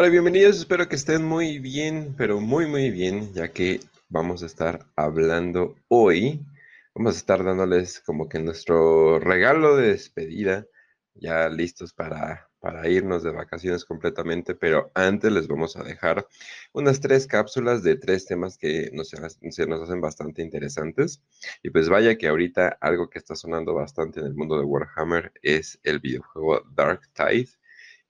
Hola, 0.00 0.10
bienvenidos, 0.10 0.58
espero 0.58 0.88
que 0.88 0.94
estén 0.94 1.24
muy 1.24 1.58
bien, 1.58 2.14
pero 2.16 2.40
muy 2.40 2.68
muy 2.68 2.92
bien, 2.92 3.34
ya 3.34 3.48
que 3.48 3.80
vamos 4.08 4.44
a 4.44 4.46
estar 4.46 4.86
hablando 4.94 5.74
hoy, 5.88 6.46
vamos 6.94 7.16
a 7.16 7.18
estar 7.18 7.42
dándoles 7.42 7.98
como 7.98 8.28
que 8.28 8.38
nuestro 8.38 9.18
regalo 9.18 9.76
de 9.76 9.88
despedida, 9.88 10.68
ya 11.14 11.48
listos 11.48 11.92
para, 11.94 12.48
para 12.60 12.88
irnos 12.88 13.24
de 13.24 13.32
vacaciones 13.32 13.84
completamente, 13.84 14.54
pero 14.54 14.92
antes 14.94 15.32
les 15.32 15.48
vamos 15.48 15.74
a 15.74 15.82
dejar 15.82 16.28
unas 16.72 17.00
tres 17.00 17.26
cápsulas 17.26 17.82
de 17.82 17.96
tres 17.96 18.24
temas 18.24 18.56
que 18.56 18.90
nos, 18.92 19.08
se 19.08 19.66
nos 19.66 19.82
hacen 19.82 20.00
bastante 20.00 20.42
interesantes. 20.42 21.24
Y 21.60 21.70
pues 21.70 21.88
vaya 21.88 22.16
que 22.16 22.28
ahorita 22.28 22.78
algo 22.80 23.10
que 23.10 23.18
está 23.18 23.34
sonando 23.34 23.74
bastante 23.74 24.20
en 24.20 24.26
el 24.26 24.34
mundo 24.36 24.60
de 24.60 24.64
Warhammer 24.64 25.32
es 25.42 25.80
el 25.82 25.98
videojuego 25.98 26.62
Dark 26.72 27.00
Tide 27.14 27.48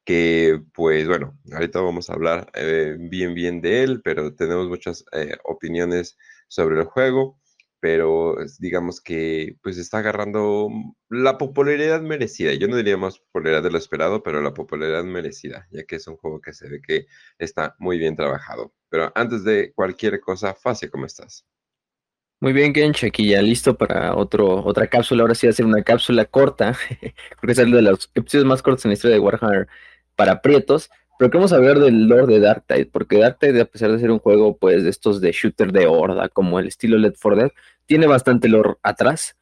que 0.08 0.62
pues 0.72 1.06
bueno, 1.06 1.38
ahorita 1.52 1.82
vamos 1.82 2.08
a 2.08 2.14
hablar 2.14 2.50
eh, 2.54 2.96
bien 2.98 3.34
bien 3.34 3.60
de 3.60 3.82
él, 3.82 4.00
pero 4.02 4.34
tenemos 4.34 4.66
muchas 4.66 5.04
eh, 5.12 5.36
opiniones 5.44 6.16
sobre 6.48 6.80
el 6.80 6.86
juego, 6.86 7.38
pero 7.78 8.36
digamos 8.58 9.02
que 9.02 9.58
pues 9.62 9.76
está 9.76 9.98
agarrando 9.98 10.70
la 11.10 11.36
popularidad 11.36 12.00
merecida. 12.00 12.54
Yo 12.54 12.68
no 12.68 12.76
diría 12.76 12.96
más 12.96 13.18
popularidad 13.18 13.62
de 13.62 13.70
lo 13.70 13.76
esperado, 13.76 14.22
pero 14.22 14.40
la 14.40 14.54
popularidad 14.54 15.04
merecida, 15.04 15.68
ya 15.70 15.84
que 15.84 15.96
es 15.96 16.08
un 16.08 16.16
juego 16.16 16.40
que 16.40 16.54
se 16.54 16.70
ve 16.70 16.80
que 16.80 17.06
está 17.38 17.76
muy 17.78 17.98
bien 17.98 18.16
trabajado. 18.16 18.72
Pero 18.88 19.12
antes 19.14 19.44
de 19.44 19.74
cualquier 19.74 20.20
cosa, 20.20 20.54
Fácil, 20.54 20.90
¿cómo 20.90 21.04
estás? 21.04 21.44
Muy 22.40 22.54
bien, 22.54 22.72
Gench, 22.72 23.04
aquí 23.04 23.28
ya 23.28 23.42
listo 23.42 23.76
para 23.76 24.16
otro, 24.16 24.64
otra 24.64 24.86
cápsula. 24.86 25.22
Ahora 25.22 25.34
sí 25.34 25.46
va 25.46 25.50
a 25.50 25.54
ser 25.54 25.66
una 25.66 25.82
cápsula 25.82 26.24
corta, 26.24 26.72
porque 27.40 27.52
es 27.52 27.58
uno 27.58 27.76
de 27.76 27.82
los 27.82 28.10
episodios 28.14 28.46
más 28.46 28.62
cortos 28.62 28.86
en 28.86 28.90
la 28.90 28.94
historia 28.94 29.16
de 29.16 29.20
Warhammer 29.20 29.68
para 30.18 30.42
prietos, 30.42 30.90
pero 31.16 31.30
queremos 31.30 31.52
hablar 31.52 31.78
del 31.78 32.08
lore 32.08 32.26
de 32.26 32.40
Darktide, 32.40 32.86
porque 32.86 33.18
Darktide, 33.18 33.60
a 33.60 33.64
pesar 33.66 33.92
de 33.92 34.00
ser 34.00 34.10
un 34.10 34.18
juego, 34.18 34.58
pues, 34.58 34.82
de 34.82 34.90
estos 34.90 35.20
de 35.20 35.30
shooter 35.30 35.70
de 35.70 35.86
horda, 35.86 36.28
como 36.28 36.58
el 36.58 36.66
estilo 36.66 36.98
Led 36.98 37.14
4 37.22 37.40
Dead, 37.40 37.50
tiene 37.86 38.08
bastante 38.08 38.48
lore 38.48 38.74
atrás. 38.82 39.36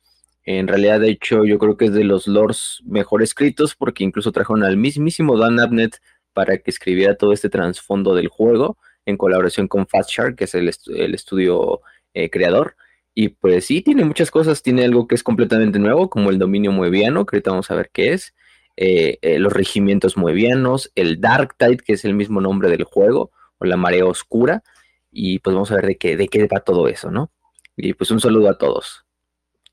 En 0.44 0.69
realidad, 0.69 1.00
de 1.00 1.08
hecho, 1.08 1.47
yo 1.47 1.58
creo 1.58 1.78
que 1.78 1.86
es 1.86 1.94
de 1.94 2.04
los 2.04 2.28
lores 2.28 2.82
mejor 2.84 3.22
escritos, 3.22 3.74
porque 3.74 4.04
incluso 4.04 4.32
trajeron 4.32 4.64
al 4.64 4.77
mismísimo 4.77 5.38
Dan 5.38 5.58
Abnett 5.60 5.97
para 6.34 6.58
que 6.58 6.70
escribiera 6.70 7.16
todo 7.16 7.32
este 7.32 7.48
trasfondo 7.48 8.14
del 8.14 8.28
juego, 8.28 8.77
en 9.06 9.16
colaboración 9.16 9.66
con 9.66 9.86
Fast 9.86 10.10
Shark, 10.10 10.36
que 10.36 10.44
es 10.44 10.54
el, 10.54 10.69
estudio 10.69 11.80
eh, 12.12 12.28
creador. 12.28 12.77
Y 13.14 13.30
pues 13.30 13.64
sí, 13.64 13.80
tiene 13.80 14.04
muchas 14.04 14.30
cosas. 14.30 14.62
Tiene 14.62 14.84
algo 14.84 15.06
que 15.06 15.14
es 15.14 15.22
completamente 15.22 15.78
nuevo, 15.78 16.10
como 16.10 16.28
el 16.28 16.38
dominio 16.38 16.70
mueviano, 16.70 17.24
que 17.24 17.36
ahorita 17.36 17.50
vamos 17.50 17.70
a 17.70 17.77
ver 17.77 17.88
qué 17.91 18.12
es. 18.12 18.34
Eh, 18.77 19.19
eh, 19.22 19.38
los 19.38 19.52
regimientos 19.52 20.16
muevianos, 20.16 20.92
el 20.94 21.20
Dark 21.20 21.56
Tide, 21.56 21.78
que 21.78 21.94
es 21.94 22.05
el 22.05 22.14
mismo 22.14 22.41
nombre 22.41 22.69
del 22.69 22.84
juego, 22.84 23.30
o 23.58 23.64
la 23.64 23.77
marea 23.77 24.05
oscura, 24.05 24.62
y 25.10 25.38
pues 25.38 25.55
vamos 25.55 25.70
a 25.72 25.77
ver 25.77 25.86
de 25.86 25.96
qué, 25.96 26.16
de 26.16 26.28
qué 26.28 26.46
va 26.46 26.60
todo 26.60 26.88
eso, 26.88 27.10
¿no? 27.10 27.30
Y 27.77 27.94
pues 27.94 28.10
un 28.10 28.20
saludo 28.20 28.50
a 28.50 28.58
todos. 28.58 29.06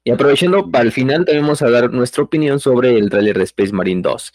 Y 0.05 0.11
aprovechando, 0.11 0.69
para 0.71 0.85
el 0.85 0.91
final 0.91 1.25
también 1.25 1.43
vamos 1.43 1.61
a 1.61 1.69
dar 1.69 1.91
nuestra 1.91 2.23
opinión 2.23 2.59
sobre 2.59 2.97
el 2.97 3.09
trailer 3.09 3.37
de 3.37 3.43
Space 3.43 3.73
Marine 3.73 4.01
2, 4.01 4.33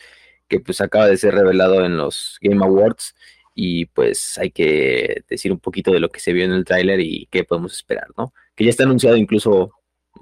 que 0.48 0.60
pues 0.60 0.80
acaba 0.80 1.06
de 1.06 1.16
ser 1.16 1.34
revelado 1.34 1.84
en 1.84 1.96
los 1.96 2.38
Game 2.42 2.62
Awards, 2.64 3.14
y 3.54 3.86
pues 3.86 4.38
hay 4.38 4.50
que 4.50 5.24
decir 5.28 5.50
un 5.50 5.60
poquito 5.60 5.92
de 5.92 6.00
lo 6.00 6.10
que 6.10 6.20
se 6.20 6.32
vio 6.32 6.44
en 6.44 6.52
el 6.52 6.64
tráiler 6.64 7.00
y 7.00 7.26
qué 7.30 7.44
podemos 7.44 7.72
esperar, 7.72 8.08
¿no? 8.16 8.32
Que 8.54 8.64
ya 8.64 8.70
está 8.70 8.84
anunciado 8.84 9.16
incluso 9.16 9.72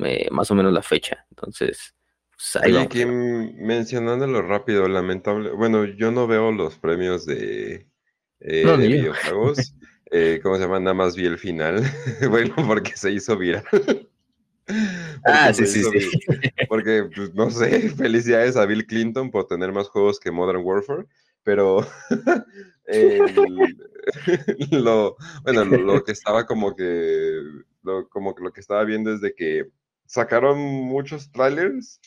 eh, 0.04 0.28
más 0.30 0.50
o 0.50 0.54
menos 0.54 0.72
la 0.72 0.82
fecha, 0.82 1.26
entonces 1.30 1.95
pues 2.36 3.06
mencionándolo 3.56 4.42
rápido, 4.42 4.88
lamentable. 4.88 5.50
Bueno, 5.52 5.84
yo 5.84 6.10
no 6.10 6.26
veo 6.26 6.52
los 6.52 6.76
premios 6.76 7.24
de, 7.24 7.86
eh, 8.40 8.76
videojuegos. 8.76 9.74
eh, 10.10 10.40
¿Cómo 10.42 10.56
se 10.56 10.62
llama? 10.62 10.80
Nada 10.80 10.94
más 10.94 11.16
vi 11.16 11.24
el 11.24 11.38
final. 11.38 11.82
bueno, 12.28 12.54
porque 12.66 12.96
se 12.96 13.10
hizo 13.10 13.38
viral. 13.38 13.64
ah, 15.24 15.52
sí, 15.52 15.66
sí, 15.66 15.82
sí. 15.82 16.10
Porque, 16.68 17.08
pues, 17.14 17.32
no 17.34 17.50
sé, 17.50 17.88
felicidades 17.90 18.56
a 18.56 18.66
Bill 18.66 18.86
Clinton 18.86 19.30
por 19.30 19.46
tener 19.46 19.72
más 19.72 19.88
juegos 19.88 20.20
que 20.20 20.30
Modern 20.30 20.62
Warfare, 20.62 21.06
pero 21.42 21.86
lo, 24.72 25.16
bueno, 25.42 25.64
lo, 25.64 26.04
que 26.04 26.12
estaba 26.12 26.44
como 26.44 26.74
que, 26.74 27.40
como 28.10 28.34
que 28.34 28.42
lo 28.42 28.52
que 28.52 28.60
estaba 28.60 28.84
viendo 28.84 29.14
es 29.14 29.20
de 29.20 29.34
que 29.34 29.68
sacaron 30.06 30.58
muchos 30.58 31.30
trailers 31.30 32.00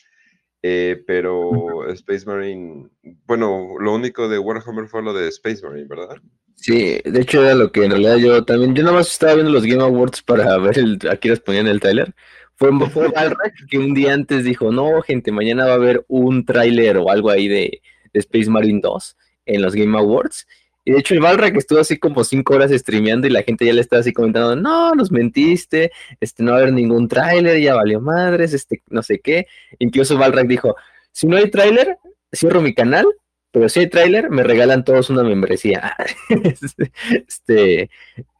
eh, 0.62 1.02
pero 1.06 1.88
Space 1.90 2.26
Marine, 2.26 2.88
bueno, 3.26 3.76
lo 3.78 3.94
único 3.94 4.28
de 4.28 4.38
Warhammer 4.38 4.86
fue 4.88 5.02
lo 5.02 5.14
de 5.14 5.28
Space 5.28 5.66
Marine, 5.66 5.88
¿verdad? 5.88 6.16
Sí, 6.56 7.00
de 7.02 7.20
hecho 7.20 7.42
era 7.42 7.54
lo 7.54 7.72
que 7.72 7.84
en 7.84 7.92
realidad 7.92 8.16
yo 8.16 8.44
también, 8.44 8.74
yo 8.74 8.82
nada 8.82 8.96
más 8.96 9.10
estaba 9.10 9.34
viendo 9.34 9.50
los 9.50 9.64
Game 9.64 9.82
Awards 9.82 10.22
para 10.22 10.58
ver 10.58 10.78
el, 10.78 10.98
aquí 11.10 11.28
les 11.28 11.40
ponían 11.40 11.66
el 11.66 11.80
trailer. 11.80 12.14
Fue, 12.56 12.70
fue 12.90 13.10
que 13.70 13.78
un 13.78 13.94
día 13.94 14.12
antes 14.12 14.44
dijo, 14.44 14.70
no, 14.70 15.00
gente, 15.00 15.32
mañana 15.32 15.64
va 15.64 15.72
a 15.72 15.76
haber 15.76 16.04
un 16.08 16.44
tráiler 16.44 16.98
o 16.98 17.10
algo 17.10 17.30
ahí 17.30 17.48
de, 17.48 17.80
de 18.12 18.20
Space 18.20 18.50
Marine 18.50 18.80
2 18.82 19.16
en 19.46 19.62
los 19.62 19.74
Game 19.74 19.96
Awards. 19.96 20.46
Y 20.84 20.92
de 20.92 20.98
hecho 20.98 21.14
el 21.14 21.20
Balrack 21.20 21.56
estuvo 21.56 21.78
así 21.78 21.98
como 21.98 22.24
cinco 22.24 22.54
horas 22.54 22.70
streameando 22.70 23.26
y 23.26 23.30
la 23.30 23.42
gente 23.42 23.66
ya 23.66 23.72
le 23.72 23.80
estaba 23.80 24.00
así 24.00 24.12
comentando, 24.12 24.56
no, 24.56 24.94
nos 24.94 25.12
mentiste, 25.12 25.92
este, 26.20 26.42
no 26.42 26.52
va 26.52 26.58
a 26.58 26.60
haber 26.62 26.72
ningún 26.72 27.06
tráiler, 27.06 27.60
ya 27.60 27.74
valió 27.74 28.00
madres, 28.00 28.54
este, 28.54 28.82
no 28.88 29.02
sé 29.02 29.20
qué. 29.20 29.46
Incluso 29.78 30.16
Balrack 30.16 30.46
dijo, 30.46 30.76
si 31.12 31.26
no 31.26 31.36
hay 31.36 31.50
tráiler, 31.50 31.98
cierro 32.32 32.62
mi 32.62 32.74
canal, 32.74 33.06
pero 33.52 33.68
si 33.68 33.80
hay 33.80 33.88
tráiler, 33.88 34.30
me 34.30 34.42
regalan 34.42 34.84
todos 34.84 35.10
una 35.10 35.22
membresía. 35.22 35.96
este, 37.28 37.90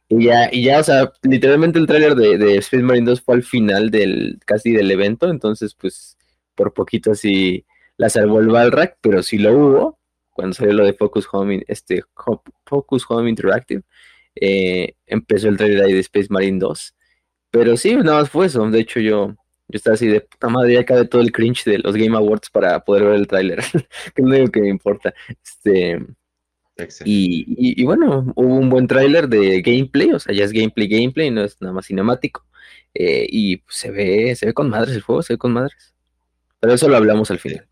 y 0.09 0.25
ya, 0.25 0.49
y 0.51 0.63
ya, 0.63 0.79
o 0.79 0.83
sea, 0.83 1.11
literalmente 1.23 1.79
el 1.79 1.87
tráiler 1.87 2.15
de, 2.15 2.57
Space 2.57 2.83
Marine 2.83 3.05
2 3.05 3.21
fue 3.21 3.35
al 3.35 3.43
final 3.43 3.91
del, 3.91 4.39
casi 4.45 4.71
del 4.71 4.91
evento, 4.91 5.29
entonces 5.29 5.73
pues 5.73 6.17
por 6.55 6.73
poquito 6.73 7.11
así 7.11 7.65
la 7.97 8.09
salvó 8.09 8.39
el 8.39 8.49
Balrack, 8.49 8.97
pero 9.01 9.23
si 9.23 9.37
lo 9.37 9.53
hubo, 9.53 9.99
cuando 10.31 10.53
salió 10.53 10.73
lo 10.73 10.85
de 10.85 10.93
Focus 10.93 11.27
Home, 11.31 11.63
este, 11.67 12.03
Focus 12.65 13.05
Home 13.09 13.29
Interactive, 13.29 13.83
eh, 14.35 14.93
empezó 15.05 15.49
el 15.49 15.57
trailer 15.57 15.83
ahí 15.83 15.93
de 15.93 15.99
Space 15.99 16.27
Marine 16.29 16.59
2. 16.59 16.95
Pero 17.51 17.77
sí, 17.77 17.95
nada 17.95 18.19
más 18.21 18.29
fue 18.29 18.47
eso. 18.47 18.69
De 18.69 18.79
hecho, 18.79 18.99
yo, 18.99 19.27
yo 19.27 19.35
estaba 19.77 19.95
así 19.95 20.07
de 20.07 20.21
puta 20.21 20.49
madre, 20.49 20.73
ya 20.73 20.85
cabe 20.85 21.05
todo 21.05 21.21
el 21.21 21.31
cringe 21.31 21.65
de 21.65 21.79
los 21.79 21.95
Game 21.95 22.15
Awards 22.15 22.49
para 22.49 22.79
poder 22.81 23.03
ver 23.03 23.15
el 23.15 23.27
tráiler, 23.27 23.59
que 24.15 24.21
no 24.21 24.33
digo 24.33 24.47
que 24.47 24.61
me 24.61 24.69
importa. 24.69 25.13
Este, 25.43 25.99
y, 27.05 27.45
y, 27.81 27.83
bueno, 27.85 28.33
hubo 28.35 28.55
un 28.55 28.69
buen 28.69 28.87
tráiler 28.87 29.27
de 29.27 29.61
gameplay, 29.61 30.11
o 30.13 30.19
sea, 30.19 30.33
ya 30.33 30.45
es 30.45 30.51
gameplay, 30.51 30.87
gameplay, 30.87 31.29
no 31.29 31.43
es 31.43 31.61
nada 31.61 31.73
más 31.73 31.85
cinemático. 31.85 32.45
Eh, 32.93 33.27
y 33.29 33.63
se 33.69 33.91
ve, 33.91 34.35
se 34.35 34.47
ve 34.47 34.53
con 34.53 34.69
madres 34.69 34.95
el 34.95 35.01
juego, 35.01 35.21
se 35.21 35.33
ve 35.33 35.37
con 35.37 35.53
madres. 35.53 35.93
Pero 36.59 36.73
eso 36.73 36.87
lo 36.87 36.97
hablamos 36.97 37.31
al 37.31 37.39
final. 37.39 37.67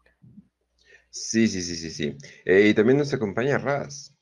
Sí, 1.11 1.47
sí, 1.47 1.61
sí, 1.61 1.75
sí, 1.75 1.91
sí. 1.91 2.17
Eh, 2.45 2.69
y 2.69 2.73
también 2.73 2.97
nos 2.97 3.13
acompaña 3.13 3.57
Raz. 3.57 4.13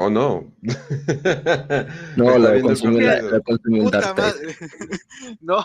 ¿O 0.00 0.04
oh, 0.04 0.10
no? 0.10 0.56
no, 2.16 2.38
la 2.38 2.58
consumió, 2.62 3.02
la, 3.02 3.20
no, 5.40 5.62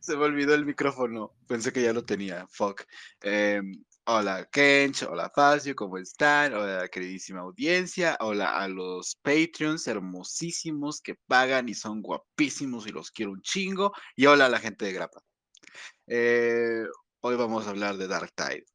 se 0.00 0.16
me 0.16 0.24
olvidó 0.24 0.54
el 0.54 0.64
micrófono. 0.64 1.34
Pensé 1.46 1.72
que 1.72 1.82
ya 1.82 1.92
lo 1.92 2.02
tenía. 2.02 2.46
Fuck. 2.48 2.84
Em, 3.20 3.84
hola, 4.06 4.48
Kench. 4.50 5.02
Hola, 5.02 5.30
Facio. 5.34 5.74
¿Cómo 5.74 5.98
están? 5.98 6.54
Hola, 6.54 6.88
queridísima 6.88 7.40
audiencia. 7.40 8.16
Hola 8.20 8.56
a 8.56 8.66
los 8.66 9.16
Patreons 9.16 9.86
hermosísimos 9.88 11.02
que 11.02 11.16
pagan 11.26 11.68
y 11.68 11.74
son 11.74 12.00
guapísimos 12.00 12.86
y 12.86 12.92
los 12.92 13.10
quiero 13.10 13.32
un 13.32 13.42
chingo. 13.42 13.92
Y 14.14 14.24
hola 14.24 14.46
a 14.46 14.50
la 14.50 14.60
gente 14.60 14.86
de 14.86 14.92
Grapa. 14.92 15.20
Eh, 16.06 16.84
hoy 17.20 17.36
vamos 17.36 17.66
a 17.66 17.70
hablar 17.70 17.96
de 17.96 18.08
Dark 18.08 18.32
Tide. 18.34 18.66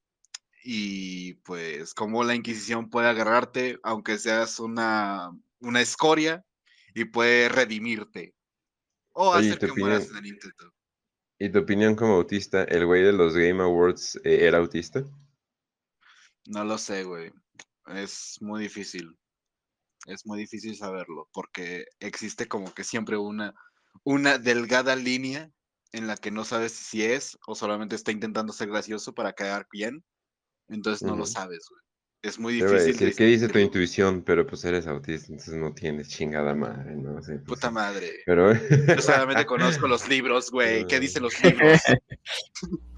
Y 0.63 1.35
pues 1.35 1.93
cómo 1.93 2.23
la 2.23 2.35
Inquisición 2.35 2.89
puede 2.89 3.07
agarrarte, 3.07 3.79
aunque 3.83 4.17
seas 4.17 4.59
una, 4.59 5.31
una 5.59 5.81
escoria, 5.81 6.45
y 6.93 7.05
puede 7.05 7.49
redimirte. 7.49 8.35
O 9.13 9.33
hacer 9.33 9.59
que 9.59 9.73
mueras 9.73 10.09
en 10.09 10.17
el 10.17 10.25
intento. 10.27 10.73
¿Y 11.39 11.49
tu 11.49 11.59
opinión 11.59 11.95
como 11.95 12.13
autista? 12.13 12.63
¿El 12.63 12.85
güey 12.85 13.01
de 13.01 13.13
los 13.13 13.33
Game 13.33 13.63
Awards 13.63 14.17
eh, 14.23 14.45
era 14.45 14.59
autista? 14.59 15.03
No 16.45 16.63
lo 16.63 16.77
sé, 16.77 17.03
güey. 17.03 17.31
Es 17.87 18.37
muy 18.41 18.61
difícil. 18.61 19.17
Es 20.05 20.25
muy 20.25 20.39
difícil 20.39 20.75
saberlo, 20.75 21.29
porque 21.33 21.85
existe 21.99 22.47
como 22.47 22.73
que 22.73 22.83
siempre 22.83 23.17
una, 23.17 23.53
una 24.03 24.37
delgada 24.37 24.95
línea 24.95 25.51
en 25.91 26.07
la 26.07 26.15
que 26.15 26.31
no 26.31 26.45
sabes 26.45 26.71
si 26.71 27.03
es 27.03 27.37
o 27.45 27.55
solamente 27.55 27.95
está 27.95 28.11
intentando 28.11 28.53
ser 28.53 28.69
gracioso 28.69 29.13
para 29.13 29.33
quedar 29.33 29.67
bien. 29.71 30.03
Entonces 30.69 31.03
no 31.03 31.15
lo 31.15 31.25
sabes, 31.25 31.65
güey. 31.69 31.81
Es 32.23 32.37
muy 32.37 32.53
difícil. 32.53 33.15
¿Qué 33.15 33.25
dice 33.25 33.47
tu 33.47 33.57
intuición? 33.57 34.23
Pero 34.23 34.45
pues 34.45 34.63
eres 34.63 34.85
autista, 34.85 35.27
entonces 35.29 35.55
no 35.55 35.73
tienes 35.73 36.07
chingada 36.07 36.53
madre, 36.53 36.95
¿no? 36.95 37.15
Pues 37.15 37.41
Puta 37.47 37.71
madre. 37.71 38.11
Pero... 38.27 38.53
Yo 38.53 39.01
solamente 39.01 39.45
conozco 39.47 39.87
los 39.87 40.07
libros, 40.07 40.51
güey. 40.51 40.85
¿Qué 40.85 40.99
dicen 40.99 41.23
los 41.23 41.43
libros? 41.43 41.81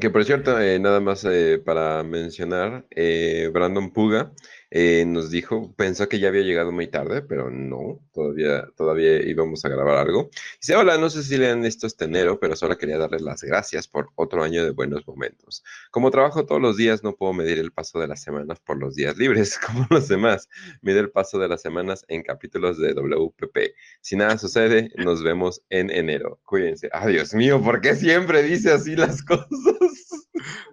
Que 0.00 0.08
por 0.08 0.24
cierto, 0.24 0.58
eh, 0.58 0.78
nada 0.78 0.98
más 1.00 1.26
eh, 1.28 1.60
para 1.62 2.02
mencionar, 2.02 2.86
eh, 2.90 3.50
Brandon 3.52 3.92
Puga 3.92 4.32
eh, 4.70 5.04
nos 5.04 5.30
dijo, 5.30 5.74
pensó 5.76 6.08
que 6.08 6.20
ya 6.20 6.28
había 6.28 6.42
llegado 6.42 6.70
muy 6.70 6.86
tarde, 6.86 7.22
pero 7.22 7.50
no, 7.50 8.00
todavía, 8.12 8.66
todavía 8.76 9.20
íbamos 9.22 9.64
a 9.64 9.68
grabar 9.68 9.98
algo. 9.98 10.30
Dice, 10.60 10.76
hola, 10.76 10.96
no 10.96 11.10
sé 11.10 11.24
si 11.24 11.36
le 11.36 11.50
han 11.50 11.62
visto 11.62 11.86
este 11.86 12.04
enero, 12.04 12.38
pero 12.38 12.54
solo 12.54 12.78
quería 12.78 12.98
darles 12.98 13.22
las 13.22 13.42
gracias 13.42 13.88
por 13.88 14.10
otro 14.14 14.44
año 14.44 14.64
de 14.64 14.70
buenos 14.70 15.06
momentos. 15.06 15.64
Como 15.90 16.10
trabajo 16.10 16.46
todos 16.46 16.62
los 16.62 16.76
días, 16.76 17.02
no 17.02 17.16
puedo 17.16 17.32
medir 17.32 17.58
el 17.58 17.72
paso 17.72 17.98
de 17.98 18.06
las 18.06 18.22
semanas 18.22 18.60
por 18.60 18.78
los 18.78 18.94
días 18.94 19.16
libres, 19.16 19.58
como 19.66 19.86
los 19.90 20.08
demás. 20.08 20.48
Mide 20.82 21.00
el 21.00 21.10
paso 21.10 21.38
de 21.38 21.48
las 21.48 21.62
semanas 21.62 22.04
en 22.08 22.22
capítulos 22.22 22.78
de 22.78 22.94
WPP. 22.94 23.74
Si 24.00 24.16
nada 24.16 24.38
sucede, 24.38 24.90
nos 24.96 25.22
vemos 25.22 25.62
en 25.70 25.90
enero. 25.90 26.40
Cuídense. 26.44 26.88
Adiós 26.92 27.34
mío, 27.34 27.60
¿por 27.62 27.80
qué 27.80 27.96
siempre 27.96 28.42
dice 28.42 28.70
así 28.70 28.94
las 28.94 29.22
cosas? 29.24 29.48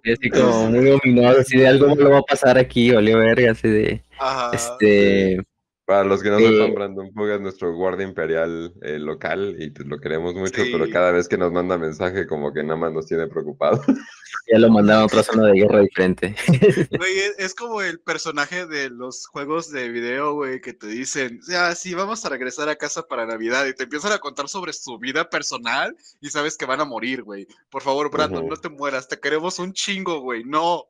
Así 0.04 0.30
como 0.30 0.70
muy 0.70 0.86
dominado, 0.86 1.40
así 1.40 1.58
de 1.58 1.68
algo 1.68 1.96
lo 1.96 2.12
va 2.12 2.20
a 2.20 2.24
pasar 2.24 2.58
aquí, 2.58 2.92
olió 2.92 3.18
verga, 3.18 3.52
así 3.52 3.68
de, 3.68 4.04
Ajá. 4.20 4.52
este, 4.54 5.40
Para 5.88 6.04
los 6.04 6.22
que 6.22 6.30
no 6.30 6.38
Eh, 6.38 6.50
sepan, 6.52 6.74
Brandon 6.76 7.14
Puga 7.14 7.36
es 7.36 7.40
nuestro 7.42 7.74
guardia 7.74 8.06
imperial 8.06 8.74
eh, 8.82 9.00
local 9.00 9.56
y 9.58 9.70
pues 9.70 9.88
lo 9.88 10.02
queremos 10.02 10.36
mucho, 10.36 10.62
pero 10.70 10.86
Sí. 10.86 10.92
cada 10.92 11.12
vez 11.12 11.30
que 11.30 11.38
nos 11.38 11.50
manda 11.54 11.78
mensaje 11.78 12.28
como 12.28 12.52
que 12.52 12.62
nada 12.62 12.76
más 12.76 12.92
nos 12.92 13.06
tiene 13.06 13.26
preocupados. 13.28 13.80
ya 14.52 14.60
lo 14.60 14.70
mandaron 14.70 15.04
a 15.04 15.06
otra 15.06 15.24
zona 15.24 15.48
de 15.48 15.54
guerra 15.54 15.80
diferente. 15.80 16.36
Güey, 16.92 17.20
es, 17.20 17.36
es 17.40 17.56
como 17.56 17.82
el 17.82 18.02
personaje 18.02 18.66
de 18.66 18.90
los 18.90 19.28
juegos 19.28 19.72
de 19.72 19.88
video, 19.88 20.34
güey, 20.34 20.60
que 20.60 20.74
te 20.74 20.88
dicen, 20.88 21.40
ya, 21.48 21.74
sí, 21.74 21.94
vamos 21.94 22.26
a 22.26 22.30
regresar 22.30 22.68
a 22.68 22.76
casa 22.76 23.08
para 23.08 23.26
Navidad 23.26 23.66
y 23.66 23.74
te 23.74 23.84
empiezan 23.84 24.12
a 24.12 24.20
contar 24.20 24.50
sobre 24.50 24.74
su 24.74 25.00
vida 25.00 25.30
personal 25.30 25.96
y 26.20 26.30
sabes 26.32 26.58
que 26.58 26.66
van 26.66 26.82
a 26.82 26.86
morir, 26.86 27.24
güey. 27.24 27.48
Por 27.70 27.82
favor, 27.82 28.12
Brandon, 28.12 28.46
no 28.46 28.58
te 28.58 28.68
mueras, 28.68 29.08
te 29.08 29.22
queremos 29.22 29.58
un 29.58 29.72
chingo, 29.72 30.20
güey. 30.20 30.44
No, 30.44 30.84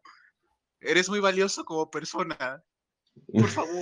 eres 0.82 1.08
muy 1.08 1.20
valioso 1.20 1.66
como 1.66 1.92
persona. 1.92 2.64
Por 3.34 3.48
favor, 3.48 3.80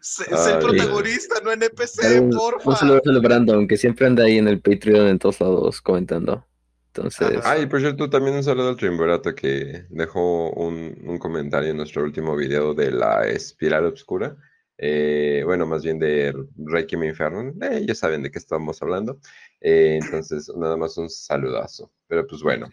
sé, 0.00 0.24
sé 0.24 0.34
Ay, 0.34 0.52
el 0.54 0.58
protagonista, 0.58 1.40
no 1.44 1.52
NPC, 1.52 2.20
Un, 2.22 2.30
porfa. 2.30 2.70
un 2.70 2.76
saludo 2.76 3.00
a 3.04 3.18
Brandon, 3.20 3.68
que 3.68 3.76
siempre 3.76 4.06
anda 4.06 4.24
ahí 4.24 4.38
en 4.38 4.48
el 4.48 4.60
Patreon 4.60 5.08
en 5.08 5.18
todos 5.18 5.40
lados 5.40 5.80
comentando. 5.82 6.46
Entonces, 6.94 7.38
Ajá. 7.38 7.52
Ay, 7.52 7.66
por 7.66 7.80
cierto, 7.80 8.08
también 8.08 8.36
un 8.36 8.42
saludo 8.44 8.70
al 8.70 8.76
Trimberato 8.76 9.34
que 9.34 9.84
dejó 9.90 10.50
un, 10.52 10.96
un 11.04 11.18
comentario 11.18 11.70
en 11.70 11.76
nuestro 11.76 12.02
último 12.02 12.34
video 12.34 12.72
de 12.72 12.90
la 12.90 13.26
espiral 13.28 13.84
oscura. 13.84 14.34
Eh, 14.78 15.42
bueno, 15.44 15.66
más 15.66 15.82
bien 15.84 15.98
de 15.98 16.34
Requiem 16.56 17.04
Inferno. 17.04 17.52
Eh, 17.62 17.84
ya 17.86 17.94
saben 17.94 18.22
de 18.22 18.30
qué 18.30 18.38
estamos 18.38 18.80
hablando. 18.82 19.18
Eh, 19.60 19.98
entonces, 20.02 20.50
nada 20.56 20.76
más 20.78 20.96
un 20.96 21.10
saludazo. 21.10 21.90
Pero 22.08 22.26
pues 22.26 22.40
bueno. 22.42 22.68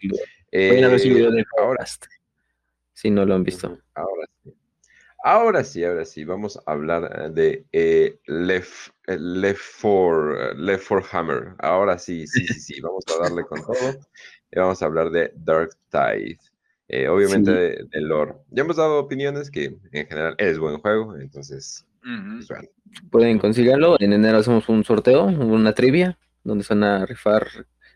vayan 0.52 0.84
a 0.84 0.88
ver 0.88 1.00
su 1.00 1.08
Eh, 1.08 1.14
video 1.14 1.30
de 1.30 1.44
ahora 1.58 1.76
podcast. 1.78 2.06
Si 2.94 3.10
no 3.10 3.24
lo 3.26 3.34
han 3.34 3.44
visto. 3.44 3.78
Ahora 3.94 4.26
sí. 4.42 4.54
Ahora 5.26 5.64
sí, 5.64 5.84
ahora 5.84 6.04
sí, 6.04 6.24
vamos 6.24 6.58
a 6.58 6.70
hablar 6.70 7.10
eh, 7.18 7.30
de 7.30 7.64
eh, 7.72 8.18
Left, 8.26 8.90
eh, 9.06 9.16
Left 9.18 9.62
4, 9.80 10.54
Left 10.54 10.86
4 10.88 11.06
Hammer. 11.12 11.54
Ahora 11.60 11.98
sí, 11.98 12.26
sí, 12.26 12.46
sí, 12.46 12.60
sí, 12.60 12.80
vamos 12.80 13.04
a 13.08 13.22
darle 13.22 13.42
con 13.44 13.60
todo. 13.62 13.98
Y 14.52 14.58
vamos 14.58 14.82
a 14.82 14.86
hablar 14.86 15.10
de 15.10 15.32
Dark 15.36 15.70
Tide. 15.90 16.38
Eh, 16.88 17.08
obviamente 17.08 17.50
Sí. 17.50 17.56
de, 17.56 17.84
de 17.90 18.00
lore. 18.02 18.34
Ya 18.50 18.62
hemos 18.62 18.76
dado 18.76 18.98
opiniones 18.98 19.50
que 19.50 19.74
en 19.92 20.06
general 20.06 20.34
es 20.36 20.58
buen 20.58 20.78
juego, 20.78 21.16
entonces, 21.16 21.86
pues, 22.02 22.46
bueno. 22.48 22.68
Pueden 23.10 23.38
conseguirlo. 23.38 23.96
En 23.98 24.12
enero 24.12 24.36
hacemos 24.38 24.68
un 24.68 24.84
sorteo, 24.84 25.24
una 25.24 25.72
trivia, 25.72 26.18
donde 26.44 26.62
se 26.64 26.74
van 26.74 26.84
a 26.84 27.06
rifar, 27.06 27.48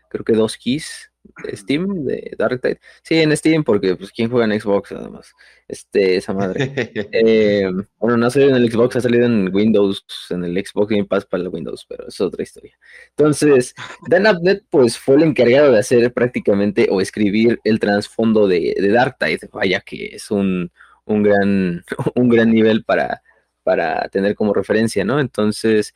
creo 0.09 0.25
que 0.25 0.33
dos 0.33 0.57
keys 0.57 1.08
Steam, 1.53 2.05
de 2.05 2.31
Dark 2.37 2.61
Tide. 2.61 2.79
Sí, 3.03 3.15
en 3.15 3.35
Steam, 3.35 3.63
porque 3.63 3.95
pues 3.95 4.11
quién 4.11 4.29
juega 4.29 4.45
en 4.45 4.59
Xbox 4.59 4.91
además. 4.91 5.33
Este, 5.67 6.17
esa 6.17 6.33
madre. 6.33 6.91
Eh, 7.11 7.69
bueno, 7.97 8.17
no 8.17 8.27
ha 8.27 8.29
salido 8.29 8.55
en 8.55 8.63
el 8.63 8.71
Xbox, 8.71 8.95
ha 8.95 9.01
salido 9.01 9.25
en 9.25 9.53
Windows, 9.53 10.05
en 10.29 10.43
el 10.43 10.65
Xbox 10.65 10.89
Game 10.89 11.05
Pass 11.05 11.25
para 11.25 11.43
el 11.43 11.49
Windows, 11.49 11.85
pero 11.87 12.07
es 12.07 12.19
otra 12.21 12.43
historia. 12.43 12.77
Entonces, 13.09 13.73
Dan 14.07 14.27
Abnett, 14.27 14.63
pues 14.69 14.97
fue 14.97 15.15
el 15.15 15.23
encargado 15.23 15.71
de 15.71 15.79
hacer 15.79 16.13
prácticamente 16.13 16.87
o 16.89 17.01
escribir 17.01 17.59
el 17.63 17.79
trasfondo 17.79 18.47
de, 18.47 18.75
de 18.79 18.89
Darktide. 18.89 19.49
Vaya 19.51 19.81
que 19.81 20.15
es 20.15 20.31
un, 20.31 20.71
un, 21.05 21.23
gran, 21.23 21.83
un 22.15 22.29
gran 22.29 22.51
nivel 22.51 22.83
para, 22.83 23.21
para 23.63 24.07
tener 24.09 24.35
como 24.35 24.53
referencia, 24.53 25.03
¿no? 25.03 25.19
Entonces, 25.19 25.93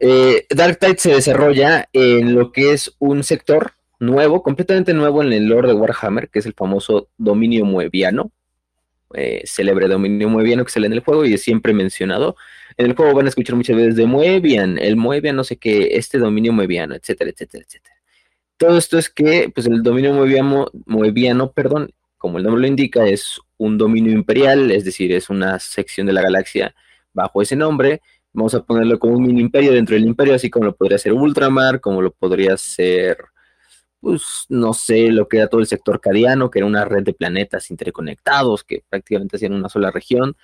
eh, 0.00 0.46
Darktide 0.50 0.98
se 0.98 1.14
desarrolla 1.14 1.88
en 1.92 2.34
lo 2.34 2.52
que 2.52 2.72
es 2.72 2.94
un 2.98 3.22
sector 3.22 3.74
nuevo, 4.02 4.42
completamente 4.42 4.94
nuevo 4.94 5.22
en 5.22 5.32
el 5.32 5.46
lore 5.46 5.68
de 5.68 5.74
Warhammer, 5.74 6.28
que 6.28 6.40
es 6.40 6.46
el 6.46 6.54
famoso 6.54 7.08
dominio 7.16 7.64
mueviano 7.64 8.32
eh, 9.14 9.42
célebre 9.44 9.88
dominio 9.88 10.28
Moebiano 10.28 10.64
que 10.64 10.70
sale 10.70 10.86
en 10.86 10.92
el 10.92 11.00
juego 11.00 11.24
y 11.24 11.34
es 11.34 11.42
siempre 11.42 11.72
mencionado. 11.72 12.36
En 12.76 12.86
el 12.86 12.94
juego 12.94 13.14
van 13.14 13.26
a 13.26 13.28
escuchar 13.28 13.56
muchas 13.56 13.76
veces 13.76 13.96
de 13.96 14.06
Moebian, 14.06 14.78
el 14.78 14.96
Moebian, 14.96 15.36
no 15.36 15.44
sé 15.44 15.56
qué, 15.56 15.96
este 15.96 16.18
dominio 16.18 16.52
Moebiano, 16.52 16.94
etcétera, 16.94 17.30
etcétera, 17.30 17.64
etcétera. 17.66 17.96
Todo 18.56 18.78
esto 18.78 18.98
es 18.98 19.10
que, 19.10 19.50
pues 19.54 19.66
el 19.66 19.82
dominio 19.82 20.14
Moebiano, 20.14 20.70
Moebiano, 20.86 21.52
perdón, 21.52 21.92
como 22.16 22.38
el 22.38 22.44
nombre 22.44 22.62
lo 22.62 22.68
indica, 22.68 23.06
es 23.06 23.40
un 23.58 23.76
dominio 23.76 24.12
imperial, 24.12 24.70
es 24.70 24.84
decir, 24.84 25.12
es 25.12 25.28
una 25.28 25.58
sección 25.58 26.06
de 26.06 26.12
la 26.12 26.22
galaxia 26.22 26.74
bajo 27.12 27.42
ese 27.42 27.56
nombre. 27.56 28.00
Vamos 28.32 28.54
a 28.54 28.62
ponerlo 28.62 28.98
como 28.98 29.14
un 29.14 29.26
mini 29.26 29.40
imperio 29.40 29.72
dentro 29.72 29.94
del 29.94 30.06
imperio, 30.06 30.34
así 30.34 30.48
como 30.48 30.66
lo 30.66 30.74
podría 30.74 30.98
ser 30.98 31.12
Ultramar, 31.12 31.80
como 31.80 32.00
lo 32.00 32.12
podría 32.12 32.56
ser 32.56 33.18
pues 34.02 34.46
no 34.48 34.74
sé, 34.74 35.12
lo 35.12 35.28
que 35.28 35.36
era 35.36 35.46
todo 35.46 35.60
el 35.60 35.68
sector 35.68 36.00
cadiano, 36.00 36.50
que 36.50 36.58
era 36.58 36.66
una 36.66 36.84
red 36.84 37.04
de 37.04 37.14
planetas 37.14 37.70
interconectados 37.70 38.64
que 38.64 38.82
prácticamente 38.88 39.36
hacían 39.36 39.54
una 39.54 39.68
sola 39.68 39.92
región. 39.92 40.36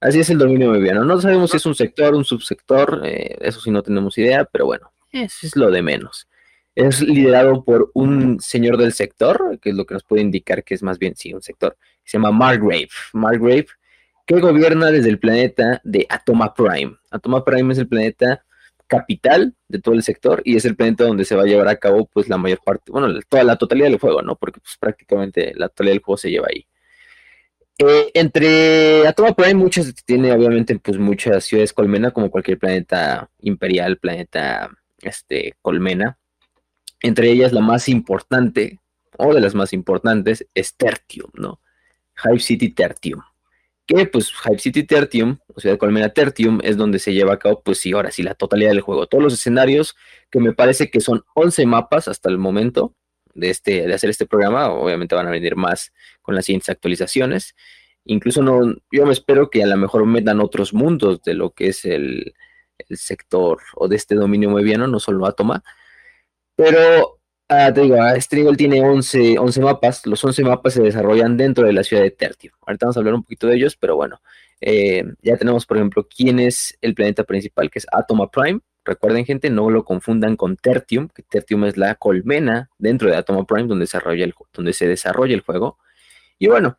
Así 0.00 0.18
es 0.18 0.30
el 0.30 0.38
dominio 0.38 0.72
mediano. 0.72 1.04
No 1.04 1.20
sabemos 1.20 1.52
si 1.52 1.58
es 1.58 1.66
un 1.66 1.76
sector, 1.76 2.16
un 2.16 2.24
subsector, 2.24 3.02
eh, 3.04 3.38
eso 3.40 3.60
sí 3.60 3.70
no 3.70 3.84
tenemos 3.84 4.18
idea, 4.18 4.44
pero 4.44 4.66
bueno, 4.66 4.90
eso 5.12 5.46
es 5.46 5.54
lo 5.54 5.70
de 5.70 5.80
menos. 5.80 6.28
Es 6.74 7.00
liderado 7.00 7.62
por 7.62 7.92
un 7.94 8.40
señor 8.40 8.76
del 8.76 8.92
sector, 8.92 9.60
que 9.60 9.70
es 9.70 9.76
lo 9.76 9.86
que 9.86 9.94
nos 9.94 10.02
puede 10.02 10.22
indicar 10.22 10.64
que 10.64 10.74
es 10.74 10.82
más 10.82 10.98
bien, 10.98 11.14
sí, 11.14 11.32
un 11.32 11.42
sector, 11.42 11.76
se 12.02 12.18
llama 12.18 12.32
Margrave. 12.32 12.88
Margrave, 13.12 13.66
que 14.26 14.40
gobierna 14.40 14.90
desde 14.90 15.08
el 15.08 15.20
planeta 15.20 15.80
de 15.84 16.04
Atoma 16.08 16.52
Prime. 16.52 16.96
Atoma 17.12 17.44
Prime 17.44 17.72
es 17.72 17.78
el 17.78 17.86
planeta 17.86 18.44
capital 18.88 19.54
de 19.68 19.78
todo 19.78 19.94
el 19.94 20.02
sector 20.02 20.42
y 20.44 20.56
es 20.56 20.64
el 20.64 20.74
planeta 20.74 21.04
donde 21.04 21.24
se 21.24 21.36
va 21.36 21.42
a 21.42 21.46
llevar 21.46 21.68
a 21.68 21.76
cabo 21.76 22.06
pues 22.12 22.28
la 22.28 22.38
mayor 22.38 22.60
parte, 22.64 22.90
bueno, 22.90 23.08
toda 23.28 23.44
la 23.44 23.56
totalidad 23.56 23.88
del 23.88 24.00
juego, 24.00 24.22
¿no? 24.22 24.34
Porque 24.34 24.60
pues 24.60 24.76
prácticamente 24.80 25.52
la 25.54 25.68
totalidad 25.68 25.92
del 25.94 26.02
juego 26.02 26.16
se 26.16 26.30
lleva 26.30 26.48
ahí. 26.50 26.66
Eh, 27.78 28.10
entre 28.14 29.06
Atoma 29.06 29.36
Prime 29.36 29.54
muchas 29.54 29.94
tiene 30.04 30.32
obviamente 30.32 30.76
pues 30.80 30.98
muchas 30.98 31.44
ciudades 31.44 31.72
colmena 31.72 32.10
como 32.10 32.30
cualquier 32.30 32.58
planeta 32.58 33.30
imperial, 33.40 33.98
planeta 33.98 34.70
este 35.00 35.54
colmena. 35.62 36.18
Entre 37.00 37.30
ellas 37.30 37.52
la 37.52 37.60
más 37.60 37.88
importante 37.88 38.80
o 39.16 39.32
de 39.32 39.40
las 39.40 39.54
más 39.54 39.72
importantes 39.72 40.46
es 40.54 40.74
Tertium, 40.74 41.30
¿no? 41.34 41.60
Hive 42.24 42.40
City 42.40 42.70
Tertium 42.70 43.22
que 43.88 44.06
pues 44.06 44.30
Hype 44.32 44.58
City 44.58 44.84
Tertium, 44.84 45.38
o 45.54 45.60
sea, 45.60 45.78
Colmena 45.78 46.10
Tertium, 46.10 46.60
es 46.62 46.76
donde 46.76 46.98
se 46.98 47.14
lleva 47.14 47.32
a 47.32 47.38
cabo, 47.38 47.62
pues 47.62 47.78
sí, 47.78 47.92
ahora 47.92 48.10
sí, 48.10 48.22
la 48.22 48.34
totalidad 48.34 48.70
del 48.70 48.82
juego. 48.82 49.06
Todos 49.06 49.24
los 49.24 49.32
escenarios, 49.32 49.96
que 50.30 50.40
me 50.40 50.52
parece 50.52 50.90
que 50.90 51.00
son 51.00 51.24
11 51.34 51.64
mapas 51.64 52.06
hasta 52.06 52.28
el 52.28 52.36
momento 52.36 52.94
de, 53.34 53.48
este, 53.48 53.86
de 53.86 53.94
hacer 53.94 54.10
este 54.10 54.26
programa, 54.26 54.70
obviamente 54.70 55.14
van 55.14 55.26
a 55.26 55.30
venir 55.30 55.56
más 55.56 55.92
con 56.20 56.34
las 56.34 56.44
siguientes 56.44 56.68
actualizaciones. 56.68 57.56
Incluso 58.04 58.42
no, 58.42 58.76
yo 58.92 59.06
me 59.06 59.12
espero 59.12 59.48
que 59.48 59.62
a 59.62 59.66
lo 59.66 59.76
mejor 59.78 60.04
metan 60.04 60.40
otros 60.40 60.74
mundos 60.74 61.22
de 61.22 61.32
lo 61.32 61.52
que 61.52 61.68
es 61.68 61.86
el, 61.86 62.34
el 62.78 62.96
sector 62.98 63.58
o 63.74 63.88
de 63.88 63.96
este 63.96 64.14
dominio 64.16 64.50
mediano, 64.50 64.86
no 64.86 65.00
solo 65.00 65.24
Atoma. 65.24 65.64
Pero 66.56 67.17
Ah, 67.50 67.72
te 67.72 67.80
digo, 67.80 67.96
este 68.08 68.36
nivel 68.36 68.58
tiene 68.58 68.82
11, 68.82 69.38
11 69.38 69.60
mapas. 69.62 70.06
Los 70.06 70.22
11 70.22 70.44
mapas 70.44 70.74
se 70.74 70.82
desarrollan 70.82 71.36
dentro 71.38 71.66
de 71.66 71.72
la 71.72 71.82
ciudad 71.82 72.02
de 72.02 72.10
Tertium. 72.10 72.52
Ahorita 72.66 72.86
vamos 72.86 72.96
a 72.96 73.00
hablar 73.00 73.14
un 73.14 73.22
poquito 73.22 73.46
de 73.46 73.56
ellos, 73.56 73.76
pero 73.76 73.96
bueno. 73.96 74.20
Eh, 74.60 75.04
ya 75.22 75.36
tenemos, 75.36 75.64
por 75.64 75.78
ejemplo, 75.78 76.06
quién 76.14 76.40
es 76.40 76.76
el 76.82 76.94
planeta 76.94 77.24
principal, 77.24 77.70
que 77.70 77.78
es 77.78 77.86
Atoma 77.90 78.30
Prime. 78.30 78.60
Recuerden, 78.84 79.24
gente, 79.24 79.48
no 79.50 79.70
lo 79.70 79.84
confundan 79.84 80.36
con 80.36 80.56
Tertium, 80.56 81.08
que 81.08 81.22
Tertium 81.22 81.64
es 81.64 81.76
la 81.76 81.94
colmena 81.94 82.70
dentro 82.78 83.08
de 83.08 83.16
Atoma 83.16 83.44
Prime 83.46 83.68
donde, 83.68 83.88
donde 84.52 84.72
se 84.74 84.86
desarrolla 84.86 85.34
el 85.34 85.40
juego. 85.40 85.78
Y 86.38 86.48
bueno, 86.48 86.78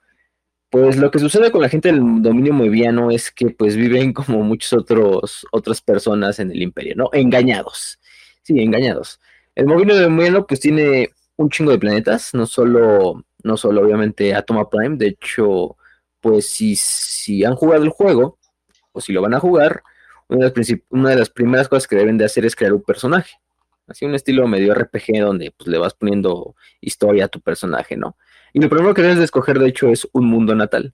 pues 0.70 0.98
lo 0.98 1.10
que 1.12 1.20
sucede 1.20 1.52
con 1.52 1.62
la 1.62 1.70
gente 1.70 1.92
del 1.92 2.22
dominio 2.22 2.54
moviano 2.54 3.12
es 3.12 3.32
que 3.32 3.50
pues 3.50 3.76
viven 3.76 4.14
como 4.14 4.44
muchas 4.44 4.74
otros, 4.74 5.48
otras 5.52 5.82
personas 5.82 6.40
en 6.40 6.52
el 6.52 6.62
imperio, 6.62 6.96
¿no? 6.96 7.10
Engañados. 7.14 8.00
Sí, 8.44 8.60
engañados. 8.60 9.20
El 9.60 9.66
móvil 9.66 9.90
de 9.90 10.08
Moviano 10.08 10.48
pues 10.48 10.62
tiene 10.62 11.10
un 11.36 11.50
chingo 11.50 11.72
de 11.72 11.80
planetas, 11.80 12.34
no 12.34 12.46
solo, 12.46 13.26
no 13.44 13.58
solo 13.58 13.82
obviamente 13.82 14.34
Atoma 14.34 14.70
Prime, 14.70 14.96
de 14.96 15.08
hecho, 15.08 15.76
pues 16.22 16.50
si, 16.50 16.78
si 16.78 17.44
han 17.44 17.56
jugado 17.56 17.84
el 17.84 17.90
juego, 17.90 18.40
o 18.94 19.02
si 19.02 19.12
lo 19.12 19.22
van 19.22 19.34
a 19.34 19.40
jugar, 19.42 19.84
una 20.30 20.50
de, 20.50 20.54
las 20.56 20.80
una 20.88 21.10
de 21.10 21.18
las 21.18 21.30
primeras 21.30 21.68
cosas 21.68 21.88
que 21.88 21.98
deben 21.98 22.18
de 22.18 22.24
hacer 22.24 22.46
es 22.46 22.56
crear 22.56 22.72
un 22.72 22.84
personaje. 22.84 23.36
Así 23.86 24.06
un 24.06 24.16
estilo 24.16 24.48
medio 24.48 24.74
RPG 24.74 25.20
donde 25.20 25.52
pues, 25.52 25.68
le 25.68 25.78
vas 25.78 25.94
poniendo 25.94 26.56
historia 26.80 27.26
a 27.26 27.28
tu 27.28 27.42
personaje, 27.42 27.98
¿no? 27.98 28.16
Y 28.54 28.62
lo 28.62 28.70
primero 28.70 28.94
que 28.94 29.02
debes 29.02 29.18
de 29.18 29.26
escoger, 29.26 29.60
de 29.60 29.68
hecho, 29.68 29.90
es 29.90 30.08
un 30.14 30.26
mundo 30.26 30.56
natal. 30.56 30.94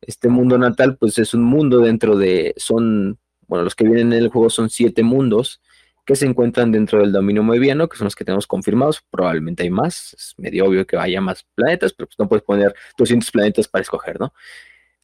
Este 0.00 0.30
mundo 0.30 0.56
natal, 0.56 0.96
pues 0.96 1.18
es 1.18 1.34
un 1.34 1.42
mundo 1.42 1.80
dentro 1.80 2.16
de, 2.16 2.54
son, 2.56 3.18
bueno, 3.46 3.62
los 3.62 3.74
que 3.74 3.84
vienen 3.84 4.14
en 4.14 4.22
el 4.22 4.28
juego 4.30 4.48
son 4.48 4.70
siete 4.70 5.02
mundos 5.02 5.60
que 6.06 6.14
se 6.14 6.24
encuentran 6.24 6.70
dentro 6.70 7.00
del 7.00 7.12
dominio 7.12 7.42
moebiano, 7.42 7.88
que 7.88 7.98
son 7.98 8.06
los 8.06 8.14
que 8.14 8.24
tenemos 8.24 8.46
confirmados. 8.46 9.02
Probablemente 9.10 9.64
hay 9.64 9.70
más, 9.70 10.14
es 10.14 10.34
medio 10.38 10.66
obvio 10.66 10.86
que 10.86 10.96
haya 10.96 11.20
más 11.20 11.44
planetas, 11.54 11.92
pero 11.92 12.06
pues 12.06 12.18
no 12.18 12.28
puedes 12.28 12.44
poner 12.44 12.74
200 12.96 13.28
planetas 13.32 13.66
para 13.66 13.82
escoger, 13.82 14.18
¿no? 14.20 14.32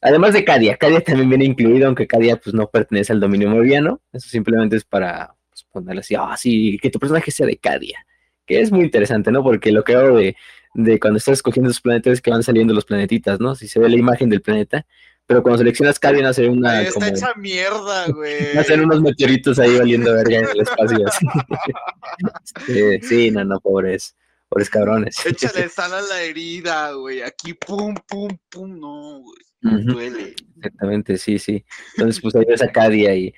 Además 0.01 0.33
de 0.33 0.43
Cadia, 0.43 0.77
Cadia 0.77 1.01
también 1.01 1.29
viene 1.29 1.45
incluido, 1.45 1.87
aunque 1.87 2.07
Cadia 2.07 2.37
pues 2.37 2.53
no 2.55 2.67
pertenece 2.69 3.11
al 3.11 3.19
dominio 3.19 3.49
moebiano. 3.49 4.01
Eso 4.13 4.29
simplemente 4.29 4.77
es 4.77 4.85
para 4.85 5.35
pues, 5.49 5.65
ponerle 5.71 5.99
así, 5.99 6.15
ah, 6.15 6.35
sí, 6.37 6.79
que 6.81 6.89
tu 6.89 6.99
personaje 6.99 7.31
sea 7.31 7.47
de 7.47 7.57
Cadia. 7.57 8.05
Que 8.45 8.61
es 8.61 8.71
muy 8.71 8.85
interesante, 8.85 9.31
¿no? 9.31 9.43
Porque 9.43 9.71
lo 9.71 9.83
que 9.83 9.95
hago 9.95 10.17
de, 10.17 10.35
de 10.73 10.99
cuando 10.99 11.17
estás 11.17 11.33
escogiendo 11.33 11.67
los 11.69 11.81
planetas 11.81 12.13
es 12.13 12.21
que 12.21 12.31
van 12.31 12.43
saliendo 12.43 12.73
los 12.73 12.85
planetitas, 12.85 13.39
¿no? 13.39 13.55
Si 13.55 13.67
se 13.67 13.79
ve 13.79 13.89
la 13.89 13.97
imagen 13.97 14.29
del 14.29 14.41
planeta, 14.41 14.85
pero 15.25 15.41
cuando 15.41 15.59
seleccionas 15.59 15.99
Cadia 15.99 16.27
hace 16.27 16.49
una. 16.49 16.81
Está 16.81 17.07
hecha 17.07 17.33
mierda, 17.35 18.07
güey. 18.13 18.57
Hacen 18.57 18.81
unos 18.81 19.01
meteoritos 19.01 19.57
ahí 19.59 19.77
valiendo 19.77 20.13
verga 20.13 20.39
en 20.39 20.47
el 20.49 20.61
espacio. 20.61 21.05
Sí, 23.01 23.31
no, 23.31 23.43
no, 23.43 23.59
pobres, 23.59 24.15
pobres 24.49 24.69
cabrones. 24.69 25.25
Échale 25.25 25.69
sal 25.69 25.93
a 25.93 26.01
la 26.01 26.21
herida, 26.21 26.91
güey. 26.91 27.21
Aquí, 27.21 27.53
pum, 27.53 27.95
pum, 28.07 28.29
pum, 28.49 28.79
no, 28.79 29.21
güey. 29.21 29.83
Duele. 29.85 30.35
Exactamente, 30.57 31.17
sí, 31.17 31.39
sí. 31.39 31.65
Entonces, 31.95 32.21
pues 32.21 32.35
ahí 32.35 32.45
ves 32.45 32.61
a 32.61 32.71
Cadia 32.71 33.15
y 33.15 33.33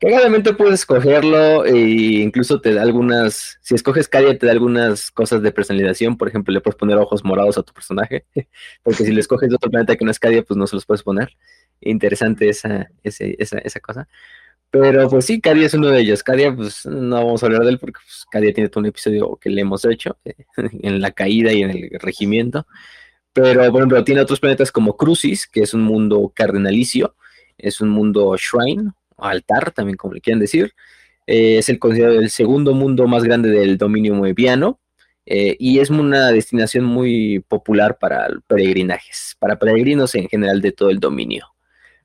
Cagadamente 0.00 0.54
puedes 0.54 0.74
escogerlo 0.74 1.64
e 1.64 1.76
incluso 2.22 2.60
te 2.60 2.72
da 2.72 2.82
algunas, 2.82 3.58
si 3.60 3.74
escoges 3.74 4.08
Cadia 4.08 4.38
te 4.38 4.46
da 4.46 4.52
algunas 4.52 5.10
cosas 5.10 5.42
de 5.42 5.50
personalización, 5.50 6.16
por 6.16 6.28
ejemplo, 6.28 6.54
le 6.54 6.60
puedes 6.60 6.78
poner 6.78 6.96
ojos 6.98 7.24
morados 7.24 7.58
a 7.58 7.64
tu 7.64 7.72
personaje, 7.72 8.24
porque 8.84 9.04
si 9.04 9.12
le 9.12 9.20
escoges 9.20 9.52
otro 9.52 9.70
planeta 9.70 9.96
que 9.96 10.04
no 10.04 10.12
es 10.12 10.20
Cadia, 10.20 10.42
pues 10.44 10.56
no 10.56 10.68
se 10.68 10.76
los 10.76 10.86
puedes 10.86 11.02
poner. 11.02 11.36
Interesante 11.80 12.48
esa, 12.48 12.90
esa, 13.02 13.58
esa 13.58 13.80
cosa. 13.80 14.08
Pero 14.70 15.08
pues 15.08 15.24
sí, 15.24 15.40
Cadia 15.40 15.66
es 15.66 15.74
uno 15.74 15.88
de 15.88 16.00
ellos. 16.00 16.22
Cadia, 16.22 16.54
pues 16.54 16.86
no 16.86 17.16
vamos 17.16 17.42
a 17.42 17.46
hablar 17.46 17.62
de 17.62 17.70
él 17.70 17.78
porque 17.78 18.00
pues, 18.04 18.24
Cadia 18.30 18.52
tiene 18.52 18.68
todo 18.68 18.80
un 18.80 18.86
episodio 18.86 19.36
que 19.40 19.50
le 19.50 19.62
hemos 19.62 19.84
hecho 19.84 20.18
eh, 20.24 20.34
en 20.82 21.00
la 21.00 21.10
caída 21.10 21.52
y 21.52 21.62
en 21.62 21.70
el 21.70 21.90
regimiento. 22.00 22.66
Pero, 23.32 23.70
por 23.70 23.80
ejemplo, 23.80 24.04
tiene 24.04 24.20
otros 24.20 24.40
planetas 24.40 24.70
como 24.70 24.96
Crucis, 24.96 25.46
que 25.46 25.62
es 25.62 25.74
un 25.74 25.82
mundo 25.82 26.32
cardenalicio, 26.34 27.14
es 27.56 27.80
un 27.80 27.88
mundo 27.88 28.36
shrine, 28.36 28.92
altar, 29.18 29.72
también 29.72 29.96
como 29.96 30.14
le 30.14 30.20
quieran 30.20 30.40
decir. 30.40 30.74
Eh, 31.26 31.58
es 31.58 31.68
el 31.68 31.78
considerado 31.78 32.20
el 32.20 32.30
segundo 32.30 32.74
mundo 32.74 33.06
más 33.06 33.22
grande 33.22 33.50
del 33.50 33.76
dominio 33.76 34.14
moebiano 34.14 34.80
eh, 35.26 35.56
y 35.58 35.78
es 35.78 35.90
una 35.90 36.32
destinación 36.32 36.84
muy 36.84 37.40
popular 37.40 37.98
para 37.98 38.28
peregrinajes, 38.46 39.36
para 39.38 39.58
peregrinos 39.58 40.14
en 40.14 40.26
general 40.28 40.62
de 40.62 40.72
todo 40.72 40.88
el 40.88 41.00
dominio. 41.00 41.46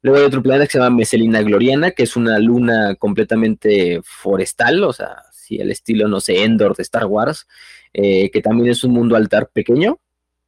Luego 0.01 0.19
hay 0.19 0.25
otro 0.25 0.43
planeta 0.43 0.65
que 0.65 0.73
se 0.73 0.79
llama 0.79 0.97
Meselina 0.97 1.41
Gloriana, 1.41 1.91
que 1.91 2.03
es 2.03 2.17
una 2.17 2.37
luna 2.37 2.95
completamente 2.95 4.01
forestal, 4.03 4.83
o 4.83 4.91
sea, 4.91 5.21
si 5.31 5.57
el 5.57 5.71
estilo, 5.71 6.09
no 6.09 6.19
sé, 6.19 6.43
Endor 6.43 6.75
de 6.75 6.83
Star 6.83 7.05
Wars, 7.05 7.47
eh, 7.93 8.29
que 8.29 8.41
también 8.41 8.69
es 8.69 8.83
un 8.83 8.91
mundo 8.91 9.15
altar 9.15 9.49
pequeño, 9.53 10.01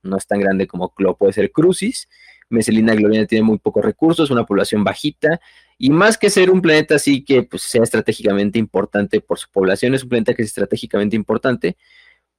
no 0.03 0.17
es 0.17 0.27
tan 0.27 0.41
grande 0.41 0.67
como 0.67 0.93
lo 0.97 1.15
puede 1.15 1.31
ser 1.31 1.51
Crucis. 1.51 2.09
Meselina 2.49 2.95
Gloriana 2.95 3.27
tiene 3.27 3.43
muy 3.43 3.57
pocos 3.57 3.83
recursos, 3.83 4.29
una 4.29 4.45
población 4.45 4.83
bajita, 4.83 5.39
y 5.77 5.89
más 5.89 6.17
que 6.17 6.29
ser 6.29 6.49
un 6.49 6.61
planeta 6.61 6.95
así 6.95 7.23
que 7.23 7.43
pues, 7.43 7.63
sea 7.63 7.83
estratégicamente 7.83 8.59
importante 8.59 9.21
por 9.21 9.39
su 9.39 9.49
población, 9.51 9.93
es 9.93 10.03
un 10.03 10.09
planeta 10.09 10.33
que 10.33 10.43
es 10.43 10.49
estratégicamente 10.49 11.15
importante 11.15 11.77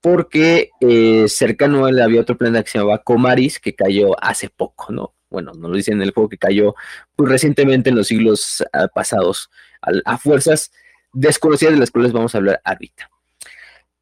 porque 0.00 0.70
eh, 0.80 1.26
cercano 1.28 1.84
a 1.84 1.90
él 1.90 2.00
había 2.00 2.20
otro 2.20 2.38
planeta 2.38 2.62
que 2.62 2.70
se 2.70 2.78
llamaba 2.78 3.02
Comaris, 3.02 3.58
que 3.58 3.74
cayó 3.74 4.14
hace 4.22 4.48
poco, 4.48 4.92
¿no? 4.92 5.14
Bueno, 5.28 5.52
nos 5.52 5.70
lo 5.70 5.76
dicen 5.76 5.94
en 5.94 6.02
el 6.02 6.12
juego 6.12 6.28
que 6.28 6.38
cayó 6.38 6.74
pues, 7.16 7.28
recientemente 7.28 7.90
en 7.90 7.96
los 7.96 8.06
siglos 8.06 8.64
uh, 8.72 8.86
pasados 8.94 9.50
a, 9.82 9.90
a, 10.12 10.18
fuerzas 10.18 10.70
desconocidas 11.12 11.74
de 11.74 11.80
las 11.80 11.90
cuales 11.90 12.12
vamos 12.12 12.34
a 12.34 12.38
hablar 12.38 12.60
ahorita. 12.64 13.10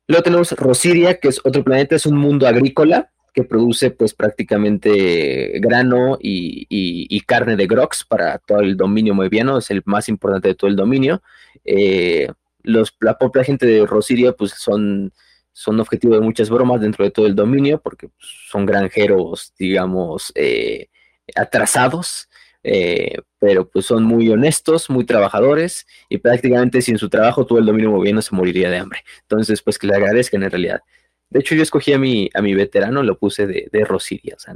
Luego 0.06 0.22
tenemos 0.22 0.52
Rosiria, 0.52 1.18
que 1.18 1.28
es 1.28 1.40
otro 1.42 1.64
planeta, 1.64 1.96
es 1.96 2.04
un 2.04 2.18
mundo 2.18 2.46
agrícola, 2.46 3.10
que 3.34 3.42
produce 3.42 3.90
pues 3.90 4.14
prácticamente 4.14 5.58
grano 5.58 6.16
y, 6.20 7.20
carne 7.26 7.56
de 7.56 7.66
Grox 7.66 8.04
para 8.04 8.38
todo 8.38 8.60
el 8.60 8.76
dominio 8.76 9.12
moebiano, 9.14 9.58
es 9.58 9.70
el 9.70 9.82
más 9.86 10.08
importante 10.08 10.48
de 10.48 10.54
todo 10.54 10.70
el 10.70 10.76
dominio. 10.76 11.20
Eh, 11.64 12.28
los, 12.62 12.96
la 13.00 13.18
gente 13.44 13.66
de 13.66 13.86
Rosiria 13.86 14.32
pues 14.32 14.52
son, 14.52 15.12
son 15.52 15.80
objetivo 15.80 16.14
de 16.14 16.20
muchas 16.20 16.48
bromas 16.48 16.80
dentro 16.80 17.04
de 17.04 17.10
todo 17.10 17.26
el 17.26 17.34
dominio 17.34 17.80
porque 17.80 18.08
pues, 18.08 18.30
son 18.50 18.66
granjeros, 18.66 19.52
digamos, 19.58 20.30
eh, 20.36 20.88
atrasados. 21.34 22.28
Eh, 22.66 23.18
pero 23.38 23.68
pues 23.68 23.84
son 23.84 24.04
muy 24.04 24.30
honestos, 24.30 24.88
muy 24.88 25.04
trabajadores 25.04 25.86
y 26.08 26.16
prácticamente 26.16 26.80
sin 26.80 26.96
su 26.96 27.10
trabajo 27.10 27.44
todo 27.44 27.58
el 27.58 27.66
dominio 27.66 27.90
moviano 27.90 28.22
se 28.22 28.34
moriría 28.34 28.70
de 28.70 28.78
hambre. 28.78 29.00
Entonces, 29.20 29.60
pues 29.60 29.78
que 29.78 29.86
le 29.86 29.94
agradezcan 29.96 30.42
en 30.42 30.50
realidad. 30.50 30.80
De 31.30 31.40
hecho, 31.40 31.54
yo 31.54 31.62
escogí 31.62 31.92
a 31.92 31.98
mi, 31.98 32.30
a 32.34 32.42
mi 32.42 32.54
veterano, 32.54 33.02
lo 33.02 33.18
puse 33.18 33.46
de, 33.46 33.68
de 33.72 33.84
Rosiria, 33.84 34.34
o 34.36 34.38
sea, 34.38 34.54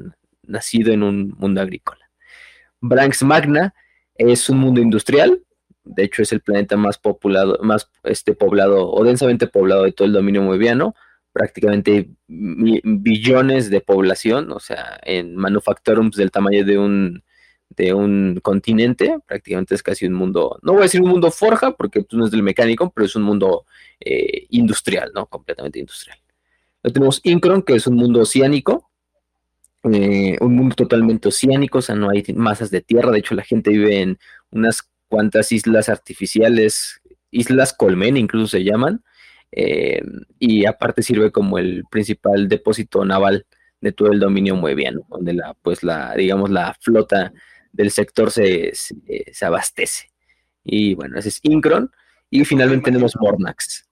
nacido 0.48 0.92
en 0.92 1.02
un 1.02 1.34
mundo 1.38 1.60
agrícola. 1.60 2.08
Branx 2.80 3.22
Magna 3.22 3.74
es 4.14 4.48
un 4.48 4.58
mundo 4.58 4.80
industrial, 4.80 5.42
de 5.84 6.04
hecho 6.04 6.22
es 6.22 6.32
el 6.32 6.40
planeta 6.40 6.76
más 6.76 6.98
populado, 6.98 7.58
más 7.62 7.90
este, 8.04 8.34
poblado 8.34 8.90
o 8.90 9.04
densamente 9.04 9.46
poblado 9.46 9.84
de 9.84 9.92
todo 9.92 10.06
el 10.06 10.12
dominio 10.12 10.42
moebiano, 10.42 10.94
prácticamente 11.32 12.10
billones 12.26 13.70
de 13.70 13.80
población, 13.80 14.50
o 14.52 14.60
sea, 14.60 14.98
en 15.02 15.36
manufacturums 15.36 16.16
del 16.16 16.30
tamaño 16.30 16.64
de 16.64 16.78
un, 16.78 17.22
de 17.70 17.94
un 17.94 18.40
continente, 18.42 19.18
prácticamente 19.26 19.74
es 19.74 19.82
casi 19.82 20.06
un 20.06 20.14
mundo, 20.14 20.58
no 20.62 20.72
voy 20.72 20.80
a 20.80 20.84
decir 20.84 21.00
un 21.00 21.10
mundo 21.10 21.30
forja, 21.30 21.72
porque 21.76 22.02
pues, 22.02 22.18
no 22.18 22.24
es 22.24 22.30
del 22.30 22.42
mecánico, 22.42 22.90
pero 22.90 23.06
es 23.06 23.14
un 23.14 23.22
mundo 23.22 23.66
eh, 24.00 24.46
industrial, 24.50 25.12
¿no? 25.14 25.26
Completamente 25.26 25.78
industrial 25.78 26.18
tenemos 26.92 27.20
Incron, 27.24 27.62
que 27.62 27.74
es 27.74 27.86
un 27.86 27.96
mundo 27.96 28.20
oceánico, 28.20 28.90
eh, 29.84 30.36
un 30.40 30.54
mundo 30.56 30.74
totalmente 30.74 31.28
oceánico, 31.28 31.78
o 31.78 31.82
sea, 31.82 31.94
no 31.94 32.10
hay 32.10 32.24
masas 32.34 32.70
de 32.70 32.80
tierra, 32.80 33.10
de 33.10 33.20
hecho 33.20 33.34
la 33.34 33.44
gente 33.44 33.70
vive 33.70 34.00
en 34.00 34.18
unas 34.50 34.82
cuantas 35.08 35.52
islas 35.52 35.88
artificiales, 35.88 37.00
islas 37.30 37.72
colmen 37.72 38.16
incluso 38.16 38.48
se 38.48 38.64
llaman, 38.64 39.02
eh, 39.52 40.02
y 40.38 40.66
aparte 40.66 41.02
sirve 41.02 41.30
como 41.32 41.58
el 41.58 41.84
principal 41.90 42.48
depósito 42.48 43.04
naval 43.04 43.46
de 43.80 43.92
todo 43.92 44.12
el 44.12 44.20
dominio 44.20 44.56
mueviano, 44.56 45.06
donde 45.08 45.32
la, 45.32 45.54
pues 45.54 45.82
la, 45.82 46.14
digamos, 46.14 46.50
la 46.50 46.76
flota 46.80 47.32
del 47.72 47.90
sector 47.90 48.30
se, 48.30 48.72
se, 48.74 49.44
abastece. 49.44 50.10
Y 50.64 50.94
bueno, 50.94 51.18
ese 51.18 51.28
es 51.28 51.40
Incron. 51.42 51.90
Y 52.30 52.44
finalmente 52.44 52.90
tenemos 52.90 53.16
Mornax. 53.16 53.88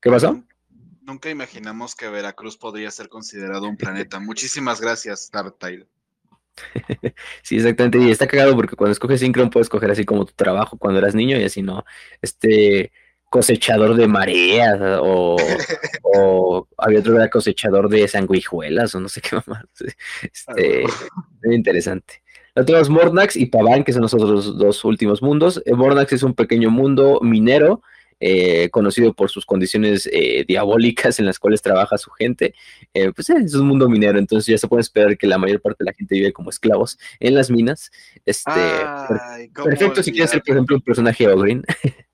¿Qué 0.00 0.10
pasó? 0.10 0.44
Nunca 1.00 1.30
imaginamos 1.30 1.94
que 1.94 2.08
Veracruz 2.08 2.56
podría 2.56 2.90
ser 2.90 3.08
considerado 3.08 3.68
un 3.68 3.76
planeta. 3.78 4.20
Muchísimas 4.20 4.80
gracias, 4.80 5.30
Tyler. 5.58 5.86
Sí, 7.42 7.56
exactamente. 7.56 7.98
Y 7.98 8.10
está 8.10 8.26
cagado 8.26 8.54
porque 8.54 8.76
cuando 8.76 8.92
escoges 8.92 9.20
Synchron 9.20 9.50
puedes 9.50 9.66
escoger 9.66 9.90
así 9.90 10.04
como 10.04 10.24
tu 10.24 10.32
trabajo 10.34 10.76
cuando 10.76 10.98
eras 10.98 11.14
niño 11.14 11.38
y 11.38 11.44
así 11.44 11.62
no. 11.62 11.84
Este 12.20 12.92
cosechador 13.30 13.94
de 13.94 14.08
mareas 14.08 14.78
o, 15.00 15.36
o 16.02 16.68
había 16.76 16.98
otro 16.98 17.12
que 17.12 17.20
era 17.20 17.30
cosechador 17.30 17.88
de 17.88 18.08
sanguijuelas 18.08 18.94
o 18.94 19.00
no 19.00 19.08
sé 19.08 19.20
qué 19.20 19.36
más. 19.46 19.64
Este, 20.22 20.84
muy 21.42 21.54
interesante. 21.54 22.22
Luego 22.54 22.66
tenemos 22.66 22.90
Mornax 22.90 23.36
y 23.36 23.46
Paván, 23.46 23.84
que 23.84 23.92
son 23.92 24.02
los 24.02 24.12
otros 24.12 24.58
dos 24.58 24.84
últimos 24.84 25.22
mundos. 25.22 25.62
Eh, 25.64 25.74
Mornax 25.74 26.12
es 26.12 26.24
un 26.24 26.34
pequeño 26.34 26.70
mundo 26.70 27.20
minero 27.22 27.82
eh, 28.20 28.68
conocido 28.70 29.14
por 29.14 29.30
sus 29.30 29.46
condiciones 29.46 30.08
eh, 30.12 30.44
diabólicas 30.46 31.18
en 31.18 31.26
las 31.26 31.38
cuales 31.38 31.62
trabaja 31.62 31.98
su 31.98 32.10
gente, 32.10 32.54
eh, 32.92 33.12
pues 33.12 33.30
es 33.30 33.54
un 33.54 33.66
mundo 33.66 33.88
minero, 33.88 34.18
entonces 34.18 34.46
ya 34.46 34.58
se 34.58 34.68
puede 34.68 34.82
esperar 34.82 35.16
que 35.16 35.26
la 35.26 35.38
mayor 35.38 35.60
parte 35.60 35.82
de 35.84 35.90
la 35.90 35.94
gente 35.94 36.14
vive 36.14 36.32
como 36.32 36.50
esclavos 36.50 36.98
en 37.18 37.34
las 37.34 37.50
minas. 37.50 37.90
Este, 38.24 38.60
perfecto 39.54 40.02
si 40.02 40.12
quieres 40.12 40.30
ser, 40.30 40.42
por 40.42 40.54
ejemplo, 40.54 40.76
un 40.76 40.82
personaje 40.82 41.26
Ogrin. 41.28 41.64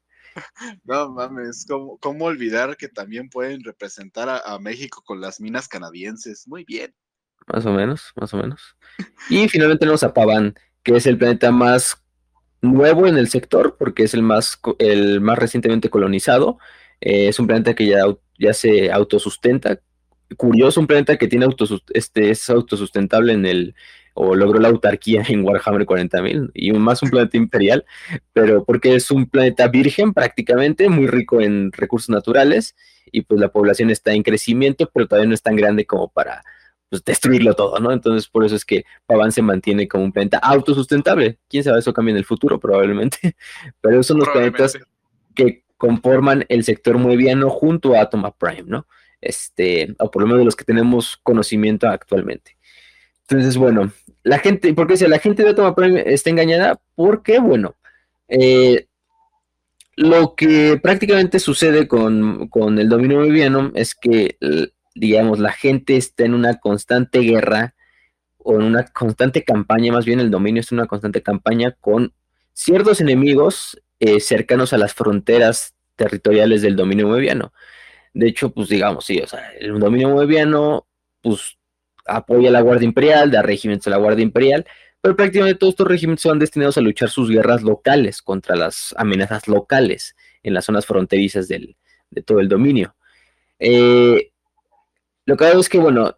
No 0.84 1.08
mames, 1.08 1.64
¿cómo, 1.66 1.96
¿cómo, 1.96 2.26
olvidar 2.26 2.76
que 2.76 2.88
también 2.88 3.30
pueden 3.30 3.64
representar 3.64 4.28
a, 4.28 4.36
a 4.40 4.58
México 4.58 5.02
con 5.02 5.18
las 5.18 5.40
minas 5.40 5.66
canadienses? 5.66 6.46
Muy 6.46 6.62
bien. 6.62 6.94
Más 7.46 7.64
o 7.64 7.72
menos, 7.72 8.12
más 8.16 8.34
o 8.34 8.36
menos. 8.36 8.76
Y 9.30 9.48
finalmente 9.48 9.80
tenemos 9.80 10.02
a 10.02 10.12
Paván, 10.12 10.54
que 10.82 10.94
es 10.94 11.06
el 11.06 11.16
planeta 11.16 11.50
más 11.50 12.02
nuevo 12.62 13.06
en 13.06 13.16
el 13.16 13.28
sector 13.28 13.76
porque 13.78 14.04
es 14.04 14.14
el 14.14 14.22
más, 14.22 14.60
el 14.78 15.20
más 15.20 15.38
recientemente 15.38 15.90
colonizado. 15.90 16.58
Eh, 17.00 17.28
es 17.28 17.38
un 17.38 17.46
planeta 17.46 17.74
que 17.74 17.86
ya, 17.86 18.04
ya 18.38 18.52
se 18.52 18.90
autosustenta. 18.90 19.80
Curioso, 20.36 20.80
un 20.80 20.86
planeta 20.86 21.16
que 21.16 21.28
tiene 21.28 21.46
este, 21.94 22.30
es 22.30 22.50
autosustentable 22.50 23.32
en 23.32 23.46
el 23.46 23.74
o 24.18 24.34
logró 24.34 24.58
la 24.58 24.68
autarquía 24.68 25.22
en 25.28 25.44
Warhammer 25.44 25.86
40.000 25.86 26.50
y 26.54 26.72
más 26.72 27.02
un 27.02 27.10
planeta 27.10 27.36
imperial, 27.36 27.84
pero 28.32 28.64
porque 28.64 28.94
es 28.94 29.10
un 29.10 29.26
planeta 29.26 29.68
virgen 29.68 30.14
prácticamente, 30.14 30.88
muy 30.88 31.06
rico 31.06 31.42
en 31.42 31.70
recursos 31.70 32.08
naturales 32.08 32.74
y 33.12 33.22
pues 33.22 33.38
la 33.38 33.48
población 33.48 33.90
está 33.90 34.14
en 34.14 34.22
crecimiento, 34.22 34.90
pero 34.92 35.06
todavía 35.06 35.28
no 35.28 35.34
es 35.34 35.42
tan 35.42 35.54
grande 35.54 35.84
como 35.84 36.08
para 36.08 36.42
pues, 36.90 37.04
destruirlo 37.04 37.54
todo, 37.54 37.78
¿no? 37.78 37.92
Entonces 37.92 38.28
por 38.28 38.44
eso 38.44 38.56
es 38.56 38.64
que 38.64 38.84
Pavan 39.06 39.32
se 39.32 39.42
mantiene 39.42 39.88
como 39.88 40.04
un 40.04 40.12
planeta 40.12 40.38
autosustentable. 40.38 41.38
Quién 41.48 41.64
sabe, 41.64 41.78
eso 41.78 41.92
cambia 41.92 42.12
en 42.12 42.18
el 42.18 42.24
futuro 42.24 42.58
probablemente, 42.60 43.36
pero 43.80 44.02
son 44.02 44.18
los 44.18 44.28
planetas 44.28 44.78
que 45.34 45.64
conforman 45.76 46.44
el 46.48 46.64
sector 46.64 46.98
moebiano 46.98 47.50
junto 47.50 47.94
a 47.94 48.02
Atoma 48.02 48.34
Prime, 48.36 48.64
¿no? 48.66 48.86
Este, 49.20 49.94
o 49.98 50.10
por 50.10 50.22
lo 50.22 50.28
menos 50.28 50.40
de 50.40 50.44
los 50.44 50.56
que 50.56 50.64
tenemos 50.64 51.18
conocimiento 51.22 51.88
actualmente. 51.88 52.56
Entonces, 53.28 53.56
bueno, 53.56 53.90
la 54.22 54.38
gente, 54.38 54.72
¿por 54.72 54.86
qué 54.86 54.96
si 54.96 55.06
la 55.06 55.18
gente 55.18 55.42
de 55.42 55.50
Atoma 55.50 55.74
Prime 55.74 56.02
está 56.06 56.30
engañada? 56.30 56.80
Porque, 56.94 57.40
bueno, 57.40 57.74
eh, 58.28 58.86
lo 59.96 60.34
que 60.34 60.78
prácticamente 60.80 61.40
sucede 61.40 61.88
con, 61.88 62.48
el 62.78 62.88
dominio 62.88 63.18
moebiano 63.18 63.72
es 63.74 63.94
que, 63.94 64.36
digamos, 64.96 65.38
la 65.38 65.52
gente 65.52 65.96
está 65.96 66.24
en 66.24 66.34
una 66.34 66.58
constante 66.58 67.20
guerra 67.20 67.74
o 68.38 68.54
en 68.54 68.62
una 68.62 68.84
constante 68.84 69.44
campaña, 69.44 69.92
más 69.92 70.04
bien 70.04 70.20
el 70.20 70.30
dominio 70.30 70.62
en 70.68 70.78
una 70.78 70.86
constante 70.86 71.22
campaña 71.22 71.72
con 71.80 72.12
ciertos 72.52 73.00
enemigos 73.00 73.80
eh, 74.00 74.20
cercanos 74.20 74.72
a 74.72 74.78
las 74.78 74.94
fronteras 74.94 75.74
territoriales 75.96 76.62
del 76.62 76.76
dominio 76.76 77.08
moebiano. 77.08 77.52
De 78.14 78.28
hecho, 78.28 78.50
pues 78.50 78.68
digamos, 78.68 79.04
sí, 79.04 79.20
o 79.20 79.26
sea, 79.26 79.50
el 79.60 79.78
dominio 79.78 80.08
moebiano, 80.08 80.86
pues 81.20 81.58
apoya 82.06 82.48
a 82.48 82.52
la 82.52 82.62
Guardia 82.62 82.86
Imperial, 82.86 83.30
da 83.30 83.42
regimientos 83.42 83.88
a 83.88 83.90
la 83.90 83.98
Guardia 83.98 84.22
Imperial, 84.22 84.66
pero 85.02 85.16
prácticamente 85.16 85.58
todos 85.58 85.72
estos 85.72 85.88
regimientos 85.88 86.22
son 86.22 86.38
destinados 86.38 86.78
a 86.78 86.80
luchar 86.80 87.10
sus 87.10 87.30
guerras 87.30 87.62
locales 87.62 88.22
contra 88.22 88.56
las 88.56 88.94
amenazas 88.96 89.46
locales 89.48 90.16
en 90.42 90.54
las 90.54 90.64
zonas 90.64 90.86
fronterizas 90.86 91.48
de 91.48 91.76
todo 92.24 92.40
el 92.40 92.48
dominio. 92.48 92.96
Eh, 93.58 94.30
lo 95.26 95.36
que 95.36 95.44
hago 95.44 95.60
es 95.60 95.68
que, 95.68 95.78
bueno, 95.78 96.16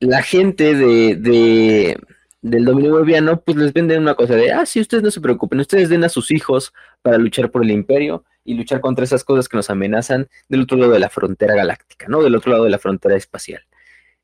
la 0.00 0.22
gente 0.22 0.74
de 0.74 1.96
del 2.42 2.64
dominio 2.64 2.90
boliviano, 2.90 3.40
pues 3.40 3.56
les 3.56 3.72
venden 3.72 4.02
una 4.02 4.16
cosa 4.16 4.34
de, 4.34 4.50
ah, 4.50 4.66
sí, 4.66 4.80
ustedes 4.80 5.04
no 5.04 5.12
se 5.12 5.20
preocupen, 5.20 5.60
ustedes 5.60 5.88
den 5.88 6.02
a 6.02 6.08
sus 6.08 6.32
hijos 6.32 6.74
para 7.00 7.16
luchar 7.16 7.52
por 7.52 7.62
el 7.62 7.70
imperio 7.70 8.24
y 8.44 8.54
luchar 8.54 8.80
contra 8.80 9.04
esas 9.04 9.22
cosas 9.22 9.48
que 9.48 9.56
nos 9.56 9.70
amenazan 9.70 10.28
del 10.48 10.62
otro 10.62 10.76
lado 10.76 10.92
de 10.92 10.98
la 10.98 11.08
frontera 11.08 11.54
galáctica, 11.54 12.06
¿no? 12.08 12.20
Del 12.20 12.34
otro 12.34 12.50
lado 12.50 12.64
de 12.64 12.70
la 12.70 12.80
frontera 12.80 13.16
espacial. 13.16 13.62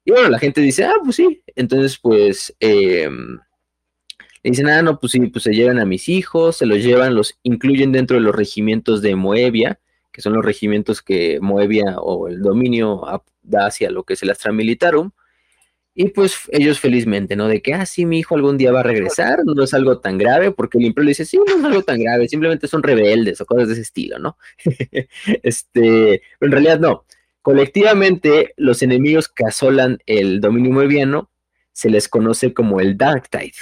Y 0.05 0.11
bueno, 0.11 0.29
la 0.29 0.41
gente 0.41 0.61
dice, 0.61 0.85
ah, 0.85 0.95
pues 1.03 1.15
sí. 1.15 1.43
Entonces, 1.55 1.97
pues, 1.99 2.57
eh, 2.59 3.09
dicen, 4.43 4.69
ah, 4.69 4.83
no, 4.83 4.99
pues 4.99 5.13
sí, 5.13 5.21
pues 5.29 5.45
se 5.45 5.55
llevan 5.55 5.79
a 5.79 5.85
mis 5.85 6.09
hijos, 6.09 6.57
se 6.57 6.67
los 6.67 6.83
llevan, 6.83 7.15
los 7.15 7.39
incluyen 7.45 7.93
dentro 7.93 8.17
de 8.17 8.23
los 8.23 8.35
regimientos 8.35 9.01
de 9.01 9.15
Moebia, 9.15 9.79
que 10.11 10.23
son 10.23 10.33
los 10.33 10.45
regimientos 10.45 11.03
que 11.03 11.39
Moebia 11.41 12.01
o 12.01 12.27
el 12.27 12.43
dominio 12.43 13.07
hacia 13.53 13.91
lo 13.91 14.05
que 14.05 14.15
es 14.15 14.23
el 14.23 14.31
Astra 14.31 14.53
y 16.01 16.11
pues 16.11 16.43
ellos 16.53 16.79
felizmente, 16.79 17.35
¿no? 17.35 17.49
De 17.49 17.61
que, 17.61 17.75
ah, 17.75 17.85
sí, 17.85 18.07
mi 18.07 18.21
hijo 18.21 18.37
algún 18.37 18.57
día 18.57 18.71
va 18.71 18.81
a 18.81 18.85
regresar, 18.85 19.41
no 19.45 19.61
es 19.65 19.75
algo 19.75 19.99
tan 19.99 20.17
grave, 20.17 20.53
porque 20.53 20.79
el 20.79 20.85
imperio 20.85 21.07
le 21.07 21.11
dice, 21.11 21.25
sí, 21.25 21.39
no 21.39 21.59
es 21.59 21.65
algo 21.65 21.83
tan 21.83 21.99
grave, 21.99 22.29
simplemente 22.29 22.69
son 22.69 22.85
rebeldes 22.85 23.41
o 23.41 23.47
cosas 23.47 23.67
de 23.67 23.73
ese 23.73 23.83
estilo, 23.83 24.21
¿no? 24.21 24.39
este, 25.43 26.23
pero 26.39 26.47
en 26.47 26.53
realidad 26.53 26.79
no. 26.79 27.05
Colectivamente, 27.43 28.55
los 28.57 28.81
enemigos 28.83 29.27
que 29.27 29.45
asolan 29.45 29.99
el 30.07 30.41
dominio 30.41 30.71
moebiano 30.71 31.33
se 31.73 31.91
les 31.91 32.07
conoce 32.07 32.55
como 32.55 32.79
el 32.79 32.97
Dark 32.97 33.29
Tide 33.29 33.55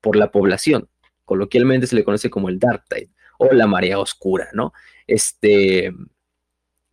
por 0.00 0.14
la 0.14 0.30
población. 0.30 0.88
Coloquialmente 1.24 1.88
se 1.88 1.96
le 1.96 2.04
conoce 2.04 2.30
como 2.30 2.48
el 2.50 2.60
Dark 2.60 2.84
Tide 2.88 3.10
o 3.38 3.52
la 3.52 3.66
marea 3.66 3.98
oscura, 3.98 4.48
¿no? 4.52 4.72
Este, 5.08 5.92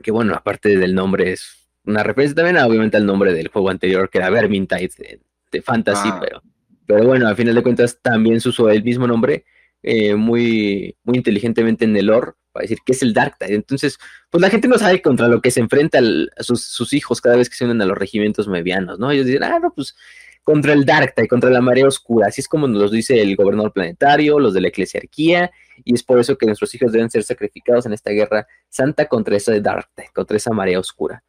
que 0.01 0.09
bueno, 0.09 0.33
aparte 0.33 0.75
del 0.75 0.95
nombre 0.95 1.33
es 1.33 1.66
una 1.87 2.03
referencia 2.03 2.35
también, 2.35 2.57
obviamente, 2.57 2.97
al 2.97 3.05
nombre 3.05 3.33
del 3.33 3.47
juego 3.47 3.69
anterior, 3.69 4.09
que 4.09 4.19
era 4.19 4.29
Vermintide 4.29 4.89
de, 4.97 5.19
de 5.51 5.61
Fantasy, 5.61 6.09
ah. 6.11 6.19
pero, 6.21 6.43
pero 6.85 7.05
bueno, 7.05 7.27
al 7.27 7.35
final 7.35 7.55
de 7.55 7.63
cuentas 7.63 7.99
también 8.01 8.39
se 8.41 8.49
usó 8.49 8.69
el 8.69 8.83
mismo 8.83 9.07
nombre 9.07 9.45
eh, 9.83 10.15
muy, 10.15 10.97
muy 11.03 11.17
inteligentemente 11.17 11.85
en 11.85 11.95
el 11.95 12.07
lore 12.07 12.33
para 12.51 12.63
decir 12.63 12.79
que 12.85 12.93
es 12.93 13.01
el 13.03 13.13
Darktide. 13.13 13.55
Entonces, 13.55 13.97
pues 14.29 14.41
la 14.41 14.49
gente 14.49 14.67
no 14.67 14.77
sabe 14.77 15.01
contra 15.01 15.27
lo 15.27 15.41
que 15.41 15.51
se 15.51 15.59
enfrenta 15.59 15.99
a 15.99 16.43
sus, 16.43 16.93
hijos 16.93 17.21
cada 17.21 17.37
vez 17.37 17.49
que 17.49 17.55
se 17.55 17.65
unen 17.65 17.81
a 17.81 17.85
los 17.85 17.97
regimientos 17.97 18.47
medianos, 18.47 18.99
¿no? 18.99 19.11
Ellos 19.11 19.27
dicen, 19.27 19.43
ah, 19.43 19.59
no, 19.59 19.71
pues 19.73 19.95
contra 20.43 20.73
el 20.73 20.85
Darktide, 20.85 21.27
contra 21.27 21.49
la 21.49 21.61
marea 21.61 21.87
oscura. 21.87 22.27
Así 22.27 22.41
es 22.41 22.47
como 22.47 22.67
nos 22.67 22.81
lo 22.81 22.89
dice 22.89 23.21
el 23.21 23.35
gobernador 23.35 23.71
planetario, 23.71 24.39
los 24.39 24.53
de 24.53 24.61
la 24.61 24.69
eclesiarquía, 24.69 25.51
y 25.83 25.93
es 25.93 26.03
por 26.03 26.19
eso 26.19 26.37
que 26.37 26.45
nuestros 26.45 26.73
hijos 26.73 26.91
deben 26.91 27.09
ser 27.09 27.23
sacrificados 27.23 27.85
en 27.85 27.93
esta 27.93 28.11
guerra 28.11 28.47
santa 28.69 29.07
contra 29.07 29.37
ese 29.37 29.61
Darktide, 29.61 30.09
contra 30.13 30.37
esa 30.37 30.51
marea 30.51 30.79
oscura. 30.79 31.23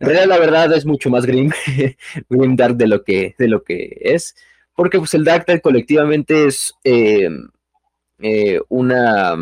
En 0.00 0.06
realidad, 0.06 0.28
la 0.28 0.38
verdad 0.38 0.72
es 0.72 0.84
mucho 0.84 1.10
más 1.10 1.26
grim, 1.26 1.50
grim 2.28 2.56
dark 2.56 2.76
de 2.76 2.86
lo 2.86 3.04
que, 3.04 3.34
de 3.38 3.48
lo 3.48 3.62
que 3.62 3.96
es, 4.00 4.34
porque 4.74 4.98
pues 4.98 5.14
el 5.14 5.24
Dark 5.24 5.46
colectivamente 5.62 6.46
es 6.46 6.74
eh, 6.84 7.28
eh, 8.18 8.60
una, 8.68 9.36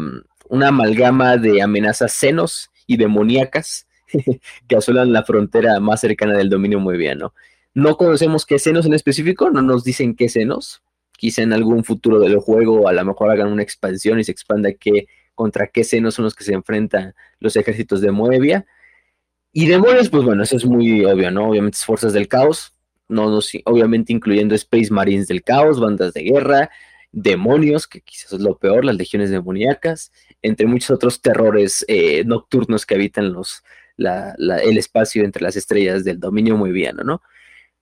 una 0.48 0.68
amalgama 0.68 1.36
de 1.36 1.62
amenazas 1.62 2.12
senos 2.12 2.70
y 2.86 2.96
demoníacas 2.96 3.86
que 4.68 4.76
asolan 4.76 5.12
la 5.12 5.24
frontera 5.24 5.80
más 5.80 6.00
cercana 6.00 6.36
del 6.36 6.50
dominio 6.50 6.80
moebiano. 6.80 7.34
No 7.74 7.96
conocemos 7.96 8.44
qué 8.44 8.58
senos 8.58 8.84
en 8.84 8.92
específico, 8.94 9.50
no 9.50 9.62
nos 9.62 9.84
dicen 9.84 10.14
qué 10.14 10.28
senos. 10.28 10.82
Quizá 11.16 11.42
en 11.42 11.52
algún 11.52 11.84
futuro 11.84 12.18
del 12.18 12.38
juego 12.38 12.88
a 12.88 12.92
lo 12.92 13.04
mejor 13.04 13.30
hagan 13.30 13.50
una 13.50 13.62
expansión 13.62 14.20
y 14.20 14.24
se 14.24 14.32
expanda 14.32 14.72
qué, 14.72 15.06
contra 15.34 15.68
qué 15.68 15.84
senos 15.84 16.14
son 16.14 16.24
los 16.26 16.34
que 16.34 16.44
se 16.44 16.52
enfrentan 16.52 17.14
los 17.38 17.56
ejércitos 17.56 18.02
de 18.02 18.10
Moebia 18.10 18.66
y 19.52 19.66
demonios, 19.66 20.08
pues 20.08 20.24
bueno, 20.24 20.42
eso 20.42 20.56
es 20.56 20.64
muy 20.64 21.04
obvio, 21.04 21.30
¿no? 21.30 21.50
Obviamente 21.50 21.76
es 21.76 21.84
fuerzas 21.84 22.12
del 22.12 22.28
caos, 22.28 22.74
no, 23.08 23.30
no, 23.30 23.40
obviamente 23.66 24.12
incluyendo 24.12 24.54
Space 24.54 24.90
Marines 24.90 25.28
del 25.28 25.42
caos, 25.42 25.78
bandas 25.78 26.14
de 26.14 26.22
guerra, 26.22 26.70
demonios, 27.12 27.86
que 27.86 28.00
quizás 28.00 28.32
es 28.32 28.40
lo 28.40 28.56
peor, 28.56 28.84
las 28.84 28.96
legiones 28.96 29.30
demoníacas, 29.30 30.10
entre 30.40 30.66
muchos 30.66 30.90
otros 30.90 31.20
terrores 31.20 31.84
eh, 31.88 32.24
nocturnos 32.24 32.86
que 32.86 32.94
habitan 32.94 33.32
los, 33.32 33.62
el 33.98 34.78
espacio 34.78 35.24
entre 35.24 35.42
las 35.42 35.56
estrellas 35.56 36.04
del 36.04 36.18
dominio 36.18 36.56
bien, 36.64 36.96
¿no? 37.04 37.22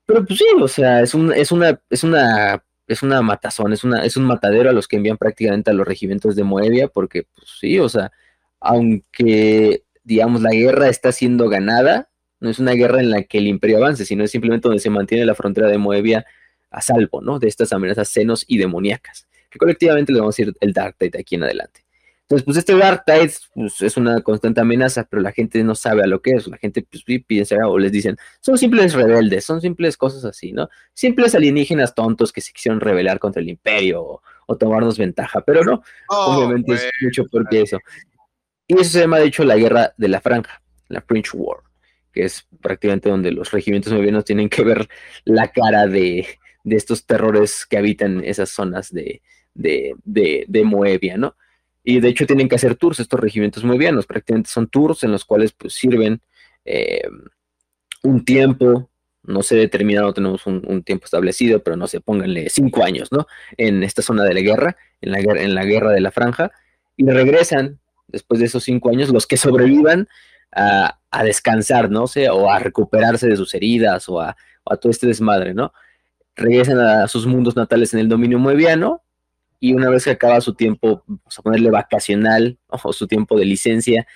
Pero 0.06 0.24
pues 0.24 0.40
sí, 0.40 0.46
o 0.60 0.66
sea, 0.66 1.02
es, 1.02 1.14
un, 1.14 1.32
es 1.32 1.52
una, 1.52 1.80
es 1.88 2.02
una, 2.02 2.64
es 2.88 3.02
una 3.04 3.22
matazón, 3.22 3.72
es, 3.72 3.84
una, 3.84 4.04
es 4.04 4.16
un 4.16 4.24
matadero 4.24 4.70
a 4.70 4.72
los 4.72 4.88
que 4.88 4.96
envían 4.96 5.16
prácticamente 5.16 5.70
a 5.70 5.74
los 5.74 5.86
regimientos 5.86 6.34
de 6.34 6.42
Moebia, 6.42 6.88
porque 6.88 7.22
pues 7.22 7.46
sí, 7.60 7.78
o 7.78 7.88
sea, 7.88 8.10
aunque 8.58 9.84
digamos, 10.04 10.42
la 10.42 10.50
guerra 10.50 10.88
está 10.88 11.12
siendo 11.12 11.48
ganada, 11.48 12.10
no 12.40 12.50
es 12.50 12.58
una 12.58 12.72
guerra 12.72 13.00
en 13.00 13.10
la 13.10 13.22
que 13.22 13.38
el 13.38 13.46
imperio 13.46 13.78
avance, 13.78 14.04
sino 14.04 14.24
es 14.24 14.30
simplemente 14.30 14.68
donde 14.68 14.82
se 14.82 14.90
mantiene 14.90 15.26
la 15.26 15.34
frontera 15.34 15.68
de 15.68 15.78
Moebia 15.78 16.24
a 16.70 16.80
salvo, 16.80 17.20
¿no? 17.20 17.38
De 17.38 17.48
estas 17.48 17.72
amenazas 17.72 18.08
senos 18.08 18.44
y 18.46 18.58
demoníacas, 18.58 19.28
que 19.50 19.58
colectivamente 19.58 20.12
le 20.12 20.20
vamos 20.20 20.34
a 20.34 20.42
decir 20.42 20.56
el 20.60 20.72
Dark 20.72 20.96
Tide 20.98 21.18
aquí 21.18 21.34
en 21.34 21.44
adelante. 21.44 21.84
Entonces, 22.30 22.44
pues 22.44 22.56
este 22.58 22.76
Dark 22.76 23.02
Tide 23.04 23.32
pues, 23.54 23.82
es 23.82 23.96
una 23.96 24.20
constante 24.20 24.60
amenaza, 24.60 25.04
pero 25.10 25.20
la 25.20 25.32
gente 25.32 25.64
no 25.64 25.74
sabe 25.74 26.04
a 26.04 26.06
lo 26.06 26.22
que 26.22 26.30
es. 26.30 26.46
La 26.46 26.58
gente 26.58 26.86
pues, 26.88 27.02
piensa 27.26 27.56
o 27.66 27.76
les 27.76 27.90
dicen, 27.90 28.16
son 28.40 28.56
simples 28.56 28.94
rebeldes, 28.94 29.44
son 29.44 29.60
simples 29.60 29.96
cosas 29.96 30.24
así, 30.24 30.52
¿no? 30.52 30.68
Simples 30.94 31.34
alienígenas 31.34 31.92
tontos 31.92 32.32
que 32.32 32.40
se 32.40 32.52
quisieron 32.52 32.80
rebelar 32.80 33.18
contra 33.18 33.42
el 33.42 33.48
imperio 33.48 34.22
o, 34.46 34.56
tomarnos 34.56 34.98
ventaja, 34.98 35.40
pero 35.42 35.62
no, 35.62 35.82
oh, 36.08 36.36
obviamente 36.36 36.74
es 36.74 36.90
mucho 37.02 37.24
peor 37.26 37.48
que 37.48 37.62
eso. 37.62 37.78
Y 38.70 38.74
eso 38.74 38.90
se 38.90 39.00
llama, 39.00 39.18
de 39.18 39.26
hecho, 39.26 39.42
la 39.42 39.56
guerra 39.56 39.94
de 39.96 40.06
la 40.06 40.20
franja, 40.20 40.62
la 40.86 41.00
French 41.00 41.30
War, 41.34 41.58
que 42.12 42.22
es 42.22 42.46
prácticamente 42.62 43.08
donde 43.08 43.32
los 43.32 43.50
regimientos 43.50 43.92
movianos 43.92 44.24
tienen 44.24 44.48
que 44.48 44.62
ver 44.62 44.88
la 45.24 45.48
cara 45.48 45.88
de, 45.88 46.24
estos 46.64 47.04
terrores 47.04 47.66
que 47.66 47.78
habitan 47.78 48.22
esas 48.22 48.50
zonas 48.50 48.92
de, 48.92 49.22
de, 49.54 49.96
de, 50.04 50.62
Moebia, 50.62 51.16
¿no? 51.16 51.34
Y 51.82 51.98
de 51.98 52.10
hecho 52.10 52.28
tienen 52.28 52.48
que 52.48 52.54
hacer 52.54 52.76
tours 52.76 53.00
estos 53.00 53.18
regimientos 53.18 53.64
moebianos, 53.64 54.06
prácticamente 54.06 54.50
son 54.50 54.68
tours 54.68 55.02
en 55.02 55.10
los 55.10 55.24
cuales 55.24 55.50
pues, 55.50 55.72
sirven 55.72 56.20
eh, 56.64 57.08
un 58.04 58.24
tiempo, 58.24 58.88
no 59.24 59.42
sé 59.42 59.56
determinado, 59.56 60.14
tenemos 60.14 60.46
un, 60.46 60.84
tiempo 60.84 61.06
establecido, 61.06 61.60
pero 61.60 61.76
no 61.76 61.88
sé, 61.88 62.00
pónganle 62.00 62.48
cinco 62.50 62.84
años, 62.84 63.10
¿no? 63.10 63.26
En 63.56 63.82
esta 63.82 64.00
zona 64.00 64.22
de 64.22 64.34
la 64.34 64.42
guerra, 64.42 64.76
en 65.00 65.10
la, 65.10 65.18
en 65.18 65.56
la 65.56 65.64
guerra 65.64 65.90
de 65.90 66.00
la 66.00 66.12
franja, 66.12 66.52
y 66.96 67.04
regresan 67.10 67.80
después 68.10 68.40
de 68.40 68.46
esos 68.46 68.64
cinco 68.64 68.90
años, 68.90 69.10
los 69.10 69.26
que 69.26 69.36
sobrevivan 69.36 70.08
a, 70.52 70.96
descansar, 71.24 71.90
¿no? 71.90 72.06
sé, 72.06 72.28
o 72.28 72.50
a 72.50 72.58
recuperarse 72.58 73.28
de 73.28 73.36
sus 73.36 73.54
heridas 73.54 74.08
o 74.08 74.20
a, 74.20 74.36
todo 74.80 74.90
este 74.90 75.06
desmadre, 75.06 75.52
¿no? 75.52 75.72
Regresan 76.36 76.78
a 76.78 77.08
sus 77.08 77.26
mundos 77.26 77.56
natales 77.56 77.92
en 77.92 78.00
el 78.00 78.08
dominio 78.08 78.38
moebiano 78.38 79.02
y 79.58 79.74
una 79.74 79.90
vez 79.90 80.04
que 80.04 80.10
acaba 80.10 80.40
su 80.40 80.54
tiempo, 80.54 81.02
vamos 81.06 81.38
a 81.38 81.42
ponerle 81.42 81.70
vacacional 81.70 82.58
o 82.68 82.92
su 82.92 83.06
tiempo 83.08 83.38
de 83.38 83.44
licencia, 83.44 84.06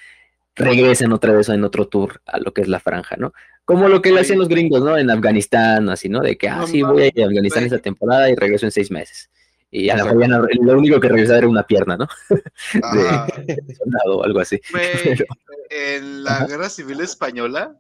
regresan 0.55 1.13
otra 1.13 1.33
vez 1.33 1.49
en 1.49 1.65
otro 1.65 1.89
tour 1.89 2.23
a 2.27 2.39
lo 2.39 2.53
que 2.55 2.63
es 2.63 2.69
la 2.69 2.79
franja, 2.79 3.17
¿no? 3.17 3.33
Como 3.65 3.89
lo 3.89 4.03
que 4.03 4.13
le 4.13 4.21
hacen 4.21 4.39
los 4.39 4.49
gringos, 4.49 4.83
¿no? 4.83 4.97
En 4.97 5.11
Afganistán, 5.11 5.89
así, 5.89 6.09
¿no? 6.09 6.21
De 6.21 6.37
que, 6.37 6.49
ah, 6.49 6.65
sí, 6.67 6.83
voy 6.83 7.03
a 7.03 7.07
ir 7.07 7.23
a 7.23 7.27
Afganistán 7.27 7.65
esta 7.65 7.79
temporada 7.79 8.31
y 8.31 8.35
regreso 8.35 8.67
en 8.67 8.73
seis 8.73 8.91
meses. 8.91 9.31
Y 9.77 9.91
a 9.91 9.97
lo, 9.97 10.15
lo 10.15 10.79
único 10.79 11.01
que 11.01 11.09
regresaba 11.09 11.39
era 11.39 11.49
una 11.49 11.67
pierna, 11.67 11.97
¿no? 11.97 12.07
de, 12.29 13.75
soldado 13.75 14.19
o 14.19 14.25
algo 14.25 14.39
así. 14.41 14.61
En 15.71 16.23
la 16.23 16.47
guerra 16.47 16.69
civil 16.69 17.01
española, 17.01 17.77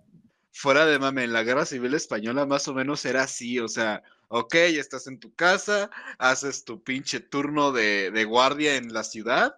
fuera 0.51 0.85
de 0.87 0.99
mame, 0.99 1.23
en 1.23 1.33
la 1.33 1.45
guerra 1.45 1.65
civil 1.65 1.95
española 1.95 2.45
más 2.47 2.67
o 2.67 2.75
menos 2.75 3.05
era 3.05 3.23
así, 3.23 3.61
o 3.61 3.69
sea, 3.69 4.03
ok, 4.29 4.55
estás 4.55 5.07
en 5.07 5.21
tu 5.21 5.33
casa, 5.35 5.91
haces 6.19 6.65
tu 6.65 6.83
pinche 6.83 7.21
turno 7.21 7.71
de, 7.71 8.11
de 8.11 8.25
guardia 8.25 8.75
en 8.75 8.93
la 8.93 9.05
ciudad 9.05 9.55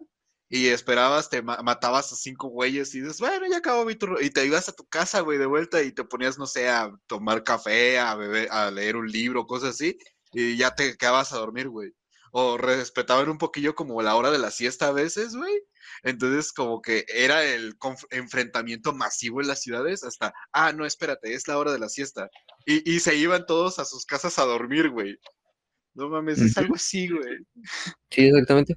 y 0.51 0.66
esperabas, 0.66 1.31
te 1.31 1.40
matabas 1.40 2.12
a 2.12 2.16
cinco 2.16 2.49
güeyes 2.49 2.94
y 2.94 3.01
dices, 3.01 3.18
bueno, 3.18 3.46
ya 3.49 3.59
acabó 3.59 3.87
mi 3.87 3.94
turno. 3.94 4.20
Y 4.20 4.29
te 4.29 4.44
ibas 4.44 4.68
a 4.68 4.72
tu 4.72 4.85
casa, 4.85 5.20
güey, 5.20 5.38
de 5.38 5.46
vuelta 5.46 5.83
y 5.83 5.92
te 5.92 6.05
ponías, 6.05 6.37
no 6.37 6.46
sé, 6.46 6.68
a 6.68 6.92
tomar 7.07 7.42
café, 7.44 7.99
a 7.99 8.14
beber, 8.14 8.49
a 8.51 8.70
leer 8.70 8.96
un 8.96 9.11
libro, 9.11 9.46
cosas 9.46 9.70
así, 9.70 9.96
y 10.33 10.59
ya 10.59 10.75
te 10.75 10.99
quedabas 10.99 11.33
a 11.33 11.38
dormir, 11.38 11.70
güey. 11.70 11.94
O 12.38 12.59
respetaban 12.59 13.31
un 13.31 13.38
poquillo 13.38 13.75
como 13.75 14.03
la 14.03 14.14
hora 14.14 14.31
de 14.31 14.38
la 14.38 14.51
siesta 14.51 14.88
a 14.88 14.92
veces, 14.92 15.35
güey. 15.35 15.55
Entonces, 16.03 16.53
como 16.53 16.83
que 16.83 17.07
era 17.09 17.42
el 17.42 17.77
enfrentamiento 18.11 18.92
masivo 18.92 19.40
en 19.40 19.49
las 19.49 19.62
ciudades 19.62 20.05
hasta, 20.05 20.35
ah, 20.53 20.70
no, 20.75 20.85
espérate, 20.85 21.33
es 21.33 21.49
la 21.49 21.57
hora 21.57 21.72
de 21.72 21.79
la 21.79 21.88
siesta. 21.88 22.29
Y, 22.66 22.90
y 22.90 23.01
se 23.01 23.16
iban 23.16 23.46
todos 23.46 23.79
a 23.79 23.87
sus 23.87 24.05
casas 24.05 24.38
a 24.38 24.44
dormir, 24.44 24.90
güey. 24.90 25.18
No 25.94 26.11
mames, 26.11 26.38
es 26.42 26.59
algo 26.59 26.75
así, 26.75 27.09
güey. 27.09 27.38
Sí, 28.11 28.27
exactamente. 28.27 28.77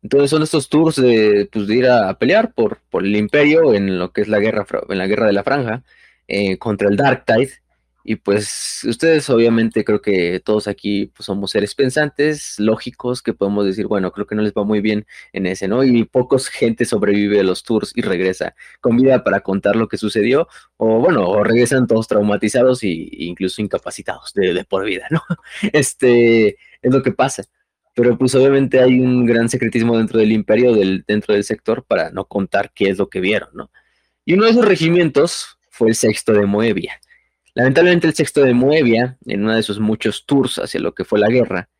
Entonces 0.00 0.30
son 0.30 0.44
estos 0.44 0.68
tours 0.68 0.94
de, 0.94 1.48
pues, 1.50 1.66
de 1.66 1.74
ir 1.74 1.88
a, 1.88 2.16
pelear 2.16 2.54
por, 2.54 2.78
por, 2.88 3.04
el 3.04 3.16
imperio 3.16 3.74
en 3.74 3.98
lo 3.98 4.12
que 4.12 4.20
es 4.20 4.28
la 4.28 4.38
guerra, 4.38 4.64
en 4.88 4.98
la 4.98 5.08
guerra 5.08 5.26
de 5.26 5.32
la 5.32 5.42
franja, 5.42 5.82
eh, 6.28 6.56
contra 6.58 6.88
el 6.88 6.96
Dark 6.96 7.24
Tide. 7.24 7.50
Y 8.08 8.16
pues 8.16 8.82
ustedes 8.84 9.28
obviamente 9.30 9.84
creo 9.84 10.00
que 10.00 10.38
todos 10.38 10.68
aquí 10.68 11.06
pues, 11.06 11.26
somos 11.26 11.50
seres 11.50 11.74
pensantes, 11.74 12.54
lógicos, 12.58 13.20
que 13.20 13.34
podemos 13.34 13.66
decir, 13.66 13.88
bueno, 13.88 14.12
creo 14.12 14.28
que 14.28 14.36
no 14.36 14.42
les 14.42 14.52
va 14.52 14.62
muy 14.62 14.80
bien 14.80 15.06
en 15.32 15.46
ese, 15.46 15.66
¿no? 15.66 15.82
Y 15.82 16.04
pocos 16.04 16.48
gente 16.48 16.84
sobrevive 16.84 17.40
a 17.40 17.42
los 17.42 17.64
tours 17.64 17.90
y 17.96 18.02
regresa 18.02 18.54
con 18.80 18.96
vida 18.96 19.24
para 19.24 19.40
contar 19.40 19.74
lo 19.74 19.88
que 19.88 19.96
sucedió, 19.98 20.46
o 20.76 21.00
bueno, 21.00 21.28
o 21.28 21.42
regresan 21.42 21.88
todos 21.88 22.06
traumatizados 22.06 22.84
e 22.84 23.08
incluso 23.18 23.60
incapacitados 23.60 24.32
de, 24.34 24.54
de 24.54 24.64
por 24.64 24.84
vida, 24.84 25.08
¿no? 25.10 25.22
Este 25.72 26.58
es 26.82 26.92
lo 26.94 27.02
que 27.02 27.12
pasa 27.12 27.42
pero 27.94 28.18
pues 28.18 28.34
obviamente 28.34 28.78
hay 28.82 29.00
un 29.00 29.24
gran 29.24 29.48
secretismo 29.48 29.96
dentro 29.96 30.18
del 30.20 30.30
imperio, 30.30 30.74
del, 30.74 31.02
dentro 31.08 31.32
del 31.32 31.44
sector, 31.44 31.82
para 31.82 32.10
no 32.10 32.26
contar 32.26 32.70
qué 32.74 32.90
es 32.90 32.98
lo 32.98 33.08
que 33.08 33.20
vieron, 33.20 33.48
¿no? 33.54 33.70
Y 34.26 34.34
uno 34.34 34.44
de 34.44 34.50
esos 34.50 34.66
regimientos 34.66 35.58
fue 35.70 35.88
el 35.88 35.94
sexto 35.94 36.34
de 36.34 36.44
Moebia. 36.44 37.00
Lamentablemente 37.56 38.06
el 38.06 38.12
sexto 38.12 38.42
de 38.42 38.52
Moebia, 38.52 39.16
en 39.24 39.42
uno 39.44 39.54
de 39.54 39.62
sus 39.62 39.80
muchos 39.80 40.26
tours 40.26 40.58
hacia 40.58 40.78
lo 40.78 40.92
que 40.92 41.06
fue 41.06 41.18
la 41.18 41.30
guerra, 41.30 41.70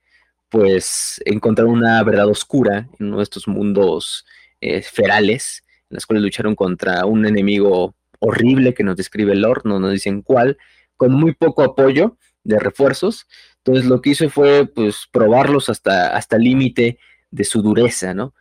pues 0.48 1.20
encontraron 1.26 1.74
una 1.74 2.02
verdad 2.02 2.28
oscura 2.28 2.88
en 2.98 3.08
uno 3.08 3.18
de 3.18 3.24
estos 3.24 3.46
mundos 3.46 4.24
eh, 4.62 4.80
ferales, 4.80 5.64
en 5.90 5.96
los 5.96 6.06
cuales 6.06 6.22
lucharon 6.22 6.54
contra 6.54 7.04
un 7.04 7.26
enemigo 7.26 7.94
horrible 8.20 8.72
que 8.72 8.84
nos 8.84 8.96
describe 8.96 9.34
Lord, 9.34 9.66
no 9.66 9.78
nos 9.78 9.92
dicen 9.92 10.22
cuál, 10.22 10.56
con 10.96 11.12
muy 11.12 11.34
poco 11.34 11.62
apoyo 11.62 12.16
de 12.42 12.58
refuerzos, 12.58 13.26
entonces 13.58 13.84
lo 13.84 14.00
que 14.00 14.10
hizo 14.10 14.30
fue 14.30 14.64
pues 14.64 15.06
probarlos 15.12 15.68
hasta, 15.68 16.16
hasta 16.16 16.38
límite 16.38 16.98
de 17.30 17.44
su 17.44 17.60
dureza, 17.60 18.14
¿no? 18.14 18.32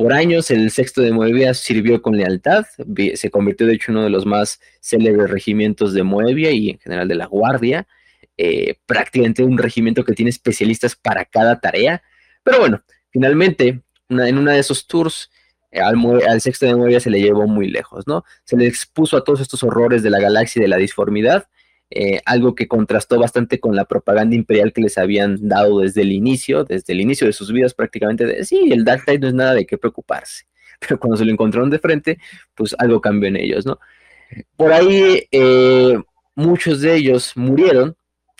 Por 0.00 0.14
años 0.14 0.50
el 0.50 0.70
sexto 0.70 1.02
de 1.02 1.12
Moebia 1.12 1.52
sirvió 1.52 2.00
con 2.00 2.16
lealtad, 2.16 2.64
se 3.14 3.30
convirtió 3.30 3.66
de 3.66 3.74
hecho 3.74 3.92
en 3.92 3.98
uno 3.98 4.04
de 4.04 4.10
los 4.10 4.24
más 4.24 4.58
célebres 4.80 5.28
regimientos 5.28 5.92
de 5.92 6.02
Moebia 6.02 6.50
y 6.52 6.70
en 6.70 6.78
general 6.78 7.06
de 7.06 7.16
la 7.16 7.26
Guardia, 7.26 7.86
eh, 8.38 8.76
prácticamente 8.86 9.44
un 9.44 9.58
regimiento 9.58 10.02
que 10.02 10.14
tiene 10.14 10.30
especialistas 10.30 10.96
para 10.96 11.26
cada 11.26 11.60
tarea, 11.60 12.02
pero 12.42 12.60
bueno, 12.60 12.82
finalmente 13.10 13.82
en 14.08 14.38
una 14.38 14.54
de 14.54 14.60
esos 14.60 14.86
tours 14.86 15.30
eh, 15.70 15.80
al, 15.80 15.96
al, 16.26 16.40
sexto 16.40 16.64
de 16.64 16.76
Moebia 16.76 17.00
se 17.00 17.10
le 17.10 17.20
llevó 17.20 17.46
muy 17.46 17.68
lejos, 17.68 18.06
¿no? 18.06 18.24
Se 18.44 18.56
le 18.56 18.66
expuso 18.66 19.18
a 19.18 19.22
todos 19.22 19.42
estos 19.42 19.62
horrores 19.62 20.02
de 20.02 20.08
la 20.08 20.18
galaxia 20.18 20.60
y 20.60 20.62
de 20.62 20.68
la 20.68 20.78
disformidad, 20.78 21.46
eh, 21.92 22.20
algo 22.24 22.54
que 22.54 22.68
contrastó 22.68 23.18
bastante 23.18 23.58
con 23.58 23.74
la 23.74 23.84
propaganda 23.84 24.36
imperial 24.36 24.72
que 24.72 24.80
les 24.80 24.96
habían 24.96 25.48
dado 25.48 25.80
desde 25.80 26.02
el 26.02 26.12
inicio, 26.12 26.62
desde 26.62 26.92
el 26.92 27.00
inicio 27.00 27.26
de 27.26 27.32
sus 27.32 27.52
vidas 27.52 27.74
prácticamente, 27.74 28.44
sí, 28.44 28.70
el 28.70 28.84
Dark 28.84 29.02
no 29.20 29.26
es 29.26 29.34
nada 29.34 29.54
de 29.54 29.66
qué 29.66 29.76
preocuparse, 29.76 30.44
pero 30.80 31.00
cuando 31.00 31.16
se 31.16 31.24
lo 31.24 31.32
encontraron 31.32 31.68
de 31.68 31.80
frente, 31.80 32.18
pues 32.54 32.76
algo 32.78 33.00
cambió 33.00 33.28
en 33.28 33.36
ellos, 33.36 33.66
¿no? 33.66 33.80
Por 34.56 34.72
ahí 34.72 35.26
eh, 35.32 35.98
muchos 36.36 36.80
de 36.80 36.94
ellos 36.94 37.32
murieron, 37.34 37.96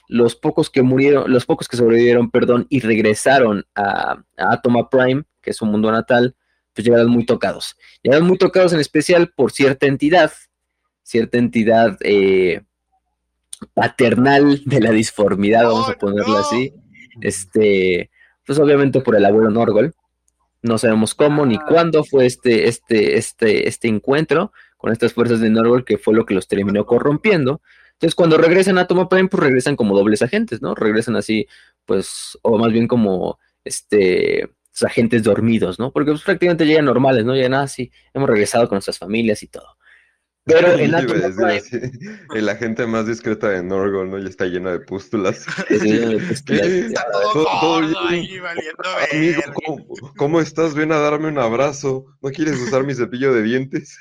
los 0.06 0.36
pocos 0.36 0.70
que 0.70 0.82
murieron, 0.82 1.32
los 1.32 1.46
pocos 1.46 1.68
que 1.68 1.76
sobrevivieron, 1.76 2.30
perdón, 2.30 2.66
y 2.68 2.80
regresaron 2.80 3.64
a, 3.74 4.22
Atoma 4.36 4.88
Prime, 4.88 5.24
que 5.40 5.50
es 5.50 5.56
su 5.56 5.66
mundo 5.66 5.90
natal, 5.90 6.36
pues 6.72 6.84
llegaron 6.84 7.10
muy 7.10 7.26
tocados. 7.26 7.76
Llegaron 8.02 8.26
muy 8.26 8.38
tocados 8.38 8.72
en 8.72 8.80
especial 8.80 9.32
por 9.34 9.50
cierta 9.52 9.86
entidad, 9.86 10.32
cierta 11.02 11.38
entidad 11.38 11.96
eh, 12.02 12.62
paternal 13.74 14.62
de 14.64 14.80
la 14.80 14.90
disformidad, 14.90 15.64
vamos 15.64 15.88
a 15.88 15.94
ponerlo 15.94 16.38
así. 16.38 16.72
Este, 17.20 18.10
pues 18.46 18.58
obviamente 18.58 19.00
por 19.00 19.16
el 19.16 19.24
abuelo 19.24 19.50
Norgol. 19.50 19.94
No 20.62 20.76
sabemos 20.76 21.14
cómo 21.14 21.46
ni 21.46 21.56
ah. 21.56 21.64
cuándo 21.68 22.04
fue 22.04 22.26
este, 22.26 22.68
este, 22.68 23.16
este, 23.16 23.68
este 23.68 23.88
encuentro 23.88 24.52
con 24.76 24.92
estas 24.92 25.14
fuerzas 25.14 25.40
de 25.40 25.50
Norgol 25.50 25.84
que 25.84 25.98
fue 25.98 26.14
lo 26.14 26.26
que 26.26 26.34
los 26.34 26.48
terminó 26.48 26.84
corrompiendo. 26.86 27.60
Entonces, 27.92 28.14
cuando 28.14 28.38
regresan 28.38 28.78
a 28.78 28.86
Toma 28.86 29.08
Prime, 29.08 29.28
pues 29.28 29.42
regresan 29.42 29.76
como 29.76 29.96
dobles 29.96 30.22
agentes, 30.22 30.62
¿no? 30.62 30.74
Regresan 30.74 31.16
así, 31.16 31.46
pues, 31.84 32.38
o 32.42 32.56
más 32.56 32.72
bien 32.72 32.88
como 32.88 33.38
este 33.64 34.50
agentes 34.82 35.22
dormidos, 35.22 35.78
¿no? 35.78 35.92
Porque 35.92 36.10
pues, 36.12 36.22
prácticamente 36.22 36.66
llegan 36.66 36.86
normales, 36.86 37.24
¿no? 37.24 37.34
Llegan 37.34 37.54
así, 37.54 37.90
hemos 38.14 38.28
regresado 38.28 38.68
con 38.68 38.76
nuestras 38.76 38.98
familias 38.98 39.42
y 39.42 39.48
todo. 39.48 39.76
Pero 40.44 40.68
en 42.34 42.46
la 42.46 42.56
gente 42.56 42.86
más 42.86 43.06
discreta 43.06 43.50
de 43.50 43.62
Norgol, 43.62 44.10
¿no? 44.10 44.18
Ya 44.18 44.28
está 44.28 44.46
llena 44.46 44.72
de 44.72 44.80
pústulas. 44.80 45.44
Está 45.70 47.06
todo, 47.32 48.08
ahí 48.08 48.38
valiendo 48.38 48.82
Amigo, 49.12 49.42
¿cómo, 50.16 50.40
estás? 50.40 50.74
Ven 50.74 50.92
a 50.92 50.98
darme 50.98 51.28
un 51.28 51.38
abrazo. 51.38 52.06
¿No 52.22 52.30
quieres 52.30 52.58
usar 52.60 52.84
mi 52.84 52.94
cepillo 52.94 53.32
de 53.34 53.42
dientes? 53.42 53.98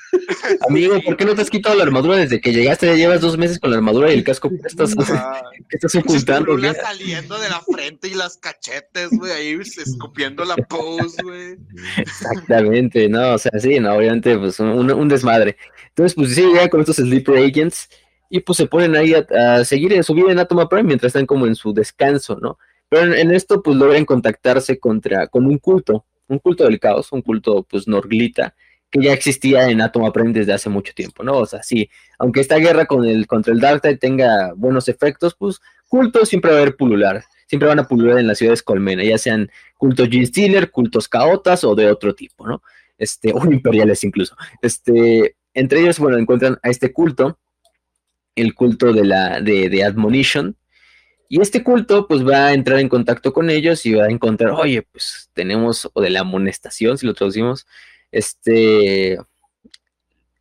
Amigo, 0.68 1.00
¿por 1.04 1.16
qué 1.16 1.24
no 1.24 1.34
te 1.34 1.42
has 1.42 1.50
quitado 1.50 1.76
la 1.76 1.84
armadura 1.84 2.16
desde 2.16 2.40
que 2.40 2.52
llegaste? 2.52 2.86
Ya 2.86 2.94
llevas 2.94 3.20
dos 3.20 3.36
meses 3.36 3.58
con 3.58 3.70
la 3.70 3.76
armadura 3.76 4.10
y 4.10 4.14
el 4.14 4.24
casco. 4.24 4.48
¿Qué 4.48 4.56
estás, 4.66 4.94
¿qué 4.94 5.76
estás 5.76 5.94
ocultando? 5.94 6.58
saliendo 6.74 7.38
de 7.38 7.48
la 7.48 7.60
frente 7.60 8.08
y 8.08 8.14
las 8.14 8.36
cachetes, 8.38 9.10
güey, 9.10 9.32
ahí 9.32 9.58
escupiendo 9.60 10.44
la 10.44 10.56
pose, 10.56 11.22
güey. 11.22 11.56
Exactamente, 11.98 13.08
no, 13.08 13.34
o 13.34 13.38
sea, 13.38 13.52
sí, 13.58 13.78
no, 13.78 13.94
obviamente, 13.94 14.38
pues 14.38 14.58
un, 14.60 14.90
un 14.90 15.08
desmadre. 15.08 15.56
Entonces, 15.88 16.14
pues 16.14 16.29
sí, 16.34 16.44
ya 16.54 16.68
con 16.68 16.80
estos 16.80 16.96
Sleeper 16.96 17.36
Agents 17.36 17.88
y 18.30 18.40
pues 18.40 18.56
se 18.56 18.66
ponen 18.66 18.96
ahí 18.96 19.14
a, 19.14 19.64
seguir 19.64 19.92
en 19.92 20.04
su 20.04 20.14
vida 20.14 20.30
en 20.30 20.38
Atoma 20.38 20.68
Prime 20.68 20.84
mientras 20.84 21.10
están 21.10 21.26
como 21.26 21.46
en 21.46 21.56
su 21.56 21.74
descanso, 21.74 22.38
¿no? 22.40 22.58
Pero 22.88 23.12
en, 23.14 23.30
esto 23.32 23.62
pues 23.62 23.76
logran 23.76 24.04
contactarse 24.04 24.78
contra, 24.78 25.26
con 25.26 25.46
un 25.46 25.58
culto, 25.58 26.06
un 26.28 26.38
culto 26.38 26.64
del 26.64 26.78
caos, 26.78 27.12
un 27.12 27.22
culto 27.22 27.64
pues 27.64 27.86
norglita, 27.88 28.54
que 28.90 29.02
ya 29.02 29.12
existía 29.12 29.68
en 29.68 29.80
Atoma 29.80 30.12
Prime 30.12 30.32
desde 30.32 30.52
hace 30.52 30.68
mucho 30.68 30.92
tiempo, 30.94 31.22
¿no? 31.22 31.38
O 31.38 31.46
sea, 31.46 31.62
sí, 31.62 31.90
aunque 32.18 32.40
esta 32.40 32.56
guerra 32.56 32.86
con 32.86 33.04
el, 33.04 33.26
contra 33.26 33.52
el 33.52 33.60
Darkseid 33.60 33.98
tenga 33.98 34.52
buenos 34.54 34.88
efectos, 34.88 35.34
pues 35.36 35.60
cultos 35.88 36.28
siempre 36.28 36.50
va 36.52 36.58
a 36.58 36.62
haber 36.62 36.76
pulular, 36.76 37.24
siempre 37.46 37.68
van 37.68 37.80
a 37.80 37.86
pulular 37.86 38.18
en 38.18 38.26
las 38.26 38.38
ciudades 38.38 38.62
colmena, 38.62 39.02
ya 39.02 39.18
sean 39.18 39.50
cultos 39.76 40.08
Gene 40.08 40.26
Stealer, 40.26 40.70
cultos 40.70 41.08
caotas 41.08 41.64
o 41.64 41.74
de 41.74 41.90
otro 41.90 42.14
tipo, 42.14 42.46
¿no? 42.46 42.62
Este, 42.96 43.32
o 43.32 43.44
imperiales 43.44 44.04
incluso. 44.04 44.36
Este, 44.62 45.36
entre 45.54 45.80
ellos, 45.80 45.98
bueno, 45.98 46.18
encuentran 46.18 46.58
a 46.62 46.70
este 46.70 46.92
culto, 46.92 47.38
el 48.36 48.54
culto 48.54 48.92
de 48.92 49.04
la 49.04 49.40
de, 49.40 49.68
de, 49.68 49.84
Admonition. 49.84 50.56
Y 51.28 51.40
este 51.40 51.62
culto, 51.62 52.08
pues 52.08 52.26
va 52.26 52.46
a 52.46 52.54
entrar 52.54 52.78
en 52.80 52.88
contacto 52.88 53.32
con 53.32 53.50
ellos 53.50 53.86
y 53.86 53.94
va 53.94 54.04
a 54.04 54.10
encontrar, 54.10 54.50
oye, 54.50 54.82
pues 54.82 55.30
tenemos, 55.32 55.88
o 55.92 56.00
de 56.00 56.10
la 56.10 56.20
amonestación, 56.20 56.98
si 56.98 57.06
lo 57.06 57.14
traducimos, 57.14 57.66
este, 58.10 59.18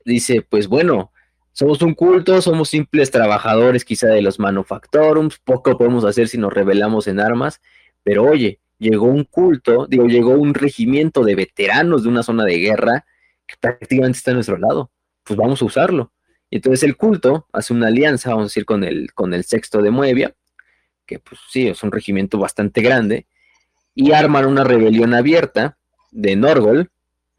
dice, 0.04 0.42
pues 0.42 0.68
bueno, 0.68 1.12
somos 1.52 1.82
un 1.84 1.94
culto, 1.94 2.42
somos 2.42 2.70
simples 2.70 3.12
trabajadores 3.12 3.86
quizá 3.86 4.08
de 4.08 4.22
los 4.24 4.40
manufactorums, 4.40 5.38
poco 5.40 5.78
podemos 5.78 6.06
hacer 6.06 6.28
si 6.28 6.38
nos 6.40 6.54
revelamos 6.54 7.08
en 7.08 7.20
armas, 7.20 7.62
pero 8.04 8.24
oye, 8.24 8.60
llegó 8.80 9.08
un 9.08 9.26
culto, 9.26 9.86
digo, 9.88 10.08
llegó 10.08 10.32
un 10.32 10.56
regimiento 10.56 11.24
de 11.24 11.36
veteranos 11.36 12.04
de 12.04 12.10
una 12.10 12.24
zona 12.24 12.46
de 12.46 12.58
guerra 12.58 13.06
que 13.46 13.56
prácticamente 13.60 14.18
está 14.18 14.32
a 14.32 14.36
nuestro 14.36 14.58
lado 14.58 14.90
pues 15.30 15.38
vamos 15.38 15.62
a 15.62 15.66
usarlo. 15.66 16.12
Y 16.50 16.56
entonces 16.56 16.82
el 16.82 16.98
culto 16.98 17.48
hace 17.54 17.72
una 17.72 17.88
alianza, 17.88 18.32
vamos 18.32 18.46
a 18.46 18.48
decir, 18.48 18.66
con 18.66 18.84
el, 18.84 19.14
con 19.14 19.36
el 19.36 19.44
sexto 19.44 19.84
de 19.84 19.92
Moebia, 19.92 20.34
que 21.06 21.20
pues 21.20 21.40
sí, 21.52 21.68
es 21.68 21.84
un 21.84 21.92
regimiento 21.92 22.40
bastante 22.40 22.82
grande, 22.82 23.28
y 23.94 24.12
arman 24.12 24.48
una 24.48 24.64
rebelión 24.64 25.14
abierta 25.14 25.78
de 26.10 26.36
Norgol 26.36 26.90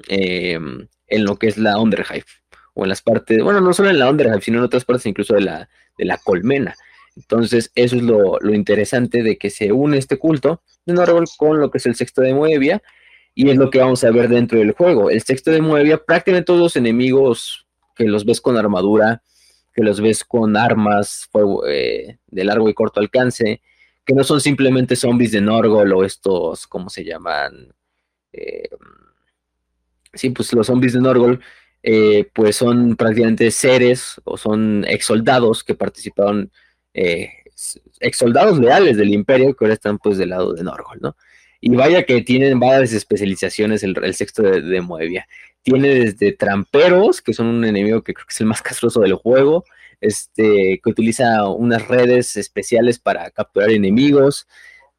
em, 0.07 0.87
en 1.09 1.25
lo 1.25 1.37
que 1.37 1.49
es 1.49 1.59
la 1.59 1.79
Underhive. 1.79 2.27
o 2.75 2.85
en 2.85 2.91
las 2.91 3.03
partes, 3.03 3.43
bueno, 3.43 3.61
no 3.61 3.73
solo 3.75 3.91
en 3.91 3.99
la 3.99 4.09
Underhive, 4.09 4.41
sino 4.41 4.59
en 4.59 4.65
otras 4.65 4.85
partes 4.85 5.07
incluso 5.07 5.35
de 5.35 5.41
la, 5.41 5.69
de 5.99 6.05
la 6.05 6.19
colmena. 6.19 6.77
Entonces, 7.17 7.73
eso 7.75 7.97
es 7.97 8.03
lo, 8.03 8.39
interesante 8.55 9.25
de 9.25 9.37
que 9.37 9.51
se 9.51 9.73
une 9.73 9.99
este 9.99 10.17
culto 10.17 10.63
de 10.87 10.95
Norgol 10.95 11.25
con 11.37 11.59
lo 11.59 11.73
que 11.73 11.79
es 11.79 11.87
el 11.87 11.97
sexto 11.97 12.23
de 12.23 12.35
Moebia, 12.35 12.81
y 13.35 13.51
es 13.51 13.57
lo 13.57 13.69
que 13.71 13.81
vamos 13.81 14.05
a 14.05 14.11
ver 14.13 14.29
dentro 14.29 14.61
del 14.61 14.73
juego. 14.73 15.11
El 15.11 15.23
sexto 15.23 15.51
de 15.51 15.61
Moebia, 15.61 15.99
prácticamente 15.99 16.47
todos 16.47 16.61
los 16.61 16.77
enemigos 16.77 17.67
que 18.01 18.07
los 18.07 18.25
ves 18.25 18.41
con 18.41 18.57
armadura, 18.57 19.23
que 19.75 19.83
los 19.83 20.01
ves 20.01 20.25
con 20.25 20.57
armas 20.57 21.29
eh, 21.69 22.17
de 22.27 22.45
largo 22.45 22.71
y 22.71 22.75
corto 22.75 22.99
alcance, 22.99 23.61
que 24.07 24.15
no 24.15 24.25
son 24.25 24.41
simplemente 24.41 24.97
zombies 24.97 25.33
de 25.33 25.43
Norgol 25.43 25.93
o 25.93 26.03
estos, 26.03 26.67
¿cómo 26.67 26.89
se 26.89 27.05
llaman? 27.05 27.75
Eh, 28.33 28.71
sí, 30.15 30.31
pues 30.31 30.51
los 30.55 30.67
zombies 30.67 30.95
de 30.95 31.01
Norgol, 31.01 31.41
eh, 31.83 32.27
pues 32.33 32.57
son 32.57 32.97
prácticamente 32.97 33.51
seres 33.51 34.19
o 34.25 34.39
son 34.39 34.87
ex 34.89 35.05
soldados 35.05 35.63
que 35.63 35.75
participaron, 35.75 36.51
ex 36.95 38.17
soldados 38.17 38.59
leales 38.59 38.97
del 38.97 39.13
imperio 39.13 39.55
que 39.55 39.67
ahora 39.67 39.75
están 39.75 39.99
pues 39.99 40.17
del 40.17 40.31
lado 40.31 40.55
de 40.55 40.65
Norgol, 40.65 41.01
¿no? 41.03 41.17
Y 41.61 41.77
vaya 41.77 42.05
que 42.05 42.23
tienen 42.23 42.59
varias 42.59 42.93
especializaciones 42.93 43.83
el, 43.83 44.15
sexto 44.15 44.43
de, 44.43 44.63
de 44.63 44.81
Moebia. 44.81 45.27
Tiene 45.63 45.89
desde 45.89 46.33
tramperos, 46.33 47.21
que 47.21 47.35
son 47.35 47.47
un 47.47 47.65
enemigo 47.65 48.03
que 48.03 48.15
creo 48.15 48.27
que 48.27 48.33
es 48.33 48.41
el 48.41 48.47
más 48.47 48.63
castroso 48.63 49.01
del 49.01 49.15
juego, 49.15 49.65
este, 50.01 50.81
que 50.83 50.91
utiliza 50.91 51.49
unas 51.49 51.87
redes 51.89 52.37
especiales 52.37 52.99
para 52.99 53.31
capturar 53.31 53.71
enemigos. 53.71 54.47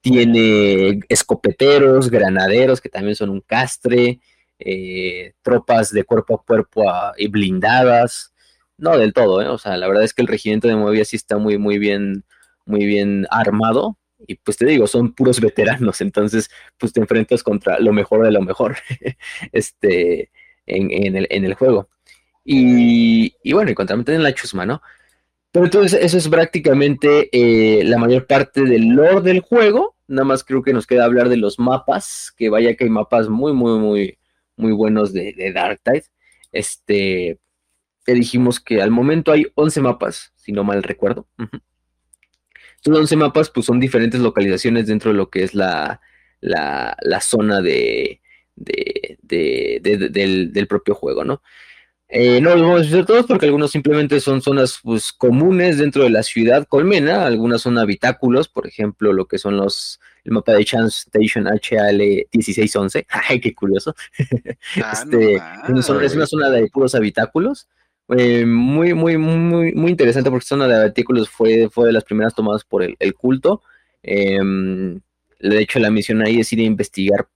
Tiene 0.01 0.99
escopeteros, 1.09 2.09
granaderos, 2.11 2.81
que 2.81 2.89
también 2.89 3.15
son 3.15 3.29
un 3.29 3.41
castre, 3.41 4.19
eh, 4.59 5.33
tropas 5.41 5.91
de 5.91 6.03
cuerpo 6.03 6.35
a 6.35 6.43
cuerpo 6.45 6.83
y 7.17 7.27
blindadas. 7.27 8.33
No 8.77 8.97
del 8.97 9.13
todo, 9.13 9.41
¿eh? 9.41 9.47
O 9.47 9.57
sea, 9.57 9.77
la 9.77 9.87
verdad 9.87 10.03
es 10.03 10.13
que 10.13 10.21
el 10.21 10.27
regimiento 10.27 10.67
de 10.67 10.75
Moebia 10.75 11.05
sí 11.05 11.15
está 11.15 11.37
muy, 11.37 11.57
muy 11.57 11.79
bien, 11.79 12.23
muy 12.65 12.85
bien 12.85 13.27
armado 13.31 13.97
y 14.27 14.35
pues 14.35 14.57
te 14.57 14.65
digo, 14.65 14.87
son 14.87 15.13
puros 15.13 15.39
veteranos, 15.39 16.01
entonces 16.01 16.49
pues 16.77 16.93
te 16.93 16.99
enfrentas 16.99 17.43
contra 17.43 17.79
lo 17.79 17.93
mejor 17.93 18.23
de 18.23 18.31
lo 18.31 18.41
mejor. 18.41 18.77
este, 19.51 20.31
en, 20.65 21.15
el, 21.15 21.53
juego. 21.55 21.89
Y, 22.43 23.33
bueno, 23.51 23.71
y 23.71 23.75
contra 23.75 23.95
en 23.95 24.23
la 24.23 24.33
chusma, 24.33 24.65
¿no? 24.65 24.81
Pero 25.51 25.65
entonces 25.65 25.99
eso 26.01 26.17
es 26.17 26.29
prácticamente 26.29 27.29
eh, 27.33 27.83
la 27.83 27.97
mayor 27.97 28.25
parte 28.25 28.63
del 28.63 28.89
lore 28.89 29.21
del 29.21 29.41
juego. 29.41 29.95
Nada 30.07 30.23
más 30.25 30.43
creo 30.43 30.63
que 30.63 30.73
nos 30.73 30.87
queda 30.87 31.05
hablar 31.05 31.27
de 31.27 31.37
los 31.37 31.59
mapas, 31.59 32.33
que 32.37 32.49
vaya 32.49 32.75
que 32.75 32.85
hay 32.85 32.89
mapas 32.89 33.27
muy, 33.27 33.53
muy, 33.53 33.77
muy, 33.79 34.17
muy 34.55 34.71
buenos 34.71 35.11
de, 35.11 35.33
de 35.33 35.51
Dark 35.51 35.81
Tide. 35.83 36.05
Este, 36.53 37.39
te 38.05 38.13
dijimos 38.13 38.59
que 38.59 38.81
al 38.81 38.91
momento 38.91 39.31
hay 39.31 39.47
11 39.55 39.81
mapas, 39.81 40.31
si 40.35 40.51
no 40.51 40.63
mal 40.63 40.83
recuerdo. 40.83 41.27
Estos 42.83 42.97
11 42.97 43.15
mapas 43.15 43.51
pues 43.51 43.67
son 43.67 43.79
diferentes 43.79 44.19
localizaciones 44.19 44.87
dentro 44.87 45.11
de 45.11 45.17
lo 45.17 45.29
que 45.29 45.43
es 45.43 45.53
la, 45.53 46.01
la, 46.39 46.97
la 46.99 47.21
zona 47.21 47.61
de, 47.61 48.21
del, 48.55 50.67
propio 50.67 50.95
juego, 50.95 51.23
¿no? 51.23 51.43
Eh, 52.09 52.41
no 52.41 52.55
los 52.55 52.61
vamos 52.61 52.79
a 52.79 52.83
decir 52.83 53.05
todos 53.05 53.27
porque 53.27 53.45
algunos 53.45 53.69
simplemente 53.69 54.19
son 54.19 54.41
zonas 54.41 54.79
pues, 54.81 55.13
comunes 55.13 55.77
dentro 55.77 56.03
de 56.03 56.09
la 56.09 56.23
ciudad 56.23 56.65
colmena, 56.67 57.27
algunas 57.27 57.61
son 57.61 57.77
habitáculos, 57.77 58.49
por 58.49 58.65
ejemplo, 58.65 59.13
lo 59.13 59.27
que 59.27 59.37
son 59.37 59.57
los, 59.57 59.99
el 60.23 60.31
mapa 60.31 60.53
de 60.53 60.65
Chance 60.65 61.03
Station 61.05 61.45
HL 61.45 62.01
1611, 62.33 63.05
¡ay, 63.29 63.39
qué 63.39 63.53
curioso! 63.53 63.93
Ah, 64.83 64.93
este, 64.93 65.35
es 65.35 66.15
una 66.15 66.25
zona 66.25 66.49
de 66.49 66.67
puros 66.67 66.95
habitáculos, 66.95 67.67
eh, 68.17 68.45
muy, 68.45 68.93
muy, 68.93 69.17
muy, 69.17 69.73
muy 69.73 69.91
interesante 69.91 70.29
porque 70.29 70.43
esta 70.43 70.55
zona 70.55 70.67
de 70.67 70.81
habitáculos 70.81 71.29
fue, 71.29 71.69
fue 71.69 71.87
de 71.87 71.93
las 71.93 72.03
primeras 72.03 72.35
tomadas 72.35 72.63
por 72.63 72.83
el, 72.83 73.13
culto. 73.15 73.61
Em, 74.03 74.99
de 75.39 75.59
hecho, 75.59 75.79
la 75.79 75.91
misión 75.91 76.21
ahí 76.21 76.39
es 76.39 76.51
ir 76.53 76.59
a 76.59 76.63
investigar 76.63 77.27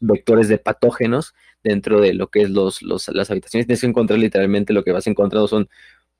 vectores 0.00 0.48
de 0.48 0.58
patógenos 0.58 1.34
dentro 1.62 2.00
de 2.00 2.14
lo 2.14 2.28
que 2.28 2.42
es 2.42 2.50
los, 2.50 2.82
las 2.82 3.30
habitaciones. 3.30 3.66
Tienes 3.66 3.80
que 3.80 3.86
encontrar 3.86 4.18
literalmente 4.18 4.72
lo 4.72 4.84
que 4.84 4.92
vas 4.92 5.06
encontrando 5.06 5.48
son 5.48 5.68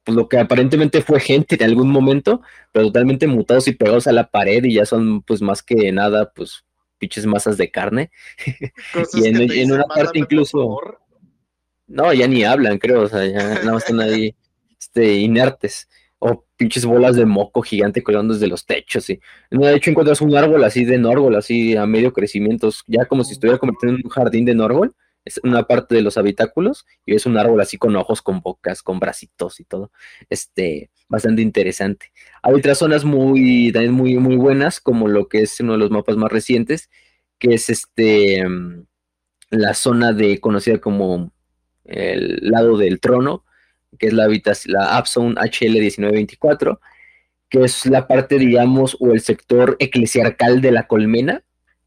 pues, 0.05 0.17
lo 0.17 0.29
que 0.29 0.39
aparentemente 0.39 1.03
fue 1.03 1.21
gente 1.21 1.57
en 1.57 1.63
algún 1.65 1.91
momento, 1.91 2.43
pero 2.73 2.87
totalmente 2.87 3.27
mutados 3.27 3.69
y 3.69 3.73
pegados 3.73 4.07
a 4.07 4.13
la 4.13 4.29
pared 4.29 4.63
y 4.65 4.75
ya 4.75 4.87
son 4.87 5.23
pues 5.23 5.41
más 5.41 5.63
que 5.63 5.91
nada 5.93 6.31
pues 6.35 6.65
pinches 6.99 7.27
masas 7.27 7.57
de 7.57 7.71
carne. 7.71 8.11
y 9.15 9.27
en, 9.27 9.73
una 9.73 9.85
parte 9.85 10.19
incluso... 10.19 10.99
No, 11.87 12.13
ya 12.13 12.27
ni 12.27 12.45
hablan, 12.45 12.79
creo, 12.79 13.03
o 13.03 13.09
sea, 13.09 13.27
ya 13.27 13.55
nada 13.57 13.73
más 13.73 13.83
están 13.83 14.01
ahí 14.01 14.35
este, 14.79 15.15
inertes 15.17 15.89
o 16.19 16.47
pinches 16.57 16.87
bolas 16.87 17.17
de 17.17 17.27
moco 17.27 17.61
gigante 17.61 18.03
colgando 18.03 18.33
desde 18.33 18.47
los 18.47 18.65
techos. 18.65 19.11
Y, 19.11 19.21
de 19.51 19.75
hecho, 19.75 19.91
encuentras 19.91 20.23
un 20.23 20.35
árbol 20.35 20.65
así 20.65 20.87
de 20.87 20.97
Norgol, 20.97 21.35
así 21.37 21.77
a 21.77 21.85
medio 21.87 22.15
crecimiento, 22.15 22.71
ya 22.87 23.05
como 23.05 23.25
si 23.25 23.35
estuviera 23.35 23.59
convirtiendo 23.59 23.99
en 23.99 24.07
un 24.07 24.11
jardín 24.11 24.47
de 24.47 24.55
Norgol. 24.55 24.95
Es 25.27 25.41
una 25.43 25.65
parte 25.67 25.95
de 25.95 26.03
los 26.03 26.17
habitáculos 26.19 26.87
y 27.07 27.15
es 27.15 27.27
un 27.27 27.37
árbol 27.39 27.61
así 27.61 27.79
con 27.79 27.97
ojos, 27.97 28.23
con 28.23 28.41
bocas, 28.41 28.83
con 28.83 29.01
bracitos 29.01 29.61
y 29.61 29.65
todo. 29.65 29.91
Este, 30.31 30.91
bastante 31.09 31.43
interesante. 31.43 32.13
Hay 32.43 32.55
otras 32.55 32.79
zonas 32.79 33.05
muy, 33.05 33.71
también 33.73 33.93
muy, 33.93 34.17
muy 34.17 34.37
buenas, 34.37 34.81
como 34.81 35.09
lo 35.09 35.29
que 35.29 35.43
es 35.43 35.61
uno 35.61 35.73
de 35.73 35.79
los 35.79 35.91
mapas 35.91 36.17
más 36.17 36.33
recientes, 36.33 36.91
que 37.39 37.55
es 37.55 37.69
este, 37.71 38.47
mm, 38.49 38.87
la 39.51 39.75
zona 39.75 40.13
de, 40.13 40.41
conocida 40.41 40.79
como 40.79 41.34
el 41.85 42.39
lado 42.43 42.77
del 42.77 43.01
trono, 43.01 43.45
que 43.99 44.09
es 44.09 44.13
la, 44.13 44.29
la 44.67 44.97
Appzone 44.97 45.35
HL1924, 45.37 46.79
que 47.49 47.65
es 47.65 47.87
la 47.87 48.07
parte, 48.07 48.39
digamos, 48.39 48.97
o 49.01 49.13
el 49.13 49.21
sector 49.21 49.77
eclesiarcal 49.79 50.61
de 50.61 50.73
la 50.73 50.87
colmena. 50.87 51.43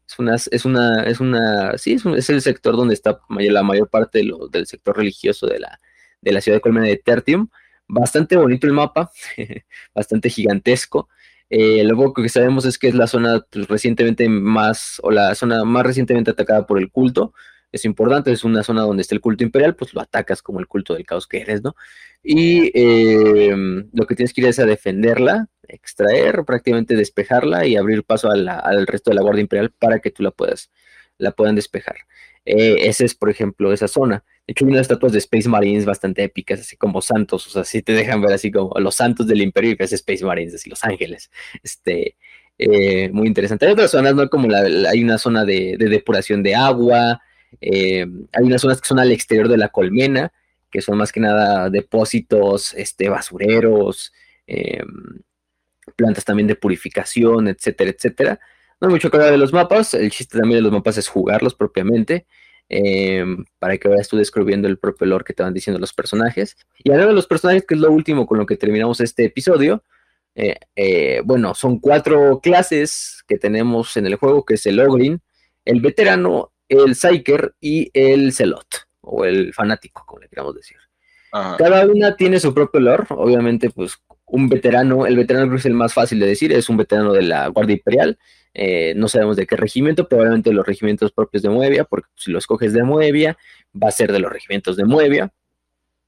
Es 0.08 0.18
una, 0.18 0.34
es 0.36 0.64
una, 0.64 1.02
es 1.04 1.20
una, 1.20 1.76
sí, 1.76 1.98
es, 2.16 2.30
el 2.30 2.40
sector 2.40 2.76
donde 2.76 2.94
está 2.94 3.20
la 3.28 3.62
mayor 3.62 3.90
parte 3.90 4.22
del 4.50 4.66
sector 4.66 4.96
religioso 4.96 5.46
de 5.46 5.58
la, 5.58 5.80
de 6.22 6.32
la 6.32 6.40
ciudad 6.40 6.56
de 6.56 6.62
Colmena 6.62 6.86
de 6.86 6.96
Tertium. 6.96 7.48
Bastante 7.86 8.36
bonito 8.36 8.66
el 8.66 8.72
mapa, 8.72 9.10
bastante 9.94 10.30
gigantesco. 10.30 11.08
Eh, 11.50 11.82
lo 11.84 11.96
poco 11.96 12.22
que 12.22 12.28
sabemos 12.28 12.66
es 12.66 12.78
que 12.78 12.88
es 12.88 12.94
la 12.94 13.06
zona 13.06 13.44
pues, 13.50 13.68
recientemente 13.68 14.28
más, 14.28 15.00
o 15.02 15.10
la 15.10 15.34
zona 15.34 15.64
más 15.64 15.84
recientemente 15.84 16.30
atacada 16.30 16.66
por 16.66 16.78
el 16.78 16.90
culto 16.90 17.32
es 17.72 17.84
importante, 17.84 18.32
es 18.32 18.44
una 18.44 18.62
zona 18.62 18.82
donde 18.82 19.02
está 19.02 19.14
el 19.14 19.20
culto 19.20 19.44
imperial, 19.44 19.76
pues 19.76 19.94
lo 19.94 20.00
atacas 20.00 20.42
como 20.42 20.60
el 20.60 20.66
culto 20.66 20.94
del 20.94 21.04
caos 21.04 21.26
que 21.26 21.40
eres, 21.40 21.62
¿no? 21.62 21.74
Y 22.22 22.70
em, 22.74 23.88
lo 23.92 24.06
que 24.06 24.14
tienes 24.14 24.32
que 24.32 24.40
ir 24.40 24.48
es 24.48 24.58
a 24.58 24.66
defenderla, 24.66 25.48
extraer, 25.68 26.44
prácticamente 26.44 26.96
despejarla 26.96 27.66
y 27.66 27.76
abrir 27.76 28.04
paso 28.04 28.30
al 28.30 28.86
resto 28.86 29.10
de 29.10 29.16
la 29.16 29.22
Guardia 29.22 29.42
Imperial 29.42 29.72
para 29.78 30.00
que 30.00 30.10
tú 30.10 30.22
la 30.22 30.30
puedas, 30.30 30.70
la 31.18 31.32
puedan 31.32 31.54
despejar. 31.54 31.96
Eh, 32.44 32.88
esa 32.88 33.04
es, 33.04 33.14
por 33.14 33.30
ejemplo, 33.30 33.72
esa 33.72 33.88
zona. 33.88 34.24
De 34.46 34.52
hecho, 34.52 34.64
hay 34.64 34.70
unas 34.70 34.82
estatuas 34.82 35.12
de 35.12 35.18
Space 35.18 35.48
Marines 35.48 35.84
bastante 35.84 36.24
épicas, 36.24 36.60
así 36.60 36.76
como 36.76 37.02
santos, 37.02 37.46
o 37.46 37.50
sea, 37.50 37.64
si 37.64 37.82
te 37.82 37.92
dejan 37.92 38.22
ver 38.22 38.32
así 38.32 38.50
como 38.50 38.72
los 38.80 38.94
santos 38.94 39.26
del 39.26 39.42
imperio 39.42 39.72
y 39.72 39.74
ves 39.74 39.92
Space 39.92 40.24
Marines, 40.24 40.54
así 40.54 40.70
los 40.70 40.82
ángeles. 40.84 41.30
Este, 41.62 42.16
eh, 42.56 43.10
muy 43.10 43.28
interesante. 43.28 43.66
Hay 43.66 43.72
otras 43.72 43.90
zonas, 43.90 44.14
¿no? 44.14 44.28
Como 44.30 44.48
la, 44.48 44.60
hay 44.90 45.04
una 45.04 45.18
zona 45.18 45.44
de 45.44 45.76
depuración 45.78 46.42
de 46.42 46.54
agua, 46.54 47.20
eh, 47.60 48.06
hay 48.32 48.44
unas 48.44 48.60
zonas 48.60 48.80
que 48.80 48.88
son 48.88 48.98
al 48.98 49.12
exterior 49.12 49.48
de 49.48 49.56
la 49.56 49.68
colmena, 49.68 50.32
que 50.70 50.80
son 50.80 50.98
más 50.98 51.12
que 51.12 51.20
nada 51.20 51.70
depósitos, 51.70 52.74
este, 52.74 53.08
basureros, 53.08 54.12
eh, 54.46 54.82
plantas 55.96 56.24
también 56.24 56.46
de 56.46 56.54
purificación, 56.54 57.48
etcétera, 57.48 57.90
etcétera. 57.90 58.40
No 58.80 58.88
hay 58.88 58.94
mucho 58.94 59.10
que 59.10 59.16
hablar 59.16 59.32
de 59.32 59.38
los 59.38 59.52
mapas, 59.52 59.94
el 59.94 60.10
chiste 60.10 60.38
también 60.38 60.58
de 60.58 60.62
los 60.62 60.72
mapas 60.72 60.98
es 60.98 61.08
jugarlos 61.08 61.54
propiamente, 61.54 62.26
eh, 62.68 63.24
para 63.58 63.78
que 63.78 63.88
vayas 63.88 64.08
tú 64.08 64.16
descubriendo 64.18 64.68
el 64.68 64.78
propio 64.78 65.06
lore 65.06 65.24
que 65.24 65.32
te 65.32 65.42
van 65.42 65.54
diciendo 65.54 65.80
los 65.80 65.94
personajes. 65.94 66.56
Y 66.84 66.90
hablando 66.90 67.10
de 67.10 67.16
los 67.16 67.26
personajes, 67.26 67.64
que 67.66 67.74
es 67.74 67.80
lo 67.80 67.90
último 67.90 68.26
con 68.26 68.38
lo 68.38 68.46
que 68.46 68.56
terminamos 68.56 69.00
este 69.00 69.24
episodio, 69.24 69.82
bueno, 71.24 71.52
son 71.54 71.80
cuatro 71.80 72.38
clases 72.40 73.24
que 73.26 73.38
tenemos 73.38 73.96
en 73.96 74.06
el 74.06 74.14
juego, 74.14 74.44
que 74.44 74.54
es 74.54 74.66
el 74.66 74.78
Ogrin, 74.78 75.20
el 75.64 75.80
veterano, 75.80 76.52
el 76.68 76.94
Psyker 76.94 77.54
y 77.60 77.90
el 77.94 78.32
Celot, 78.32 78.88
o 79.00 79.24
el 79.24 79.52
fanático, 79.54 80.04
como 80.06 80.20
le 80.20 80.28
queramos 80.28 80.54
decir. 80.54 80.76
Cada 81.30 81.86
una 81.86 82.16
tiene 82.16 82.40
su 82.40 82.54
propio 82.54 82.80
lore, 82.80 83.04
obviamente, 83.10 83.70
pues 83.70 83.98
un 84.24 84.48
veterano, 84.48 85.06
el 85.06 85.16
veterano 85.16 85.54
es 85.56 85.66
el 85.66 85.74
más 85.74 85.92
fácil 85.94 86.20
de 86.20 86.26
decir, 86.26 86.52
es 86.52 86.68
un 86.68 86.76
veterano 86.76 87.12
de 87.12 87.22
la 87.22 87.48
Guardia 87.48 87.74
Imperial, 87.74 88.18
eh, 88.54 88.94
no 88.96 89.08
sabemos 89.08 89.36
de 89.36 89.46
qué 89.46 89.56
regimiento, 89.56 90.08
probablemente 90.08 90.52
los 90.52 90.66
regimientos 90.66 91.12
propios 91.12 91.42
de 91.42 91.50
Moebia, 91.50 91.84
porque 91.84 92.08
si 92.16 92.30
lo 92.30 92.38
escoges 92.38 92.72
de 92.72 92.82
Moebia, 92.82 93.36
va 93.74 93.88
a 93.88 93.92
ser 93.92 94.12
de 94.12 94.20
los 94.20 94.32
regimientos 94.32 94.76
de 94.76 94.84
Moebia. 94.84 95.32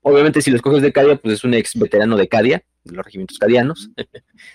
Obviamente, 0.02 0.40
si 0.40 0.50
lo 0.50 0.56
escoges 0.56 0.82
de 0.82 0.92
Cadia, 0.92 1.16
pues 1.16 1.34
es 1.34 1.44
un 1.44 1.52
ex 1.54 1.78
veterano 1.78 2.16
de 2.16 2.28
Cadia, 2.28 2.64
de 2.84 2.96
los 2.96 3.04
regimientos 3.04 3.38
cadianos. 3.38 3.90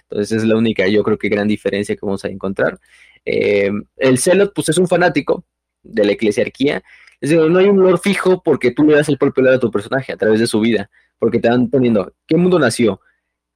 Entonces, 0.10 0.40
es 0.40 0.44
la 0.44 0.56
única, 0.56 0.88
yo 0.88 1.04
creo 1.04 1.18
que 1.18 1.30
gran 1.30 1.48
diferencia 1.48 1.96
que 1.96 2.02
vamos 2.04 2.26
a 2.26 2.30
encontrar. 2.30 2.80
Eh, 3.24 3.72
el 3.98 4.18
Celot, 4.18 4.54
pues 4.54 4.70
es 4.70 4.78
un 4.78 4.88
fanático, 4.88 5.46
de 5.86 6.06
la 6.06 6.12
eclesiarquía, 6.14 6.84
Es 7.22 7.30
decir, 7.30 7.50
no 7.50 7.60
hay 7.60 7.68
un 7.68 7.80
lore 7.80 7.98
fijo 7.98 8.42
porque 8.44 8.72
tú 8.72 8.84
le 8.84 8.96
das 8.96 9.10
el 9.10 9.18
propio 9.18 9.44
lore 9.44 9.58
a 9.58 9.60
tu 9.60 9.72
personaje 9.72 10.14
a 10.14 10.18
través 10.18 10.40
de 10.40 10.48
su 10.48 10.60
vida, 10.60 10.90
porque 11.20 11.40
te 11.40 11.50
van 11.50 11.70
poniendo 11.70 12.14
qué 12.28 12.36
mundo 12.36 12.60
nació, 12.60 13.00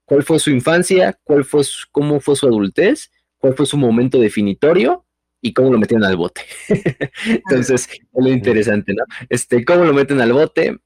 cuál 0.05 0.23
fue 0.23 0.39
su 0.39 0.49
infancia, 0.49 1.17
cuál 1.23 1.43
fue 1.45 1.63
cómo 1.91 2.19
fue 2.19 2.35
su 2.35 2.47
adultez, 2.47 3.11
cuál 3.37 3.53
fue 3.53 3.65
su 3.65 3.77
momento 3.77 4.19
definitorio 4.19 5.05
y 5.41 5.53
cómo 5.53 5.71
lo 5.71 5.79
metieron 5.79 6.05
al 6.05 6.17
bote. 6.17 6.41
Entonces, 7.25 7.87
es 7.91 7.99
lo 8.13 8.29
interesante, 8.29 8.93
¿no? 8.93 9.03
Este, 9.29 9.63
cómo 9.63 9.85
lo 9.85 9.93
meten 9.93 10.21
al 10.21 10.33
bote. 10.33 10.77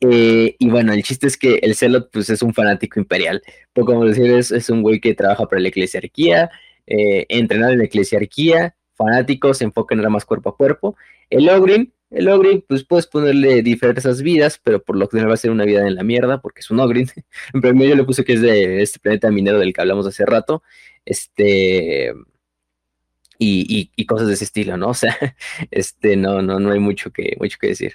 Eh, 0.00 0.54
y 0.58 0.68
bueno, 0.68 0.92
el 0.92 1.02
chiste 1.02 1.26
es 1.26 1.38
que 1.38 1.54
el 1.62 1.74
Celot 1.74 2.10
pues 2.12 2.28
es 2.30 2.42
un 2.42 2.54
fanático 2.54 3.00
imperial. 3.00 3.42
Pues 3.72 3.86
como 3.86 4.04
decir, 4.04 4.30
es, 4.30 4.50
es 4.50 4.70
un 4.70 4.82
güey 4.82 5.00
que 5.00 5.14
trabaja 5.14 5.46
para 5.46 5.60
la 5.60 5.68
eclesiarquía, 5.68 6.50
eh, 6.86 7.26
entrenado 7.28 7.72
en 7.72 7.78
la 7.78 7.84
eclesiarquía, 7.84 8.76
fanático, 8.96 9.54
se 9.54 9.64
enfoca 9.64 9.94
en 9.94 9.98
nada 9.98 10.10
más 10.10 10.24
cuerpo 10.24 10.50
a 10.50 10.56
cuerpo. 10.56 10.96
El 11.30 11.48
Ogrin 11.48 11.92
el 12.10 12.28
Ogrin, 12.28 12.64
pues 12.66 12.84
puedes 12.84 13.06
ponerle 13.06 13.62
diversas 13.62 14.22
vidas, 14.22 14.60
pero 14.62 14.82
por 14.82 14.96
lo 14.96 15.08
que 15.08 15.24
va 15.24 15.34
a 15.34 15.36
ser 15.36 15.50
una 15.50 15.64
vida 15.64 15.86
en 15.86 15.96
la 15.96 16.04
mierda, 16.04 16.40
porque 16.40 16.60
es 16.60 16.70
un 16.70 16.80
Ogrin. 16.80 17.08
en 17.54 17.60
primer 17.60 17.88
yo 17.88 17.96
le 17.96 18.04
puse 18.04 18.24
que 18.24 18.34
es 18.34 18.40
de 18.40 18.82
este 18.82 19.00
planeta 19.00 19.30
minero 19.30 19.58
del 19.58 19.72
que 19.72 19.80
hablamos 19.80 20.06
hace 20.06 20.24
rato. 20.24 20.62
Este. 21.04 22.12
Y, 23.38 24.06
cosas 24.06 24.28
de 24.28 24.34
ese 24.34 24.44
estilo, 24.44 24.76
¿no? 24.76 24.88
O 24.90 24.94
sea, 24.94 25.16
este, 25.70 26.16
no, 26.16 26.42
no, 26.42 26.60
no 26.60 26.70
hay 26.72 26.78
mucho 26.78 27.10
que, 27.10 27.36
mucho 27.40 27.58
que 27.60 27.68
decir. 27.68 27.94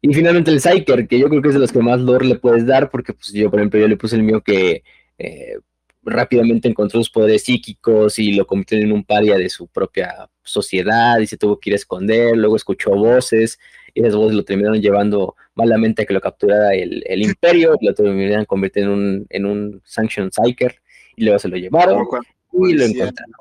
Y 0.00 0.12
finalmente 0.14 0.50
el 0.50 0.60
Psyker, 0.60 1.06
que 1.06 1.18
yo 1.18 1.28
creo 1.28 1.42
que 1.42 1.48
es 1.48 1.54
de 1.54 1.60
los 1.60 1.72
que 1.72 1.80
más 1.80 2.00
lore 2.00 2.26
le 2.26 2.36
puedes 2.36 2.66
dar, 2.66 2.90
porque 2.90 3.12
pues 3.12 3.32
yo, 3.32 3.50
por 3.50 3.60
ejemplo, 3.60 3.80
yo 3.80 3.88
le 3.88 3.96
puse 3.96 4.16
el 4.16 4.22
mío 4.22 4.42
que 4.42 4.82
eh, 5.18 5.58
rápidamente 6.04 6.68
encontró 6.68 7.00
sus 7.00 7.10
poderes 7.10 7.44
psíquicos 7.44 8.18
y 8.18 8.32
lo 8.32 8.46
convirtió 8.46 8.78
en 8.78 8.92
un 8.92 9.04
paria 9.04 9.36
de 9.36 9.48
su 9.48 9.66
propia 9.66 10.28
sociedad 10.42 11.18
y 11.18 11.26
se 11.26 11.36
tuvo 11.36 11.58
que 11.58 11.70
ir 11.70 11.74
a 11.74 11.76
esconder, 11.76 12.36
luego 12.36 12.56
escuchó 12.56 12.90
voces 12.90 13.58
y 13.94 14.00
esas 14.00 14.16
voces 14.16 14.36
lo 14.36 14.44
terminaron 14.44 14.80
llevando 14.80 15.36
malamente 15.54 16.02
a 16.02 16.06
que 16.06 16.14
lo 16.14 16.20
capturara 16.20 16.74
el, 16.74 17.22
imperio, 17.22 17.76
lo 17.80 17.94
terminaron 17.94 18.44
convirtiendo 18.44 18.92
en 18.92 18.98
un, 18.98 19.26
en 19.30 19.46
un 19.46 19.82
Sanction 19.84 20.30
Psyker 20.30 20.80
y 21.16 21.24
luego 21.24 21.38
se 21.38 21.48
lo 21.48 21.56
llevaron 21.56 22.06
y 22.52 22.72
lo 22.72 22.84
encontraron. 22.84 23.34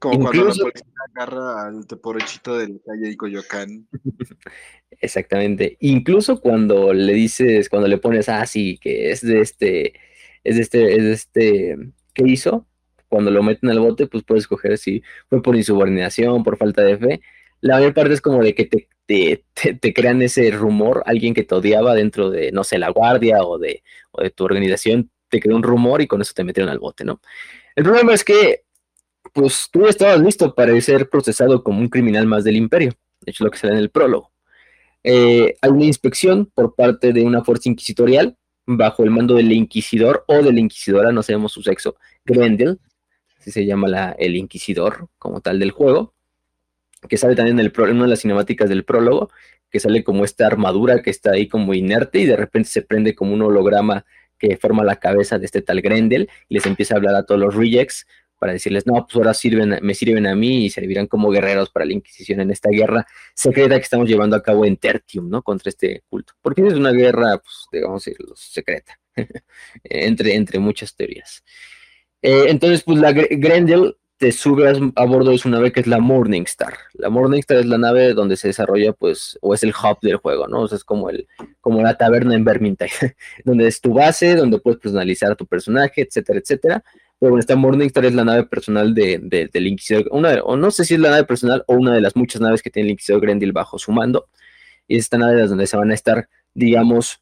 Como 0.00 0.30
cuando 0.30 0.44
la 0.44 0.54
policía 0.54 0.82
agarra 1.14 1.66
al 1.66 1.86
teporechito 1.86 2.56
de 2.56 2.68
la 2.68 2.78
calle 2.86 3.16
Coyoacán. 3.16 3.86
Exactamente. 5.00 5.76
Incluso 5.80 6.40
cuando 6.40 6.94
le 6.94 7.12
dices, 7.12 7.68
cuando 7.68 7.86
le 7.86 7.98
pones, 7.98 8.28
ah, 8.28 8.46
sí, 8.46 8.78
que 8.78 9.10
es 9.10 9.20
de 9.20 9.40
este 9.40 9.92
es 10.44 10.58
este, 10.58 10.96
es 10.96 11.04
este, 11.04 11.76
¿qué 12.14 12.24
hizo? 12.26 12.66
Cuando 13.08 13.30
lo 13.30 13.42
meten 13.42 13.70
al 13.70 13.80
bote, 13.80 14.06
pues 14.06 14.22
puedes 14.24 14.44
escoger 14.44 14.78
si 14.78 15.02
fue 15.28 15.42
por 15.42 15.56
insubordinación, 15.56 16.44
por 16.44 16.56
falta 16.56 16.82
de 16.82 16.96
fe. 16.96 17.20
La 17.60 17.76
mayor 17.76 17.92
parte 17.94 18.14
es 18.14 18.20
como 18.20 18.42
de 18.42 18.54
que 18.54 18.64
te, 18.64 18.88
te, 19.80 19.92
crean 19.92 20.22
ese 20.22 20.50
rumor, 20.50 21.02
alguien 21.06 21.34
que 21.34 21.42
te 21.42 21.54
odiaba 21.54 21.94
dentro 21.94 22.30
de, 22.30 22.52
no 22.52 22.64
sé, 22.64 22.78
la 22.78 22.90
guardia 22.90 23.42
o 23.42 23.58
de, 23.58 23.82
o 24.12 24.22
de 24.22 24.30
tu 24.30 24.44
organización, 24.44 25.10
te 25.28 25.40
creó 25.40 25.56
un 25.56 25.62
rumor 25.62 26.00
y 26.00 26.06
con 26.06 26.22
eso 26.22 26.32
te 26.34 26.44
metieron 26.44 26.70
al 26.70 26.78
bote, 26.78 27.04
¿no? 27.04 27.20
El 27.74 27.84
problema 27.84 28.14
es 28.14 28.24
que, 28.24 28.62
pues 29.32 29.68
tú 29.70 29.86
estabas 29.86 30.20
listo 30.20 30.54
para 30.54 30.78
ser 30.80 31.08
procesado 31.08 31.62
como 31.62 31.80
un 31.80 31.88
criminal 31.88 32.26
más 32.26 32.44
del 32.44 32.56
imperio. 32.56 32.92
De 33.20 33.30
hecho, 33.30 33.44
lo 33.44 33.50
que 33.50 33.58
sale 33.58 33.74
en 33.74 33.80
el 33.80 33.90
prólogo. 33.90 34.32
Eh, 35.02 35.56
hay 35.60 35.70
una 35.70 35.84
inspección 35.84 36.46
por 36.46 36.74
parte 36.74 37.12
de 37.12 37.22
una 37.22 37.42
fuerza 37.42 37.68
inquisitorial 37.68 38.36
bajo 38.76 39.04
el 39.04 39.10
mando 39.10 39.34
del 39.34 39.52
inquisidor 39.52 40.24
o 40.26 40.42
de 40.42 40.52
la 40.52 40.60
inquisidora, 40.60 41.12
no 41.12 41.22
sabemos 41.22 41.52
su 41.52 41.62
sexo, 41.62 41.96
Grendel, 42.24 42.78
así 43.38 43.50
se 43.50 43.66
llama 43.66 43.88
la, 43.88 44.10
el 44.18 44.36
inquisidor 44.36 45.08
como 45.18 45.40
tal 45.40 45.58
del 45.58 45.70
juego, 45.70 46.14
que 47.08 47.16
sale 47.16 47.34
también 47.34 47.58
en, 47.58 47.66
el, 47.66 47.72
en 47.76 47.96
una 47.96 48.04
de 48.04 48.10
las 48.10 48.20
cinemáticas 48.20 48.68
del 48.68 48.84
prólogo, 48.84 49.30
que 49.70 49.80
sale 49.80 50.04
como 50.04 50.24
esta 50.24 50.46
armadura 50.46 51.02
que 51.02 51.10
está 51.10 51.32
ahí 51.32 51.48
como 51.48 51.74
inerte 51.74 52.18
y 52.18 52.26
de 52.26 52.36
repente 52.36 52.68
se 52.68 52.82
prende 52.82 53.14
como 53.14 53.32
un 53.32 53.42
holograma 53.42 54.04
que 54.38 54.56
forma 54.56 54.84
la 54.84 54.96
cabeza 54.96 55.38
de 55.38 55.46
este 55.46 55.62
tal 55.62 55.80
Grendel 55.80 56.28
y 56.48 56.54
les 56.54 56.66
empieza 56.66 56.94
a 56.94 56.96
hablar 56.96 57.14
a 57.14 57.24
todos 57.24 57.40
los 57.40 57.54
rejects 57.54 58.06
para 58.40 58.54
decirles, 58.54 58.86
no, 58.86 59.06
pues 59.06 59.14
ahora 59.16 59.32
me 59.82 59.94
sirven 59.94 60.26
a 60.26 60.34
mí 60.34 60.64
y 60.64 60.70
servirán 60.70 61.06
como 61.06 61.30
guerreros 61.30 61.70
para 61.70 61.84
la 61.84 61.92
Inquisición 61.92 62.40
en 62.40 62.50
esta 62.50 62.70
guerra 62.70 63.06
secreta 63.34 63.76
que 63.76 63.82
estamos 63.82 64.08
llevando 64.08 64.34
a 64.34 64.42
cabo 64.42 64.64
en 64.64 64.78
Tertium, 64.78 65.28
¿no? 65.28 65.42
Contra 65.42 65.68
este 65.68 66.02
culto. 66.08 66.32
Porque 66.40 66.66
es 66.66 66.72
una 66.72 66.90
guerra, 66.90 67.36
pues, 67.36 67.66
digamos, 67.70 68.10
secreta, 68.34 68.98
entre, 69.84 70.34
entre 70.34 70.58
muchas 70.58 70.96
teorías. 70.96 71.44
Eh, 72.22 72.46
entonces, 72.48 72.82
pues 72.82 72.98
la 72.98 73.12
Grendel 73.12 73.96
te 74.16 74.32
subes 74.32 74.78
a 74.96 75.04
bordo 75.04 75.30
de 75.32 75.38
su 75.38 75.48
nave 75.48 75.70
que 75.70 75.80
es 75.80 75.86
la 75.86 75.98
Morningstar. 75.98 76.74
La 76.94 77.10
Morningstar 77.10 77.58
es 77.58 77.66
la 77.66 77.78
nave 77.78 78.14
donde 78.14 78.36
se 78.36 78.48
desarrolla, 78.48 78.94
pues, 78.94 79.38
o 79.42 79.52
es 79.52 79.62
el 79.62 79.70
hub 79.70 79.98
del 80.00 80.16
juego, 80.16 80.48
¿no? 80.48 80.60
O 80.60 80.68
sea, 80.68 80.76
es 80.76 80.84
como, 80.84 81.10
el, 81.10 81.26
como 81.60 81.82
la 81.82 81.96
taberna 81.96 82.34
en 82.34 82.44
Vermintide, 82.44 83.16
donde 83.44 83.66
es 83.66 83.80
tu 83.80 83.94
base, 83.94 84.34
donde 84.34 84.58
puedes 84.60 84.80
personalizar 84.80 85.32
a 85.32 85.36
tu 85.36 85.46
personaje, 85.46 86.02
etcétera, 86.02 86.38
etcétera. 86.38 86.84
Pero 87.20 87.32
bueno, 87.32 87.40
esta 87.40 87.54
Morningstar 87.54 88.06
es 88.06 88.14
la 88.14 88.24
nave 88.24 88.44
personal 88.44 88.94
de, 88.94 89.48
del 89.52 89.66
Inquisidor. 89.66 90.08
Una, 90.10 90.42
o 90.42 90.56
no 90.56 90.70
sé 90.70 90.86
si 90.86 90.94
es 90.94 91.00
la 91.00 91.10
nave 91.10 91.24
personal 91.24 91.62
o 91.66 91.74
una 91.74 91.94
de 91.94 92.00
las 92.00 92.16
muchas 92.16 92.40
naves 92.40 92.62
que 92.62 92.70
tiene 92.70 92.88
el 92.88 92.92
Inquisidor 92.92 93.20
Grendel 93.20 93.52
bajo 93.52 93.78
su 93.78 93.92
mando. 93.92 94.28
Y 94.88 94.96
es 94.96 95.04
esta 95.04 95.18
nave 95.18 95.46
donde 95.46 95.66
se 95.66 95.76
van 95.76 95.90
a 95.90 95.94
estar, 95.94 96.30
digamos, 96.54 97.20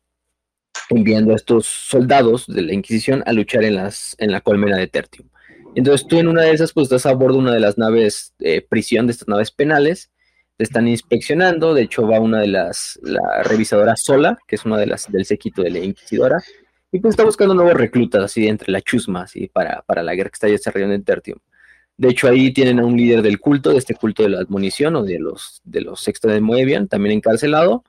enviando 0.89 1.33
a 1.33 1.37
estos 1.37 1.67
soldados 1.67 2.47
de 2.47 2.63
la 2.63 2.75
Inquisición 2.75 3.25
a 3.27 3.33
luchar 3.33 3.65
en, 3.65 3.75
las, 3.75 4.15
en 4.19 4.31
la 4.31 4.41
colmena 4.41 4.77
de 4.77 4.87
Tertium. 4.87 5.29
Entonces 5.75 6.07
tú 6.07 6.19
en 6.19 6.29
una 6.29 6.43
de 6.43 6.53
esas, 6.53 6.73
pues 6.73 6.85
estás 6.85 7.05
a 7.07 7.13
bordo 7.13 7.35
de 7.35 7.43
una 7.43 7.55
de 7.55 7.61
las 7.61 7.77
naves 7.77 8.35
de 8.39 8.63
prisión, 8.63 9.07
de 9.07 9.13
estas 9.13 9.27
naves 9.27 9.51
penales, 9.51 10.13
te 10.57 10.65
están 10.65 10.87
inspeccionando, 10.87 11.75
de 11.75 11.83
hecho 11.83 12.07
va 12.07 12.21
una 12.21 12.41
de 12.41 12.49
las, 12.49 12.99
la 13.03 13.43
revisadora 13.43 13.97
sola, 13.97 14.39
que 14.47 14.57
es 14.57 14.65
una 14.65 14.79
de 14.79 14.87
las 14.87 15.11
del 15.11 15.25
séquito 15.25 15.63
de 15.63 15.71
la 15.71 15.79
Inquisidora, 15.79 16.43
y 16.91 17.01
pues 17.01 17.13
está 17.13 17.25
buscando 17.25 17.55
nuevos 17.55 17.75
reclutas, 17.75 18.23
así 18.23 18.47
entre 18.47 18.73
la 18.73 18.81
chusma, 18.81 19.23
así 19.23 19.49
para, 19.49 19.83
para 19.83 20.03
la 20.03 20.15
guerra 20.15 20.31
que 20.31 20.35
está 20.37 20.47
desarrollando 20.47 20.95
en 20.95 21.05
Tertium. 21.05 21.39
De 21.97 22.09
hecho, 22.09 22.29
ahí 22.29 22.53
tienen 22.53 22.79
a 22.79 22.87
un 22.87 22.97
líder 22.97 23.23
del 23.23 23.41
culto, 23.41 23.71
de 23.71 23.79
este 23.79 23.95
culto 23.95 24.23
de 24.23 24.31
la 24.31 24.39
admonición 24.39 24.95
o 24.97 25.03
de 25.03 25.19
los, 25.19 25.61
de 25.65 25.81
los 25.81 26.01
sextos 26.01 26.33
de 26.33 26.41
Moebian, 26.41 26.87
también 26.87 27.17
encarcelado. 27.17 27.85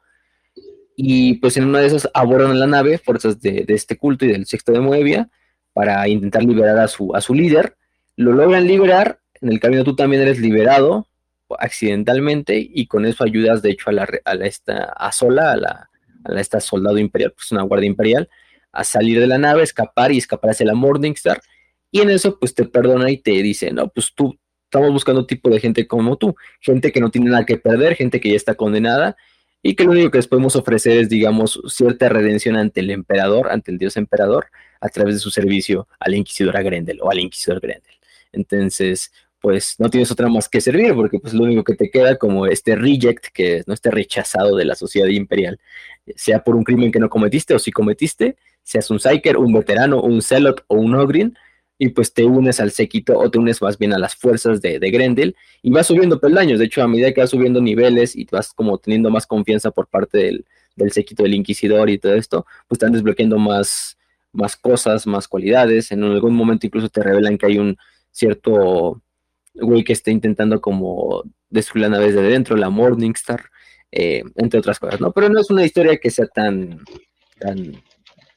Y 0.95 1.35
pues 1.35 1.57
en 1.57 1.65
una 1.65 1.79
de 1.79 1.87
esas 1.87 2.09
abordan 2.13 2.59
la 2.59 2.67
nave 2.67 2.97
fuerzas 2.97 3.39
de, 3.39 3.63
de 3.65 3.73
este 3.73 3.97
culto 3.97 4.25
y 4.25 4.29
del 4.29 4.47
sexto 4.47 4.71
de 4.71 4.79
Moebia 4.79 5.29
para 5.73 6.07
intentar 6.07 6.43
liberar 6.43 6.77
a 6.79 6.87
su, 6.87 7.15
a 7.15 7.21
su 7.21 7.33
líder. 7.33 7.77
Lo 8.15 8.33
logran 8.33 8.67
liberar, 8.67 9.19
en 9.41 9.49
el 9.49 9.59
camino 9.59 9.83
tú 9.83 9.95
también 9.95 10.23
eres 10.23 10.39
liberado 10.39 11.07
accidentalmente 11.57 12.57
y 12.59 12.87
con 12.87 13.05
eso 13.05 13.23
ayudas 13.23 13.61
de 13.61 13.71
hecho 13.71 13.89
a 13.89 13.93
la, 13.93 14.07
a 14.25 14.33
esta 14.35 14.83
a 14.95 15.11
sola 15.11 15.53
a 15.53 15.57
la 15.57 15.89
a 16.25 16.39
esta 16.39 16.59
soldado 16.59 16.99
imperial 16.99 17.31
pues 17.31 17.51
una 17.51 17.63
guardia 17.63 17.87
imperial 17.87 18.29
a 18.71 18.83
salir 18.83 19.19
de 19.19 19.27
la 19.27 19.37
nave, 19.37 19.63
escapar 19.63 20.11
y 20.11 20.17
escapar 20.17 20.51
hacia 20.51 20.65
la 20.65 20.75
Morningstar. 20.75 21.41
Y 21.91 22.01
en 22.01 22.09
eso, 22.09 22.37
pues 22.39 22.53
te 22.53 22.65
perdona 22.65 23.09
y 23.09 23.17
te 23.17 23.31
dice, 23.31 23.71
no, 23.71 23.89
pues 23.89 24.13
tú 24.13 24.37
estamos 24.65 24.91
buscando 24.91 25.25
tipo 25.25 25.49
de 25.49 25.59
gente 25.59 25.87
como 25.87 26.17
tú, 26.17 26.35
gente 26.59 26.91
que 26.91 27.01
no 27.01 27.09
tiene 27.09 27.31
nada 27.31 27.45
que 27.45 27.57
perder, 27.57 27.95
gente 27.95 28.19
que 28.21 28.29
ya 28.29 28.35
está 28.35 28.53
condenada 28.53 29.17
y 29.63 29.75
que 29.75 29.83
lo 29.83 29.91
único 29.91 30.11
que 30.11 30.19
les 30.19 30.27
podemos 30.27 30.55
ofrecer 30.55 30.97
es, 30.99 31.09
digamos, 31.09 31.59
cierta 31.67 32.07
redención 32.07 32.55
ante 32.55 32.81
el 32.81 32.91
emperador, 32.91 33.49
ante 33.49 33.71
el 33.71 33.77
dios 33.77 33.97
emperador, 33.97 34.47
a 34.79 34.89
través 34.89 35.15
de 35.15 35.19
su 35.19 35.31
servicio 35.31 35.87
a 35.99 36.09
la 36.09 36.15
inquisidora 36.15 36.61
Grendel 36.61 36.99
o 37.01 37.11
al 37.11 37.19
inquisidor 37.19 37.59
Grendel. 37.59 37.95
Entonces, 38.31 39.11
pues 39.41 39.75
no 39.79 39.89
tienes 39.89 40.11
otra 40.11 40.27
más 40.29 40.47
que 40.49 40.61
servir, 40.61 40.93
porque 40.93 41.19
pues 41.19 41.33
lo 41.33 41.43
único 41.43 41.63
que 41.63 41.75
te 41.75 41.89
queda 41.89 42.17
como 42.17 42.45
este 42.45 42.75
reject, 42.75 43.27
que 43.33 43.63
no 43.67 43.73
esté 43.73 43.89
rechazado 43.91 44.55
de 44.55 44.65
la 44.65 44.75
sociedad 44.75 45.07
imperial, 45.07 45.59
sea 46.15 46.43
por 46.43 46.55
un 46.55 46.63
crimen 46.63 46.91
que 46.91 46.99
no 46.99 47.09
cometiste 47.09 47.53
o 47.53 47.59
si 47.59 47.71
cometiste, 47.71 48.37
seas 48.69 48.91
un 48.91 48.99
Psyker, 48.99 49.37
un 49.37 49.51
veterano, 49.51 50.01
un 50.01 50.21
Zealot 50.21 50.63
o 50.67 50.75
un 50.75 50.95
Ogrin, 50.95 51.35
y 51.79 51.89
pues 51.89 52.13
te 52.13 52.25
unes 52.25 52.59
al 52.59 52.71
séquito 52.71 53.17
o 53.17 53.31
te 53.31 53.39
unes 53.39 53.61
más 53.61 53.77
bien 53.77 53.93
a 53.93 53.97
las 53.97 54.13
fuerzas 54.13 54.61
de, 54.61 54.77
Grendel 54.79 55.35
y 55.63 55.71
vas 55.71 55.87
subiendo 55.87 56.19
peldaños. 56.19 56.59
De 56.59 56.65
hecho, 56.65 56.83
a 56.83 56.87
medida 56.87 57.13
que 57.13 57.21
vas 57.21 57.29
subiendo 57.29 57.61
niveles 57.61 58.15
y 58.15 58.25
vas 58.25 58.53
como 58.53 58.77
teniendo 58.77 59.09
más 59.09 59.25
confianza 59.25 59.71
por 59.71 59.87
parte 59.87 60.17
del, 60.17 60.45
del 60.75 60.91
séquito 60.91 61.23
del 61.23 61.35
Inquisidor 61.35 61.89
y 61.89 61.97
todo 61.97 62.13
esto, 62.15 62.45
pues 62.67 62.77
están 62.77 62.91
desbloqueando 62.91 63.39
más, 63.39 63.97
más 64.33 64.57
cosas, 64.57 65.07
más 65.07 65.27
cualidades. 65.27 65.91
En 65.91 66.03
algún 66.03 66.35
momento 66.35 66.67
incluso 66.67 66.89
te 66.89 67.01
revelan 67.01 67.37
que 67.37 67.45
hay 67.45 67.57
un 67.57 67.77
cierto 68.11 69.01
güey 69.55 69.83
que 69.83 69.93
está 69.93 70.11
intentando 70.11 70.59
como 70.59 71.23
destruir 71.49 71.83
la 71.83 71.89
nave 71.89 72.11
desde 72.11 72.27
dentro, 72.27 72.57
la 72.57 72.69
Morningstar, 72.69 73.45
eh, 73.91 74.23
entre 74.35 74.59
otras 74.59 74.79
cosas, 74.79 74.99
¿no? 74.99 75.13
Pero 75.13 75.29
no 75.29 75.39
es 75.39 75.49
una 75.49 75.65
historia 75.65 75.97
que 75.97 76.11
sea 76.11 76.27
tan, 76.27 76.81
tan 77.39 77.81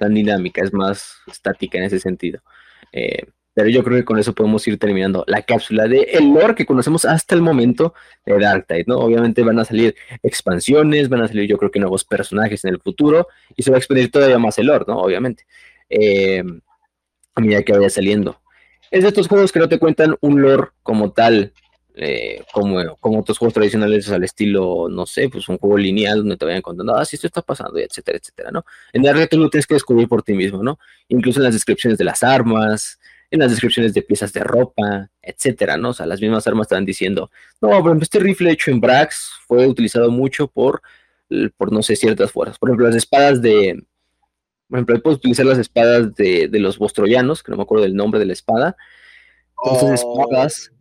tan 0.02 0.14
dinámica, 0.14 0.62
es 0.62 0.72
más 0.72 1.16
estática 1.26 1.78
en 1.78 1.84
ese 1.84 2.00
sentido. 2.00 2.40
Eh, 2.92 3.26
pero 3.54 3.68
yo 3.68 3.84
creo 3.84 3.98
que 3.98 4.04
con 4.04 4.18
eso 4.18 4.34
podemos 4.34 4.66
ir 4.66 4.78
terminando 4.78 5.24
la 5.26 5.42
cápsula 5.42 5.86
de 5.86 6.02
el 6.12 6.32
lore 6.32 6.54
que 6.54 6.66
conocemos 6.66 7.04
hasta 7.04 7.34
el 7.34 7.42
momento 7.42 7.94
de 8.24 8.38
Dark 8.38 8.66
Tide, 8.66 8.84
¿no? 8.86 8.96
Obviamente 8.96 9.42
van 9.42 9.58
a 9.58 9.64
salir 9.64 9.94
expansiones, 10.22 11.08
van 11.08 11.22
a 11.22 11.28
salir 11.28 11.48
yo 11.48 11.58
creo 11.58 11.70
que 11.70 11.78
nuevos 11.78 12.04
personajes 12.04 12.64
en 12.64 12.74
el 12.74 12.80
futuro 12.80 13.28
y 13.54 13.62
se 13.62 13.70
va 13.70 13.76
a 13.76 13.78
expandir 13.78 14.10
todavía 14.10 14.38
más 14.38 14.58
el 14.58 14.66
lore, 14.66 14.86
¿no? 14.88 14.98
Obviamente. 15.00 15.44
Eh, 15.90 16.42
a 17.34 17.40
medida 17.40 17.62
que 17.62 17.72
vaya 17.72 17.90
saliendo. 17.90 18.40
Es 18.90 19.02
de 19.02 19.08
estos 19.08 19.28
juegos 19.28 19.52
que 19.52 19.58
no 19.58 19.68
te 19.68 19.78
cuentan 19.78 20.16
un 20.20 20.42
lore 20.42 20.68
como 20.82 21.12
tal 21.12 21.52
eh, 21.94 22.42
como, 22.52 22.96
como 22.96 23.20
otros 23.20 23.38
juegos 23.38 23.54
tradicionales 23.54 24.08
al 24.10 24.24
estilo, 24.24 24.88
no 24.88 25.04
sé, 25.04 25.28
pues 25.28 25.48
un 25.48 25.58
juego 25.58 25.76
lineal 25.76 26.18
donde 26.18 26.36
te 26.36 26.44
vayan 26.44 26.62
contando, 26.62 26.94
ah, 26.94 27.04
si 27.04 27.16
esto 27.16 27.26
está 27.26 27.42
pasando, 27.42 27.78
etcétera, 27.78 28.18
etcétera, 28.18 28.50
¿no? 28.50 28.64
En 28.92 29.02
realidad 29.04 29.28
tú 29.30 29.38
lo 29.38 29.50
tienes 29.50 29.66
que 29.66 29.74
descubrir 29.74 30.08
por 30.08 30.22
ti 30.22 30.32
mismo, 30.32 30.62
¿no? 30.62 30.78
Incluso 31.08 31.40
en 31.40 31.44
las 31.44 31.54
descripciones 31.54 31.98
de 31.98 32.04
las 32.04 32.22
armas, 32.22 32.98
en 33.30 33.40
las 33.40 33.50
descripciones 33.50 33.92
de 33.94 34.02
piezas 34.02 34.32
de 34.32 34.40
ropa, 34.40 35.10
etcétera, 35.20 35.76
¿no? 35.76 35.90
O 35.90 35.92
sea, 35.92 36.06
las 36.06 36.20
mismas 36.20 36.46
armas 36.46 36.66
están 36.66 36.84
diciendo, 36.86 37.30
no, 37.60 37.68
por 37.68 37.78
ejemplo, 37.78 38.02
este 38.02 38.18
rifle 38.20 38.50
hecho 38.50 38.70
en 38.70 38.80
Brax 38.80 39.32
fue 39.46 39.66
utilizado 39.66 40.10
mucho 40.10 40.48
por, 40.48 40.82
por 41.56 41.72
no 41.72 41.82
sé, 41.82 41.96
ciertas 41.96 42.30
fuerzas. 42.30 42.58
Por 42.58 42.70
ejemplo, 42.70 42.86
las 42.86 42.96
espadas 42.96 43.42
de, 43.42 43.82
por 44.68 44.78
ejemplo, 44.78 45.02
puedes 45.02 45.18
utilizar 45.18 45.44
las 45.44 45.58
espadas 45.58 46.14
de, 46.14 46.48
de 46.48 46.58
los 46.58 46.78
bostroyanos, 46.78 47.42
que 47.42 47.50
no 47.50 47.58
me 47.58 47.64
acuerdo 47.64 47.84
del 47.84 47.94
nombre 47.94 48.18
de 48.18 48.26
la 48.26 48.32
espada. 48.32 48.76
Entonces, 49.64 50.02
Oh. 50.04 50.24
espadas 50.24 50.71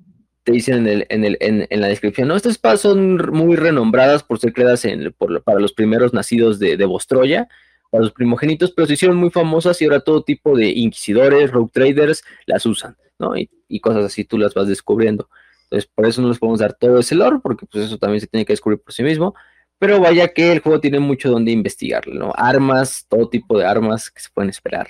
te 0.43 0.51
dicen 0.51 0.79
en, 0.79 0.87
el, 0.87 1.05
en, 1.09 1.23
el, 1.23 1.37
en, 1.39 1.67
en 1.69 1.81
la 1.81 1.87
descripción, 1.87 2.27
no, 2.27 2.35
estas 2.35 2.53
espadas 2.53 2.81
son 2.81 3.17
muy 3.31 3.55
renombradas 3.55 4.23
por 4.23 4.39
ser 4.39 4.53
creadas 4.53 4.85
en, 4.85 5.13
por, 5.17 5.43
para 5.43 5.59
los 5.59 5.73
primeros 5.73 6.13
nacidos 6.13 6.59
de, 6.59 6.77
de 6.77 6.85
Bostroya, 6.85 7.47
para 7.89 8.03
los 8.03 8.13
primogénitos, 8.13 8.71
pero 8.71 8.87
se 8.87 8.93
hicieron 8.93 9.17
muy 9.17 9.29
famosas 9.29 9.81
y 9.81 9.85
ahora 9.85 9.99
todo 9.99 10.23
tipo 10.23 10.55
de 10.57 10.69
inquisidores, 10.69 11.51
rogue 11.51 11.71
traders 11.73 12.23
las 12.45 12.65
usan, 12.65 12.95
¿no? 13.19 13.37
Y, 13.37 13.49
y 13.67 13.79
cosas 13.79 14.05
así 14.05 14.23
tú 14.23 14.37
las 14.37 14.53
vas 14.53 14.67
descubriendo. 14.67 15.29
Entonces, 15.63 15.89
por 15.93 16.05
eso 16.05 16.21
no 16.21 16.29
les 16.29 16.39
podemos 16.39 16.59
dar 16.59 16.73
todo 16.73 16.99
ese 16.99 17.15
lore, 17.15 17.39
porque 17.41 17.65
pues 17.65 17.85
eso 17.85 17.97
también 17.97 18.19
se 18.19 18.27
tiene 18.27 18.45
que 18.45 18.53
descubrir 18.53 18.81
por 18.81 18.93
sí 18.93 19.03
mismo. 19.03 19.35
Pero 19.79 19.99
vaya 19.99 20.27
que 20.27 20.51
el 20.51 20.59
juego 20.59 20.79
tiene 20.79 20.99
mucho 20.99 21.31
donde 21.31 21.51
investigar, 21.51 22.07
¿no? 22.07 22.33
Armas, 22.35 23.05
todo 23.09 23.29
tipo 23.29 23.57
de 23.57 23.65
armas 23.65 24.11
que 24.11 24.21
se 24.21 24.29
pueden 24.33 24.49
esperar. 24.49 24.87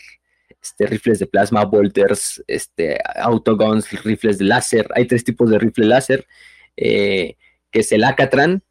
Este, 0.61 0.85
rifles 0.85 1.17
de 1.17 1.25
plasma, 1.25 1.65
bolters, 1.65 2.43
este, 2.47 2.99
autoguns, 3.15 3.89
rifles 4.03 4.37
de 4.37 4.45
láser. 4.45 4.87
Hay 4.93 5.07
tres 5.07 5.23
tipos 5.23 5.49
de 5.49 5.57
rifle 5.57 5.85
láser, 5.87 6.27
eh, 6.77 7.35
que 7.71 7.79
es 7.79 7.91
el 7.91 8.03
Acatran, 8.03 8.61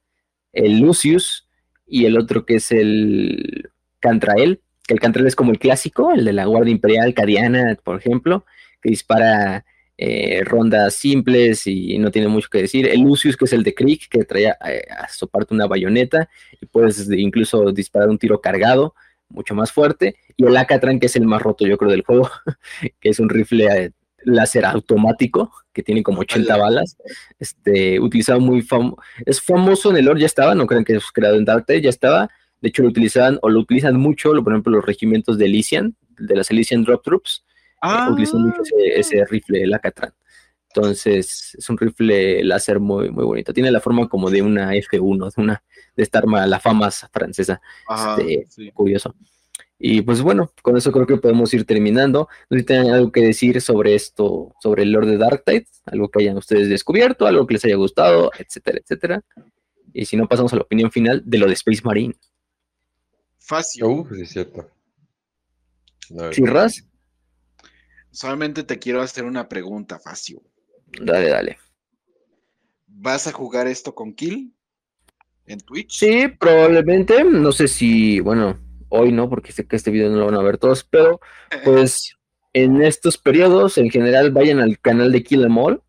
el 0.52 0.78
Lucius 0.78 1.48
y 1.86 2.04
el 2.04 2.16
otro 2.16 2.46
que 2.46 2.56
es 2.56 2.70
el 2.70 3.70
Cantrael. 3.98 4.60
Que 4.86 4.94
el 4.94 5.00
Cantrael 5.00 5.26
es 5.26 5.34
como 5.34 5.50
el 5.50 5.58
clásico, 5.58 6.12
el 6.12 6.24
de 6.24 6.32
la 6.32 6.44
Guardia 6.44 6.72
Imperial 6.72 7.12
Cadiana, 7.12 7.76
por 7.82 7.98
ejemplo, 7.98 8.44
que 8.80 8.90
dispara 8.90 9.64
eh, 9.98 10.42
rondas 10.44 10.94
simples 10.94 11.66
y 11.66 11.98
no 11.98 12.10
tiene 12.10 12.28
mucho 12.28 12.48
que 12.48 12.62
decir. 12.62 12.88
El 12.88 13.00
Lucius, 13.00 13.36
que 13.36 13.44
es 13.44 13.52
el 13.52 13.64
de 13.64 13.74
Krieg, 13.74 14.08
que 14.08 14.24
trae 14.24 14.46
eh, 14.46 14.86
a 14.96 15.08
su 15.08 15.28
parte 15.28 15.52
una 15.54 15.66
bayoneta 15.66 16.28
y 16.60 16.66
puedes 16.66 17.10
incluso 17.10 17.72
disparar 17.72 18.08
un 18.08 18.18
tiro 18.18 18.40
cargado, 18.40 18.94
mucho 19.28 19.54
más 19.54 19.72
fuerte. 19.72 20.16
Y 20.40 20.46
el 20.46 20.56
Acatran, 20.56 20.98
que 20.98 21.06
es 21.06 21.16
el 21.16 21.26
más 21.26 21.42
roto, 21.42 21.66
yo 21.66 21.76
creo, 21.76 21.90
del 21.90 22.02
juego, 22.02 22.30
que 23.00 23.10
es 23.10 23.20
un 23.20 23.28
rifle 23.28 23.66
eh, 23.66 23.92
láser 24.24 24.64
automático 24.64 25.52
que 25.72 25.82
tiene 25.82 26.02
como 26.02 26.20
80 26.20 26.54
Hola. 26.54 26.64
balas. 26.64 26.96
Este, 27.38 28.00
utilizado 28.00 28.40
muy 28.40 28.62
famoso. 28.62 28.96
Es 29.26 29.40
famoso 29.42 29.90
en 29.90 29.98
el 29.98 30.06
lore, 30.06 30.20
ya 30.20 30.26
estaba, 30.26 30.54
no 30.54 30.66
crean 30.66 30.84
que 30.84 30.96
es 30.96 31.12
creado 31.12 31.36
en 31.36 31.44
Dark 31.44 31.66
Tide, 31.66 31.82
ya 31.82 31.90
estaba. 31.90 32.30
De 32.62 32.70
hecho, 32.70 32.82
lo 32.82 32.88
utilizaban 32.88 33.38
o 33.42 33.50
lo 33.50 33.60
utilizan 33.60 33.96
mucho, 33.96 34.32
lo, 34.32 34.42
por 34.42 34.54
ejemplo, 34.54 34.72
los 34.72 34.86
regimientos 34.86 35.36
de 35.36 35.44
Elysian, 35.44 35.94
de 36.18 36.36
las 36.36 36.50
Elysian 36.50 36.84
Drop 36.84 37.02
Troops 37.02 37.44
Ah, 37.82 38.08
utilizan 38.10 38.42
mucho 38.42 38.60
ese, 38.62 39.00
ese 39.00 39.24
rifle, 39.26 39.62
el 39.62 39.74
Acatran. 39.74 40.12
Entonces, 40.74 41.54
es 41.58 41.68
un 41.68 41.76
rifle 41.76 42.44
láser 42.44 42.78
muy, 42.78 43.10
muy 43.10 43.24
bonito. 43.24 43.52
Tiene 43.52 43.70
la 43.70 43.80
forma 43.80 44.08
como 44.08 44.30
de 44.30 44.42
una 44.42 44.74
F1, 44.74 45.34
de 45.34 45.42
una 45.42 45.62
de 45.96 46.02
esta 46.02 46.18
arma, 46.18 46.46
la 46.46 46.60
FAMAS 46.60 47.08
francesa. 47.12 47.60
este, 48.16 48.46
sí. 48.48 48.70
Curioso. 48.70 49.14
Y 49.82 50.02
pues 50.02 50.20
bueno, 50.22 50.52
con 50.62 50.76
eso 50.76 50.92
creo 50.92 51.06
que 51.06 51.16
podemos 51.16 51.52
ir 51.54 51.64
terminando. 51.64 52.28
No 52.50 52.56
sé 52.56 52.60
si 52.60 52.66
tienen 52.66 52.92
algo 52.92 53.10
que 53.12 53.22
decir 53.22 53.60
sobre 53.62 53.94
esto, 53.94 54.54
sobre 54.60 54.82
el 54.84 54.92
Lord 54.92 55.06
de 55.06 55.16
Darktide, 55.18 55.66
algo 55.86 56.10
que 56.10 56.20
hayan 56.22 56.36
ustedes 56.36 56.68
descubierto, 56.68 57.26
algo 57.26 57.46
que 57.46 57.54
les 57.54 57.64
haya 57.64 57.76
gustado, 57.76 58.30
etcétera, 58.38 58.78
etcétera. 58.78 59.22
Y 59.94 60.04
si 60.06 60.16
no, 60.16 60.28
pasamos 60.28 60.52
a 60.52 60.56
la 60.56 60.62
opinión 60.62 60.90
final 60.92 61.22
de 61.24 61.38
lo 61.38 61.46
de 61.48 61.54
Space 61.54 61.82
Marine. 61.84 62.14
Facio, 63.38 63.88
Uh, 63.88 64.08
sí, 64.14 64.22
es 64.22 64.30
cierto. 64.30 64.70
No, 66.10 66.30
¿Sí, 66.32 66.44
Raz? 66.44 66.84
solamente 68.12 68.62
te 68.62 68.78
quiero 68.78 69.02
hacer 69.02 69.24
una 69.24 69.48
pregunta, 69.48 69.98
Facio. 69.98 70.42
Dale, 71.00 71.28
dale. 71.30 71.58
¿Vas 72.88 73.26
a 73.26 73.32
jugar 73.32 73.66
esto 73.68 73.94
con 73.94 74.12
Kill? 74.14 74.54
¿En 75.46 75.60
Twitch? 75.60 75.98
Sí, 75.98 76.28
probablemente. 76.38 77.24
No 77.24 77.52
sé 77.52 77.68
si, 77.68 78.20
bueno, 78.20 78.58
hoy 78.90 79.10
no, 79.12 79.28
porque 79.30 79.52
sé 79.52 79.66
que 79.66 79.76
este 79.76 79.90
video 79.90 80.10
no 80.10 80.18
lo 80.18 80.26
van 80.26 80.34
a 80.36 80.42
ver 80.42 80.58
todos, 80.58 80.84
pero 80.84 81.20
pues 81.64 82.14
en 82.52 82.82
estos 82.82 83.16
periodos, 83.18 83.78
en 83.78 83.90
general, 83.90 84.30
vayan 84.30 84.60
al 84.60 84.78
canal 84.78 85.10
de 85.12 85.22
Kill 85.22 85.44
Em 85.44 85.56
All 85.58 85.80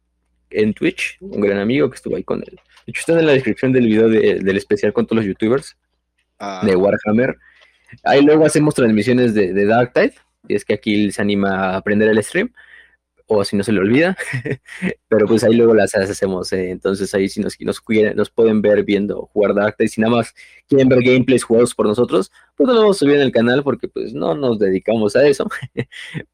en 0.52 0.74
Twitch, 0.74 1.18
un 1.20 1.42
gran 1.42 1.58
amigo 1.60 1.90
que 1.90 1.96
estuvo 1.96 2.16
ahí 2.16 2.24
con 2.24 2.40
él. 2.40 2.60
De 2.86 2.92
hecho, 2.92 3.00
está 3.00 3.20
en 3.20 3.26
la 3.26 3.34
descripción 3.34 3.72
del 3.74 3.86
video 3.88 4.10
de- 4.10 4.40
del 4.40 4.58
especial 4.58 4.94
con 4.94 5.06
todos 5.06 5.18
los 5.18 5.26
youtubers 5.26 5.76
Ah, 6.40 6.62
de 6.66 6.76
Warhammer. 6.76 7.38
Ahí 8.04 8.24
luego 8.24 8.46
hacemos 8.46 8.74
transmisiones 8.74 9.34
de, 9.36 9.54
de 9.54 9.66
Darktide, 9.66 10.14
y 10.48 10.56
es 10.56 10.66
que 10.66 10.74
aquí 10.74 11.12
se 11.12 11.22
anima 11.22 11.74
a 11.74 11.78
aprender 11.78 12.10
el 12.10 12.24
stream, 12.24 12.52
o 13.34 13.46
si 13.46 13.56
no 13.56 13.64
se 13.64 13.72
le 13.72 13.80
olvida, 13.80 14.18
pero 15.08 15.26
pues 15.26 15.44
ahí 15.46 15.56
luego 15.56 15.74
las 15.74 15.96
hacemos, 15.96 16.52
eh, 16.52 16.70
entonces 16.70 17.14
ahí 17.14 17.30
si 17.30 17.40
nos, 17.40 17.58
nos, 17.62 17.82
nos 18.16 18.30
pueden 18.30 18.62
ver 18.62 18.84
viendo 18.84 19.26
jugar 19.28 19.54
Darktide, 19.56 19.88
si 19.88 20.02
nada 20.02 20.18
más 20.18 20.34
quieren 20.68 20.90
ver 20.90 21.02
gameplays 21.02 21.46
jugados 21.46 21.74
por 21.74 21.88
nosotros, 21.88 22.30
pues 22.56 22.68
no 22.68 22.74
lo 22.74 22.82
vamos 22.82 22.98
a 22.98 23.00
subir 23.00 23.16
en 23.16 23.22
el 23.22 23.32
canal 23.32 23.64
porque 23.64 23.88
pues 23.88 24.14
no 24.14 24.36
nos 24.36 24.60
dedicamos 24.60 25.16
a 25.16 25.26
eso, 25.26 25.48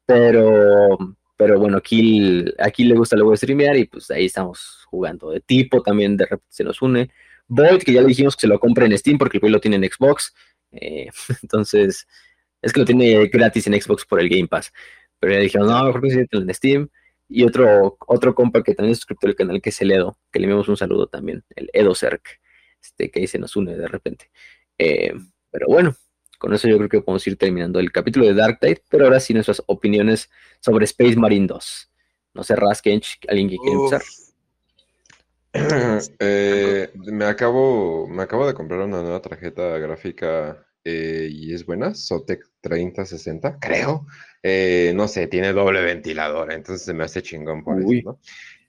pero, 0.06 0.98
pero 1.36 1.60
bueno, 1.60 1.76
aquí, 1.76 2.44
aquí 2.58 2.82
le 2.82 2.96
gusta 2.96 3.14
luego 3.14 3.36
streamear 3.36 3.76
y 3.76 3.84
pues 3.84 4.10
ahí 4.10 4.24
estamos 4.24 4.84
jugando 4.90 5.30
de 5.30 5.40
tipo, 5.40 5.82
también 5.82 6.16
de 6.16 6.24
repente 6.24 6.46
se 6.48 6.64
nos 6.64 6.82
une. 6.82 7.10
Void, 7.46 7.82
que 7.82 7.92
ya 7.92 8.02
le 8.02 8.08
dijimos 8.08 8.34
que 8.34 8.42
se 8.42 8.46
lo 8.48 8.58
compre 8.58 8.86
en 8.86 8.98
Steam 8.98 9.18
porque 9.18 9.38
el 9.40 9.52
lo 9.52 9.60
tiene 9.60 9.76
en 9.76 9.84
Xbox. 9.84 10.34
eh, 10.72 11.08
entonces, 11.42 12.08
es 12.60 12.72
que 12.72 12.80
lo 12.80 12.86
tiene 12.86 13.26
gratis 13.28 13.66
en 13.68 13.80
Xbox 13.80 14.04
por 14.04 14.20
el 14.20 14.28
Game 14.28 14.48
Pass. 14.48 14.72
Pero 15.20 15.32
ya 15.32 15.40
dijeron, 15.40 15.68
no, 15.68 15.84
mejor 15.84 16.02
que 16.02 16.26
en 16.30 16.54
Steam. 16.54 16.88
Y 17.28 17.44
otro, 17.44 17.98
otro 18.06 18.34
compa 18.34 18.62
que 18.62 18.74
también 18.74 18.92
es 18.92 18.98
suscriptor 18.98 19.28
del 19.28 19.36
canal, 19.36 19.60
que 19.60 19.68
es 19.70 19.80
el 19.82 19.90
Edo, 19.90 20.18
que 20.32 20.38
le 20.38 20.46
enviamos 20.46 20.68
un 20.68 20.76
saludo 20.76 21.08
también, 21.08 21.44
el 21.56 21.68
Edo 21.74 21.94
Cerc, 21.94 22.40
este, 22.82 23.10
que 23.10 23.20
ahí 23.20 23.26
se 23.26 23.38
nos 23.38 23.54
une 23.54 23.76
de 23.76 23.86
repente. 23.86 24.30
Eh, 24.78 25.12
pero 25.50 25.66
bueno, 25.66 25.94
con 26.38 26.54
eso 26.54 26.68
yo 26.68 26.78
creo 26.78 26.88
que 26.88 27.02
podemos 27.02 27.26
ir 27.26 27.36
terminando 27.36 27.80
el 27.80 27.92
capítulo 27.92 28.24
de 28.26 28.34
Dark 28.34 28.60
Tide, 28.60 28.82
pero 28.88 29.04
ahora 29.04 29.20
sí 29.20 29.34
nuestras 29.34 29.62
opiniones 29.66 30.30
sobre 30.60 30.86
Space 30.86 31.16
Marine 31.16 31.46
2. 31.46 31.90
No 32.34 32.44
sé, 32.44 32.56
Raskench, 32.56 33.18
alguien 33.28 33.50
que 33.50 33.56
quiere 33.56 33.76
uf, 33.76 33.92
empezar. 33.92 34.06
Eh, 36.20 36.92
me 36.94 37.24
acabo, 37.24 38.06
me 38.06 38.22
acabo 38.22 38.46
de 38.46 38.54
comprar 38.54 38.80
una 38.80 39.02
nueva 39.02 39.20
tarjeta 39.20 39.78
gráfica 39.78 40.67
eh, 40.88 41.28
y 41.30 41.52
es 41.54 41.66
buena, 41.66 41.94
Sotec 41.94 42.44
3060, 42.60 43.58
creo. 43.60 44.06
Eh, 44.42 44.92
no 44.94 45.08
sé, 45.08 45.26
tiene 45.26 45.52
doble 45.52 45.82
ventilador, 45.82 46.52
entonces 46.52 46.84
se 46.86 46.94
me 46.94 47.04
hace 47.04 47.22
chingón 47.22 47.64
por 47.64 47.82
Uy. 47.82 47.98
eso, 47.98 48.10
¿no? 48.12 48.18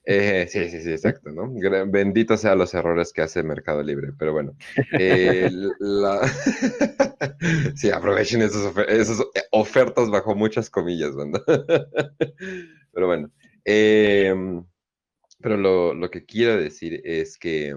Eh, 0.04 0.46
sí, 0.50 0.68
sí, 0.70 0.82
sí, 0.82 0.90
exacto, 0.90 1.30
¿no? 1.30 1.52
Bendito 1.88 2.36
sean 2.36 2.58
los 2.58 2.74
errores 2.74 3.12
que 3.12 3.22
hace 3.22 3.42
Mercado 3.42 3.82
Libre, 3.82 4.12
pero 4.18 4.32
bueno. 4.32 4.56
Eh, 4.98 5.50
la... 5.78 6.20
sí, 7.76 7.90
aprovechen 7.90 8.42
esas, 8.42 8.62
ofer- 8.64 8.88
esas 8.88 9.22
ofertas 9.52 10.10
bajo 10.10 10.34
muchas 10.34 10.70
comillas, 10.70 11.14
banda. 11.14 11.42
pero 12.92 13.06
bueno. 13.06 13.30
em, 13.64 14.64
pero 15.40 15.56
lo, 15.56 15.94
lo 15.94 16.10
que 16.10 16.24
quiero 16.24 16.56
decir 16.56 17.00
es 17.04 17.38
que. 17.38 17.74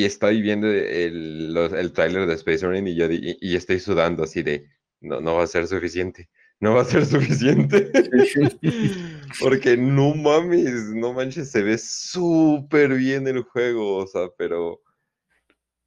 Y 0.00 0.04
estoy 0.04 0.40
viendo 0.42 0.66
el, 0.68 1.52
los- 1.52 1.72
el 1.72 1.92
tráiler 1.92 2.26
de 2.26 2.34
Space 2.34 2.66
Marine 2.66 2.90
y 2.90 2.94
yo 2.94 3.06
y, 3.10 3.36
y 3.40 3.56
estoy 3.56 3.78
sudando 3.80 4.22
así 4.24 4.42
de. 4.42 4.66
No, 5.00 5.20
no 5.20 5.34
va 5.34 5.42
a 5.44 5.46
ser 5.48 5.66
suficiente. 5.66 6.28
No 6.60 6.74
va 6.74 6.82
a 6.82 6.84
ser 6.84 7.04
suficiente. 7.14 7.90
Porque 9.40 9.76
no 9.76 10.14
mames, 10.14 10.90
no 10.94 11.12
manches, 11.12 11.50
se 11.50 11.62
ve 11.62 11.76
súper 11.78 12.94
bien 12.94 13.26
el 13.28 13.42
juego. 13.42 13.96
O 13.96 14.06
sea, 14.06 14.28
pero. 14.38 14.80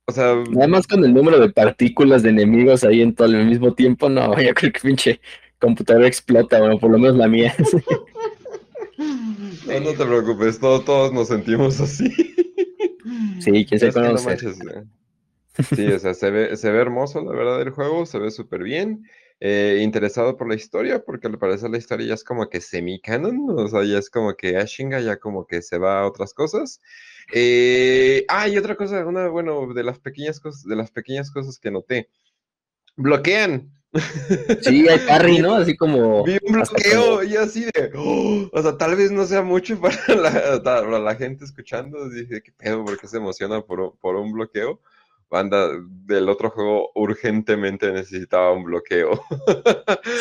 O 0.08 0.12
sea, 0.12 0.36
Nada 0.52 0.68
más 0.68 0.86
con 0.86 1.04
el 1.04 1.14
número 1.14 1.40
de 1.40 1.50
partículas 1.50 2.22
de 2.22 2.30
enemigos 2.30 2.84
ahí 2.84 3.02
en 3.02 3.16
todo 3.16 3.28
el 3.28 3.46
mismo 3.46 3.74
tiempo, 3.74 4.08
no, 4.08 4.40
yo 4.40 4.54
creo 4.54 4.72
que 4.72 4.80
pinche 4.80 5.20
computadora 5.60 6.08
explota, 6.08 6.60
bueno, 6.60 6.78
por 6.78 6.92
lo 6.92 7.00
menos 7.00 7.16
la 7.18 7.28
mía. 7.28 7.56
no, 9.00 9.80
no 9.80 9.94
te 9.94 10.06
preocupes, 10.06 10.60
todo- 10.60 10.82
todos 10.82 11.12
nos 11.12 11.30
sentimos 11.30 11.80
así. 11.82 12.35
Sí, 13.40 13.66
quién 13.66 13.82
no 13.82 13.94
conoce. 13.94 14.38
Sí, 15.76 15.88
o 15.88 16.00
sea, 16.00 16.14
se 16.14 16.32
ve, 16.32 16.58
se 16.58 16.70
ve 16.70 16.82
hermoso, 16.82 17.24
la 17.24 17.32
verdad, 17.32 17.62
el 17.62 17.70
juego, 17.70 18.06
se 18.06 18.20
ve 18.20 18.30
súper 18.32 18.64
bien. 18.64 19.06
Eh, 19.42 19.80
interesado 19.82 20.38
por 20.38 20.48
la 20.48 20.56
historia, 20.56 21.04
porque 21.04 21.28
al 21.28 21.38
parecer 21.38 21.70
la 21.70 21.78
historia 21.78 22.08
ya 22.08 22.14
es 22.14 22.24
como 22.24 22.50
que 22.50 22.62
semi-canon, 22.62 23.50
o 23.50 23.68
sea, 23.68 23.84
ya 23.84 23.98
es 23.98 24.10
como 24.10 24.34
que 24.36 24.58
Ashinga 24.58 25.02
ya 25.02 25.18
como 25.18 25.46
que 25.46 25.62
se 25.62 25.78
va 25.78 26.00
a 26.00 26.08
otras 26.08 26.34
cosas. 26.34 26.82
Eh, 27.34 28.26
ah, 28.30 28.48
y 28.48 28.58
otra 28.58 28.76
cosa, 28.76 29.06
una, 29.06 29.28
bueno, 29.28 29.74
de 29.74 29.84
las 29.84 30.00
pequeñas 30.00 30.40
cosas, 30.40 30.64
de 30.64 30.76
las 30.76 30.92
pequeñas 30.92 31.32
cosas 31.32 31.60
que 31.60 31.72
noté. 31.72 32.10
bloquean. 32.96 33.75
Sí, 34.62 34.88
hay 34.88 35.00
parry, 35.08 35.40
¿no? 35.40 35.56
Así 35.56 35.76
como. 35.76 36.24
Vi 36.24 36.38
un 36.46 36.54
bloqueo 36.54 37.24
y 37.24 37.36
así 37.38 37.66
de. 37.66 37.92
"Oh", 37.96 38.50
o 38.52 38.62
sea, 38.62 38.78
tal 38.78 38.96
vez 38.96 39.12
no 39.12 39.26
sea 39.26 39.42
mucho 39.42 39.80
para 39.80 39.96
la, 40.16 40.62
para 40.64 41.00
la 41.00 41.16
gente 41.16 41.46
escuchando. 41.46 42.10
Dije, 42.10 42.42
¿qué 42.42 42.52
pedo? 42.52 42.84
¿Por 42.86 43.00
qué 43.00 43.08
se 43.08 43.18
emociona 43.18 43.62
por, 43.62 43.80
un- 43.80 43.92
por 43.98 44.16
un 44.16 44.32
bloqueo? 44.34 44.80
Banda 45.30 45.70
del 46.06 46.30
otro 46.30 46.50
juego 46.50 46.92
urgentemente 46.96 47.92
necesitaba 47.92 48.52
un 48.52 48.64
bloqueo. 48.64 49.22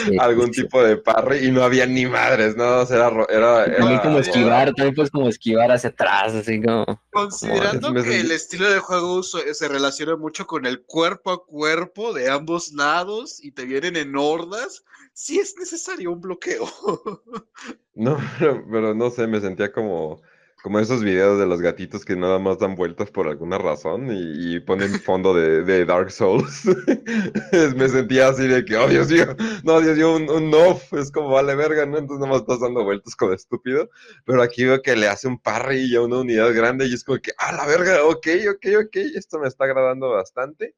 Sí, 0.05 0.16
Algún 0.18 0.52
sí. 0.52 0.62
tipo 0.62 0.82
de 0.82 0.96
parry 0.96 1.46
y 1.46 1.50
no 1.50 1.62
había 1.62 1.86
ni 1.86 2.07
madres, 2.07 2.57
¿no? 2.57 2.80
O 2.80 2.86
sea, 2.86 3.09
era, 3.09 3.26
era, 3.28 3.76
También 3.76 4.00
como 4.00 4.18
esquivar, 4.18 4.72
también 4.74 4.94
puedes 4.94 5.11
como 5.11 5.28
esquivar 5.28 5.70
hacia 5.70 5.90
atrás, 5.90 6.34
así 6.34 6.61
como. 6.61 6.84
Considerando 7.11 7.92
que 7.94 8.20
el 8.20 8.30
estilo 8.30 8.70
de 8.70 8.78
juego 8.78 9.22
se, 9.22 9.55
se 9.55 9.68
relaciona 9.68 10.16
mucho 10.16 10.46
con 10.46 10.66
el 10.66 10.82
cuerpo 10.82 11.30
a 11.30 11.44
cuerpo 11.44 12.12
de 12.12 12.30
ambos 12.30 12.72
lados 12.72 13.42
y 13.42 13.52
te 13.52 13.66
vienen 13.66 13.96
en 13.96 14.16
hordas, 14.16 14.84
sí 15.12 15.38
es 15.38 15.55
necesario 15.59 16.12
un 16.12 16.20
bloqueo. 16.20 16.66
No, 17.96 18.18
pero, 18.38 18.64
pero 18.70 18.94
no 18.94 19.11
sé, 19.11 19.26
me 19.26 19.40
sentía 19.40 19.72
como, 19.72 20.20
como 20.64 20.80
esos 20.80 21.04
videos 21.04 21.38
de 21.38 21.44
los 21.44 21.60
gatitos 21.60 22.06
que 22.06 22.16
nada 22.16 22.38
más 22.38 22.58
dan 22.58 22.74
vueltas 22.74 23.10
por 23.10 23.28
alguna 23.28 23.58
razón 23.58 24.10
y, 24.10 24.56
y 24.56 24.60
ponen 24.60 24.98
fondo 24.98 25.34
de, 25.34 25.62
de 25.62 25.84
Dark 25.84 26.10
Souls. 26.10 26.62
me 27.76 27.86
sentía 27.86 28.28
así 28.28 28.48
de 28.48 28.64
que, 28.64 28.74
oh 28.78 28.88
Dios 28.88 29.10
mío, 29.10 29.26
no, 29.62 29.82
Dios 29.82 29.98
mío, 29.98 30.16
un, 30.16 30.30
un 30.30 30.50
no, 30.50 30.80
es 30.98 31.12
como 31.12 31.28
vale 31.28 31.54
verga, 31.54 31.84
¿no? 31.84 31.98
Entonces 31.98 32.20
nada 32.20 32.32
más 32.32 32.40
estás 32.40 32.60
dando 32.60 32.82
vueltas 32.82 33.14
como 33.14 33.34
estúpido. 33.34 33.90
Pero 34.24 34.40
aquí 34.42 34.64
veo 34.64 34.80
que 34.80 34.96
le 34.96 35.06
hace 35.06 35.28
un 35.28 35.38
parry 35.38 35.94
a 35.96 36.00
una 36.00 36.20
unidad 36.20 36.54
grande 36.54 36.86
y 36.86 36.94
es 36.94 37.04
como 37.04 37.18
que, 37.18 37.32
ah, 37.36 37.52
la 37.52 37.66
verga, 37.66 38.02
ok, 38.06 38.26
ok, 38.54 38.66
ok, 38.86 38.96
esto 39.16 39.38
me 39.38 39.48
está 39.48 39.64
agradando 39.64 40.08
bastante. 40.12 40.74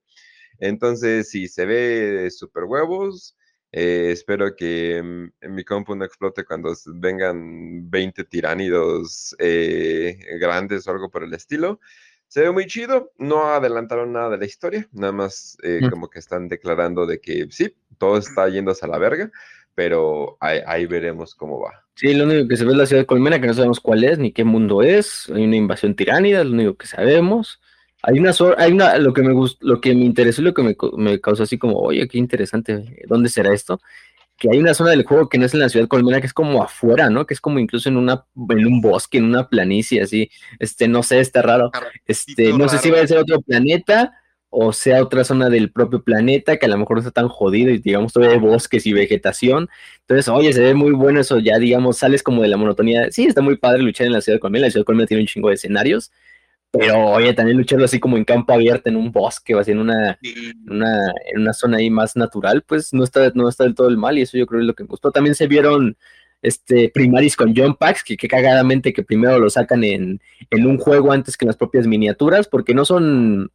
Entonces, 0.58 1.30
si 1.30 1.46
se 1.46 1.64
ve 1.64 2.28
super 2.32 2.64
huevos. 2.64 3.36
Eh, 3.72 4.10
espero 4.12 4.54
que 4.56 5.02
mm, 5.02 5.44
en 5.44 5.54
mi 5.54 5.64
compu 5.64 5.94
no 5.94 6.04
explote 6.04 6.44
cuando 6.44 6.72
vengan 6.94 7.90
20 7.90 8.24
tiránidos 8.24 9.34
eh, 9.38 10.18
grandes 10.40 10.86
o 10.86 10.90
algo 10.92 11.10
por 11.10 11.24
el 11.24 11.34
estilo. 11.34 11.80
Se 12.28 12.40
ve 12.42 12.50
muy 12.50 12.66
chido, 12.66 13.12
no 13.18 13.48
adelantaron 13.48 14.12
nada 14.12 14.30
de 14.30 14.38
la 14.38 14.46
historia, 14.46 14.88
nada 14.92 15.12
más 15.12 15.56
eh, 15.62 15.80
Mm. 15.82 15.90
como 15.90 16.08
que 16.10 16.18
están 16.18 16.48
declarando 16.48 17.06
de 17.06 17.20
que 17.20 17.46
sí, 17.50 17.74
todo 17.98 18.18
está 18.18 18.48
yéndose 18.48 18.84
a 18.84 18.88
la 18.88 18.98
verga, 18.98 19.30
pero 19.74 20.36
ahí, 20.40 20.60
ahí 20.66 20.86
veremos 20.86 21.34
cómo 21.34 21.60
va. 21.60 21.84
Sí, 21.94 22.14
lo 22.14 22.24
único 22.24 22.48
que 22.48 22.56
se 22.56 22.64
ve 22.64 22.72
es 22.72 22.76
la 22.78 22.86
ciudad 22.86 23.02
de 23.02 23.06
Colmena, 23.06 23.40
que 23.40 23.46
no 23.46 23.54
sabemos 23.54 23.80
cuál 23.80 24.04
es 24.04 24.18
ni 24.18 24.32
qué 24.32 24.44
mundo 24.44 24.82
es. 24.82 25.30
Hay 25.34 25.44
una 25.44 25.56
invasión 25.56 25.94
tiránida, 25.94 26.44
lo 26.44 26.50
único 26.52 26.76
que 26.76 26.86
sabemos. 26.86 27.60
Hay 28.06 28.18
una, 28.18 28.32
hay 28.56 28.72
una, 28.72 28.98
lo 28.98 29.12
que 29.12 29.22
me 29.22 29.32
gustó, 29.32 29.66
lo 29.66 29.80
que 29.80 29.94
me 29.94 30.04
interesó 30.04 30.40
y 30.40 30.44
lo 30.44 30.54
que 30.54 30.62
me, 30.62 30.76
me 30.96 31.20
causó 31.20 31.42
así 31.42 31.58
como, 31.58 31.76
oye, 31.78 32.06
qué 32.08 32.18
interesante, 32.18 33.04
¿dónde 33.06 33.28
será 33.28 33.52
esto? 33.52 33.80
Que 34.38 34.48
hay 34.50 34.58
una 34.58 34.74
zona 34.74 34.90
del 34.90 35.04
juego 35.04 35.28
que 35.28 35.38
no 35.38 35.46
es 35.46 35.54
en 35.54 35.60
la 35.60 35.68
ciudad 35.68 35.84
de 35.84 35.88
Colmena, 35.88 36.20
que 36.20 36.26
es 36.26 36.32
como 36.32 36.62
afuera, 36.62 37.10
¿no? 37.10 37.26
Que 37.26 37.34
es 37.34 37.40
como 37.40 37.58
incluso 37.58 37.88
en 37.88 37.96
una, 37.96 38.24
en 38.50 38.66
un 38.66 38.80
bosque, 38.80 39.18
en 39.18 39.24
una 39.24 39.48
planicie, 39.48 40.02
así. 40.02 40.30
Este, 40.58 40.88
no 40.88 41.02
sé, 41.02 41.20
está 41.20 41.42
raro. 41.42 41.70
Este, 42.06 42.52
no 42.52 42.68
sé 42.68 42.78
si 42.78 42.90
va 42.90 43.00
a 43.00 43.06
ser 43.06 43.18
otro 43.18 43.40
planeta 43.40 44.12
o 44.58 44.72
sea 44.72 45.02
otra 45.02 45.22
zona 45.22 45.50
del 45.50 45.70
propio 45.70 46.02
planeta 46.02 46.56
que 46.56 46.64
a 46.64 46.68
lo 46.68 46.78
mejor 46.78 46.96
no 46.96 47.00
está 47.00 47.10
tan 47.10 47.28
jodido 47.28 47.70
y 47.70 47.78
digamos 47.78 48.12
todavía 48.14 48.36
hay 48.36 48.40
bosques 48.40 48.86
y 48.86 48.92
vegetación. 48.92 49.68
Entonces, 50.00 50.28
oye, 50.28 50.52
se 50.52 50.60
ve 50.60 50.74
muy 50.74 50.92
bueno 50.92 51.20
eso, 51.20 51.38
ya 51.38 51.58
digamos, 51.58 51.98
sales 51.98 52.22
como 52.22 52.40
de 52.42 52.48
la 52.48 52.56
monotonía. 52.56 53.10
Sí, 53.10 53.26
está 53.26 53.42
muy 53.42 53.56
padre 53.56 53.82
luchar 53.82 54.06
en 54.06 54.14
la 54.14 54.22
ciudad 54.22 54.36
de 54.36 54.40
Colmena, 54.40 54.66
la 54.66 54.70
ciudad 54.70 54.82
de 54.82 54.86
Colmena 54.86 55.06
tiene 55.06 55.22
un 55.22 55.26
chingo 55.26 55.48
de 55.48 55.56
escenarios, 55.56 56.10
pero 56.70 57.06
oye, 57.10 57.32
también 57.32 57.56
lucharlo 57.56 57.84
así 57.84 57.98
como 57.98 58.16
en 58.16 58.24
campo 58.24 58.52
abierto, 58.52 58.88
en 58.88 58.96
un 58.96 59.12
bosque 59.12 59.54
o 59.54 59.60
así 59.60 59.70
en 59.70 59.78
una, 59.78 60.18
en 60.22 60.70
una, 60.70 61.12
en 61.32 61.40
una 61.40 61.52
zona 61.52 61.78
ahí 61.78 61.90
más 61.90 62.16
natural, 62.16 62.62
pues 62.62 62.92
no 62.92 63.04
está, 63.04 63.30
no 63.34 63.48
está 63.48 63.64
del 63.64 63.74
todo 63.74 63.88
el 63.88 63.96
mal 63.96 64.18
y 64.18 64.22
eso 64.22 64.36
yo 64.36 64.46
creo 64.46 64.58
que 64.58 64.64
es 64.64 64.66
lo 64.66 64.74
que 64.74 64.84
me 64.84 64.88
gustó. 64.88 65.10
También 65.10 65.34
se 65.34 65.46
vieron 65.46 65.96
este, 66.42 66.90
primaris 66.90 67.36
con 67.36 67.54
jump 67.56 67.78
packs, 67.78 68.04
que, 68.04 68.16
que 68.16 68.28
cagadamente 68.28 68.92
que 68.92 69.02
primero 69.02 69.38
lo 69.38 69.50
sacan 69.50 69.84
en, 69.84 70.20
en 70.50 70.66
un 70.66 70.78
juego 70.78 71.12
antes 71.12 71.36
que 71.36 71.44
en 71.44 71.48
las 71.48 71.56
propias 71.56 71.86
miniaturas, 71.86 72.48
porque 72.48 72.74
no 72.74 72.84
son 72.84 73.50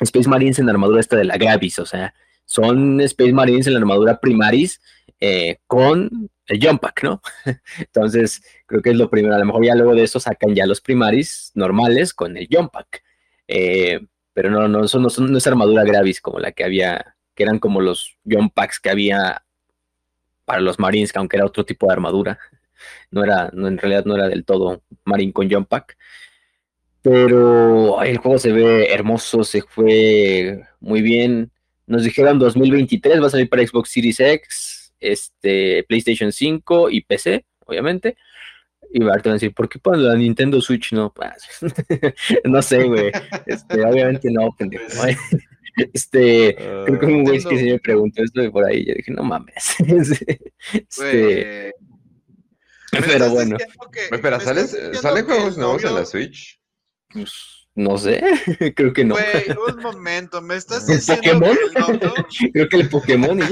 Space 0.00 0.28
Marines 0.28 0.58
en 0.58 0.66
la 0.66 0.72
armadura 0.72 1.00
esta 1.00 1.16
de 1.16 1.24
la 1.24 1.36
Gravis, 1.36 1.78
o 1.78 1.86
sea, 1.86 2.14
son 2.44 3.00
Space 3.00 3.32
Marines 3.32 3.66
en 3.66 3.74
la 3.74 3.80
armadura 3.80 4.18
primaris 4.18 4.80
eh, 5.20 5.58
con 5.66 6.30
el 6.50 6.64
jump 6.64 6.82
pack, 6.82 7.04
¿no? 7.04 7.22
Entonces, 7.78 8.42
creo 8.66 8.82
que 8.82 8.90
es 8.90 8.96
lo 8.96 9.08
primero. 9.08 9.34
A 9.34 9.38
lo 9.38 9.44
mejor 9.44 9.64
ya 9.64 9.74
luego 9.74 9.94
de 9.94 10.02
eso 10.02 10.18
sacan 10.20 10.54
ya 10.54 10.66
los 10.66 10.80
primaris 10.80 11.52
normales 11.54 12.12
con 12.12 12.36
el 12.36 12.48
jump 12.50 12.72
pack. 12.72 13.02
Eh, 13.46 14.00
pero 14.32 14.50
no, 14.50 14.68
no, 14.68 14.86
son, 14.88 15.02
no, 15.02 15.38
es 15.38 15.46
armadura 15.46 15.84
Gravis 15.84 16.20
como 16.20 16.38
la 16.40 16.52
que 16.52 16.64
había, 16.64 17.16
que 17.34 17.44
eran 17.44 17.58
como 17.58 17.80
los 17.80 18.18
jump 18.28 18.52
packs 18.52 18.80
que 18.80 18.90
había 18.90 19.44
para 20.44 20.60
los 20.60 20.78
Marines, 20.78 21.12
que 21.12 21.18
aunque 21.18 21.36
era 21.36 21.46
otro 21.46 21.64
tipo 21.64 21.86
de 21.86 21.92
armadura. 21.92 22.38
No 23.10 23.22
era, 23.22 23.50
no, 23.52 23.68
en 23.68 23.76
realidad 23.76 24.06
no 24.06 24.14
era 24.14 24.26
del 24.26 24.46
todo 24.46 24.82
Marine 25.04 25.34
con 25.34 25.50
jump 25.50 25.68
pack. 25.68 25.98
Pero 27.02 28.02
el 28.02 28.16
juego 28.16 28.38
se 28.38 28.52
ve 28.52 28.90
hermoso, 28.90 29.44
se 29.44 29.60
fue 29.60 30.62
muy 30.80 31.02
bien. 31.02 31.50
Nos 31.86 32.04
dijeron 32.04 32.38
2023 32.38 33.20
va 33.22 33.26
a 33.26 33.30
salir 33.30 33.50
para 33.50 33.66
Xbox 33.66 33.90
Series 33.90 34.18
X, 34.18 34.79
este, 35.00 35.84
PlayStation 35.88 36.32
5 36.32 36.90
y 36.90 37.00
PC, 37.02 37.44
obviamente. 37.66 38.16
Y 38.92 39.02
ahorita 39.02 39.28
van 39.28 39.32
a 39.32 39.34
decir, 39.34 39.54
¿por 39.54 39.68
qué 39.68 39.78
para 39.78 39.96
la 39.98 40.14
Nintendo 40.16 40.60
Switch 40.60 40.92
no? 40.92 41.12
Pues, 41.12 41.30
no 42.44 42.60
sé, 42.62 42.84
güey. 42.84 43.12
Este, 43.46 43.84
obviamente 43.84 44.28
no, 44.30 44.50
pendejo. 44.56 44.84
Pues, 45.00 45.16
Este, 45.94 46.56
creo 46.56 46.98
que 46.98 47.06
un 47.06 47.22
güey 47.22 47.38
que 47.38 47.44
Nintendo. 47.50 47.58
sí 47.60 47.64
me 47.72 47.78
preguntó 47.78 48.22
esto 48.24 48.40
de 48.42 48.50
por 48.50 48.64
ahí. 48.64 48.84
Yo 48.84 48.92
dije, 48.94 49.12
no 49.12 49.22
mames. 49.22 49.76
este, 50.72 51.72
me 52.92 53.00
pero 53.02 53.30
bueno, 53.30 53.56
que- 53.92 54.14
Espera, 54.14 54.40
¿sales- 54.40 54.74
estás 54.74 54.80
diciendo 54.90 55.00
¿salen 55.00 55.26
que 55.26 55.32
juegos 55.32 55.56
nuevos 55.58 55.84
en 55.84 55.94
la 55.94 56.04
Switch? 56.04 56.60
pues, 57.12 57.59
no 57.74 57.96
sé. 57.98 58.22
creo 58.76 58.92
que 58.92 59.04
no. 59.04 59.14
Güey, 59.14 59.46
un 59.76 59.82
momento, 59.82 60.40
me 60.42 60.56
estás 60.56 60.88
¿El 60.88 60.96
diciendo 60.96 61.40
Pokémon? 61.40 61.56
que 61.56 61.64
el 61.78 61.82
novio, 62.00 62.14
creo 62.52 62.68
que 62.68 62.76
el 62.76 62.88
Pokémon. 62.88 63.38
y- 63.40 63.44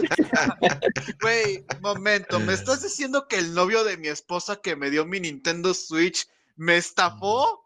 güey, 1.22 1.64
momento, 1.80 2.40
me 2.40 2.52
estás 2.54 2.82
diciendo 2.82 3.26
que 3.28 3.36
el 3.38 3.54
novio 3.54 3.84
de 3.84 3.96
mi 3.96 4.08
esposa 4.08 4.56
que 4.62 4.76
me 4.76 4.90
dio 4.90 5.06
mi 5.06 5.20
Nintendo 5.20 5.72
Switch 5.74 6.26
me 6.56 6.76
estafó. 6.76 7.64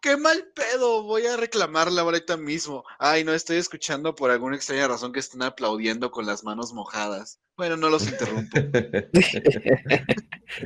Qué 0.00 0.16
mal 0.16 0.46
pedo, 0.54 1.02
voy 1.02 1.26
a 1.26 1.36
reclamarla 1.36 2.02
ahorita 2.02 2.36
mismo. 2.36 2.84
Ay, 3.00 3.24
no 3.24 3.32
estoy 3.34 3.56
escuchando 3.56 4.14
por 4.14 4.30
alguna 4.30 4.54
extraña 4.54 4.86
razón 4.86 5.12
que 5.12 5.18
están 5.18 5.42
aplaudiendo 5.42 6.12
con 6.12 6.24
las 6.24 6.44
manos 6.44 6.72
mojadas. 6.72 7.40
Bueno, 7.56 7.76
no 7.76 7.90
los 7.90 8.06
interrumpo. 8.06 8.56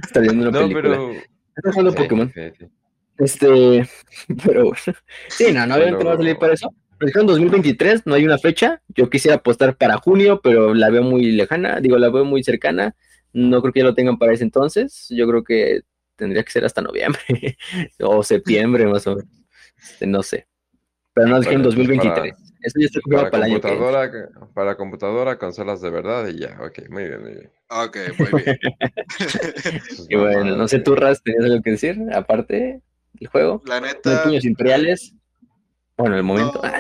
Está 0.03 0.21
viendo 0.21 0.49
una 0.49 0.51
No, 0.51 0.59
película. 0.69 0.83
pero. 0.83 1.13
Está 1.57 1.71
jugando 1.73 1.93
Sí, 1.93 1.97
Pokémon. 1.97 2.33
Este, 3.19 3.89
pero 4.45 4.65
bueno. 4.65 4.99
Sí, 5.29 5.53
no, 5.53 5.67
no, 5.67 5.75
obviamente 5.75 6.05
no 6.05 6.11
va 6.11 6.15
a 6.15 6.19
salir 6.19 6.39
para 6.39 6.55
eso. 6.55 6.75
Pero 6.99 7.07
dijeron 7.09 7.27
2023, 7.27 8.07
no 8.07 8.15
hay 8.15 8.25
una 8.25 8.39
fecha. 8.39 8.81
Yo 8.89 9.11
quisiera 9.11 9.37
apostar 9.37 9.77
para 9.77 9.99
junio, 9.99 10.41
pero 10.43 10.75
la 10.75 10.91
veo 10.91 11.03
muy 11.03 11.33
lejana, 11.33 11.81
digo, 11.81 11.99
la 11.99 12.11
veo 12.11 12.25
muy 12.25 12.43
cercana. 12.45 12.95
No 13.33 13.61
creo 13.61 13.73
que 13.73 13.81
ya 13.81 13.87
lo 13.87 13.95
tengan 13.95 14.19
para 14.19 14.33
ese 14.33 14.45
entonces. 14.45 15.07
Yo 15.11 15.27
creo 15.27 15.43
que 15.43 15.81
tendría 16.17 16.45
que 16.45 16.53
ser 16.53 16.65
hasta 16.65 16.83
noviembre 16.83 17.23
o 18.01 18.23
septiembre, 18.23 18.87
más 18.87 19.07
o 19.07 19.17
menos. 19.17 19.31
Este, 19.83 20.07
no 20.07 20.23
sé. 20.23 20.47
Pero 21.15 21.29
no 21.29 21.41
dijeron 21.41 21.63
Bueno, 21.63 21.77
2023. 21.77 22.35
Eso 22.63 22.79
ya 22.79 22.87
está 22.87 23.01
Para 23.11 23.31
para, 23.31 23.47
el 23.47 23.53
año 23.53 23.61
que 23.61 23.69
computadora, 23.69 24.29
para 24.55 24.77
computadora, 24.77 25.39
consolas 25.39 25.81
de 25.81 25.91
verdad 25.91 26.29
y 26.29 26.39
ya, 26.39 26.57
ok, 26.61 26.89
muy 26.89 27.09
bien, 27.09 27.21
muy 27.21 27.33
bien. 27.33 27.51
Ok, 27.69 27.97
muy 28.19 28.43
bien. 28.43 28.59
Y 30.09 30.15
bueno, 30.15 30.57
no 30.57 30.69
sé, 30.69 30.79
tú, 30.79 30.95
Raz, 30.95 31.21
¿tenías 31.25 31.45
algo 31.45 31.61
que 31.61 31.73
decir? 31.73 31.99
Aparte 32.15 32.81
del 33.15 33.29
juego. 33.29 33.63
La 33.67 33.81
¿No 33.81 33.87
hay 33.87 33.93
neta. 33.95 34.25
puños 34.25 34.45
imperiales? 34.45 35.15
Bueno, 35.97 36.17
el 36.17 36.23
momento. 36.23 36.61
no, 36.63 36.73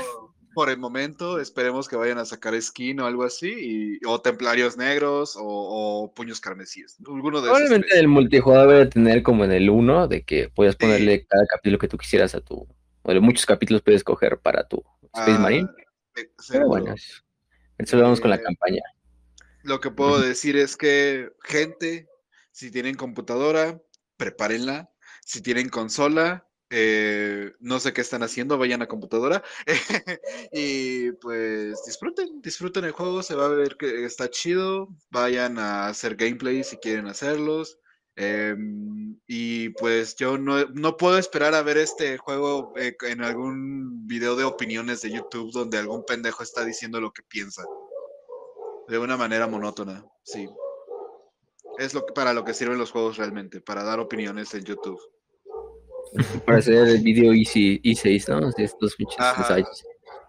por 0.55 0.69
el 0.69 0.79
momento, 0.79 1.41
esperemos 1.41 1.89
que 1.89 1.97
vayan 1.97 2.19
a 2.19 2.25
sacar 2.27 2.61
skin 2.61 3.01
o 3.01 3.07
algo 3.07 3.25
así, 3.25 3.99
y- 4.03 4.07
o 4.07 4.21
templarios 4.21 4.77
negros 4.77 5.35
o, 5.37 5.43
o 5.45 6.13
puños 6.15 6.41
carmesíes. 6.41 6.99
Alguno 7.07 7.41
de 7.41 7.47
esos. 7.49 7.59
Probablemente 7.59 7.99
el 7.99 8.09
multijugador 8.09 8.69
debe 8.69 8.87
tener 8.87 9.23
como 9.23 9.45
en 9.45 9.53
el 9.53 9.71
1 9.71 10.09
de 10.09 10.25
que 10.25 10.49
puedas 10.51 10.75
Sí. 10.75 10.79
ponerle 10.81 11.27
cada 11.27 11.47
capítulo 11.47 11.79
que 11.79 11.89
tú 11.89 11.97
quisieras 11.97 12.35
a 12.35 12.41
tu. 12.41 12.67
O 13.03 13.13
de 13.13 13.21
muchos 13.21 13.47
capítulos 13.47 13.83
puedes 13.83 14.01
escoger 14.01 14.39
para 14.39 14.69
tu 14.69 14.85
Space 15.15 15.33
Ah, 15.33 15.39
Marine. 15.39 15.69
Pero 16.51 16.69
bueno, 16.69 16.93
eso 16.95 17.23
eso 17.79 17.97
lo 17.97 18.03
vamos 18.05 18.21
con 18.21 18.31
la 18.31 18.37
Eh, 18.37 18.43
campaña. 18.43 18.83
Lo 19.63 19.81
que 19.81 19.91
puedo 19.91 20.21
decir 20.21 20.57
es 20.57 20.77
que, 20.77 21.31
gente, 21.45 22.09
si 22.51 22.71
tienen 22.71 22.95
computadora, 22.95 23.81
prepárenla. 24.19 24.91
Si 25.25 25.41
tienen 25.41 25.69
consola, 25.69 26.47
eh, 26.75 27.53
no 27.61 27.79
sé 27.81 27.93
qué 27.93 28.01
están 28.01 28.23
haciendo, 28.23 28.57
vayan 28.57 28.81
a 28.83 28.89
computadora. 28.89 29.43
y 30.53 31.13
pues 31.13 31.85
disfruten, 31.85 32.41
disfruten 32.41 32.85
el 32.85 32.93
juego, 32.93 33.23
se 33.23 33.35
va 33.35 33.47
a 33.47 33.49
ver 33.49 33.77
que 33.77 34.05
está 34.05 34.31
chido. 34.31 34.89
Vayan 35.11 35.59
a 35.59 35.89
hacer 35.89 36.17
gameplay 36.17 36.65
si 36.65 36.79
quieren 36.79 37.07
hacerlos. 37.09 37.79
Em, 38.17 39.19
y 39.27 39.71
pues 39.71 40.17
yo 40.17 40.39
no, 40.39 40.65
no 40.67 40.97
puedo 40.97 41.19
esperar 41.19 41.55
a 41.55 41.63
ver 41.63 41.79
este 41.79 42.19
juego 42.19 42.73
eh, 42.77 42.97
en 43.03 43.23
algún 43.23 44.07
video 44.07 44.37
de 44.37 44.45
opiniones 44.45 45.01
de 45.03 45.11
YouTube 45.11 45.51
donde 45.53 45.79
algún 45.79 46.05
pendejo 46.05 46.43
está 46.43 46.65
diciendo 46.65 47.01
lo 47.01 47.13
que 47.13 47.23
piensa. 47.23 47.65
De 48.89 48.99
una 48.99 49.17
manera 49.17 49.47
monótona, 49.47 50.05
sí. 50.23 50.49
Es 51.79 51.95
lo 51.95 52.07
que, 52.07 52.13
para 52.13 52.33
lo 52.33 52.45
que 52.45 52.55
sirven 52.55 52.79
los 52.79 52.91
juegos 52.91 53.17
realmente, 53.17 53.61
para 53.61 53.83
dar 53.83 54.01
opiniones 54.01 54.55
en 54.55 54.65
YouTube. 54.65 55.01
Para 56.45 56.59
hacer 56.59 56.89
el 56.89 57.03
video 57.03 57.33
Easy, 57.33 57.81
E6, 57.83 58.29
¿no? 58.29 58.51
Estos 58.57 58.97
pinches 58.97 59.19
ensayos 59.39 59.85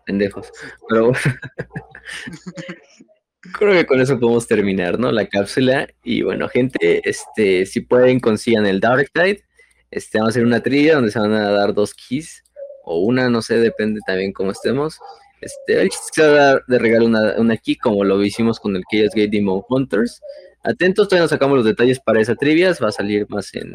pendejos. 0.06 0.52
Pero 0.88 1.12
bueno, 1.12 1.20
creo 3.58 3.74
que 3.74 3.86
con 3.86 4.02
eso 4.02 4.20
podemos 4.20 4.48
terminar, 4.48 5.00
¿no? 5.00 5.12
La 5.12 5.28
cápsula. 5.28 5.88
Y 6.04 6.22
bueno, 6.22 6.48
gente, 6.50 7.08
este, 7.08 7.66
si 7.66 7.82
pueden, 7.82 8.20
consigan 8.20 8.66
el 8.66 8.80
Dark 8.80 9.10
Tide. 9.14 9.44
Este, 9.92 10.18
vamos 10.18 10.30
a 10.30 10.34
hacer 10.34 10.46
una 10.46 10.62
trivia 10.62 10.96
donde 10.96 11.12
se 11.12 11.20
van 11.20 11.34
a 11.34 11.52
dar 11.52 11.74
dos 11.74 11.94
keys. 11.94 12.44
O 12.86 13.00
una, 13.00 13.30
no 13.30 13.42
sé, 13.42 13.58
depende 13.58 14.02
también 14.06 14.34
cómo 14.34 14.52
estemos. 14.52 15.00
Este, 15.42 15.82
el 15.82 15.90
chiste 15.90 16.10
se 16.14 16.28
va 16.28 16.28
a 16.28 16.32
dar 16.32 16.64
de 16.68 16.80
regalo 16.80 17.06
una, 17.06 17.36
una 17.38 17.58
key, 17.58 17.76
como 17.76 18.04
lo 18.04 18.24
hicimos 18.24 18.60
con 18.60 18.76
el 18.76 18.84
Chaos 18.92 19.14
Gate 19.14 19.30
Demon 19.30 19.62
Hunters. 19.68 20.22
Atentos, 20.64 21.08
todavía 21.08 21.26
no 21.26 21.30
sacamos 21.30 21.58
los 21.58 21.66
detalles 21.66 22.00
para 22.00 22.22
esa 22.22 22.36
trivia. 22.36 22.74
Va 22.82 22.88
a 22.90 22.92
salir 22.92 23.26
más 23.30 23.54
en, 23.56 23.74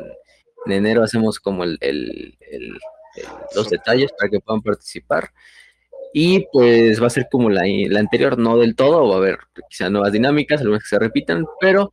en 0.66 0.72
enero. 0.72 1.02
Hacemos 1.02 1.38
como 1.38 1.64
el, 1.64 1.78
el- 1.80 2.36
los 3.54 3.68
detalles 3.68 4.12
para 4.16 4.30
que 4.30 4.40
puedan 4.40 4.62
participar. 4.62 5.30
Y 6.12 6.46
pues 6.52 7.02
va 7.02 7.08
a 7.08 7.10
ser 7.10 7.26
como 7.30 7.50
la, 7.50 7.62
la 7.66 8.00
anterior, 8.00 8.38
no 8.38 8.56
del 8.58 8.74
todo, 8.74 9.08
va 9.08 9.16
a 9.16 9.18
haber 9.18 9.38
quizá 9.68 9.90
nuevas 9.90 10.12
dinámicas, 10.12 10.60
algunas 10.60 10.82
que 10.82 10.88
se 10.88 10.98
repitan, 10.98 11.44
pero 11.60 11.92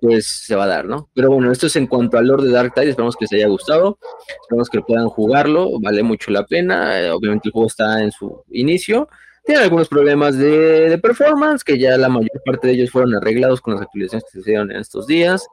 pues 0.00 0.26
se 0.26 0.54
va 0.56 0.64
a 0.64 0.68
dar, 0.68 0.86
¿no? 0.86 1.10
Pero 1.14 1.30
bueno, 1.30 1.52
esto 1.52 1.66
es 1.66 1.76
en 1.76 1.86
cuanto 1.86 2.16
al 2.16 2.26
Lord 2.26 2.44
de 2.44 2.52
Dark 2.52 2.72
Tide, 2.72 2.88
esperamos 2.90 3.16
que 3.16 3.26
les 3.26 3.32
haya 3.34 3.48
gustado, 3.48 3.98
esperamos 4.42 4.70
que 4.70 4.80
puedan 4.80 5.08
jugarlo, 5.08 5.78
vale 5.78 6.02
mucho 6.02 6.30
la 6.30 6.46
pena, 6.46 6.98
eh, 7.02 7.10
obviamente 7.10 7.48
el 7.48 7.52
juego 7.52 7.66
está 7.66 8.02
en 8.02 8.10
su 8.10 8.42
inicio, 8.50 9.08
tiene 9.50 9.64
algunos 9.64 9.88
problemas 9.88 10.38
de, 10.38 10.88
de 10.88 10.98
performance, 10.98 11.64
que 11.64 11.76
ya 11.76 11.96
la 11.96 12.08
mayor 12.08 12.40
parte 12.44 12.68
de 12.68 12.74
ellos 12.74 12.90
fueron 12.90 13.16
arreglados 13.16 13.60
con 13.60 13.74
las 13.74 13.82
actualizaciones 13.82 14.24
que 14.24 14.30
se 14.30 14.40
hicieron 14.40 14.70
en 14.70 14.78
estos 14.78 15.08
días, 15.08 15.44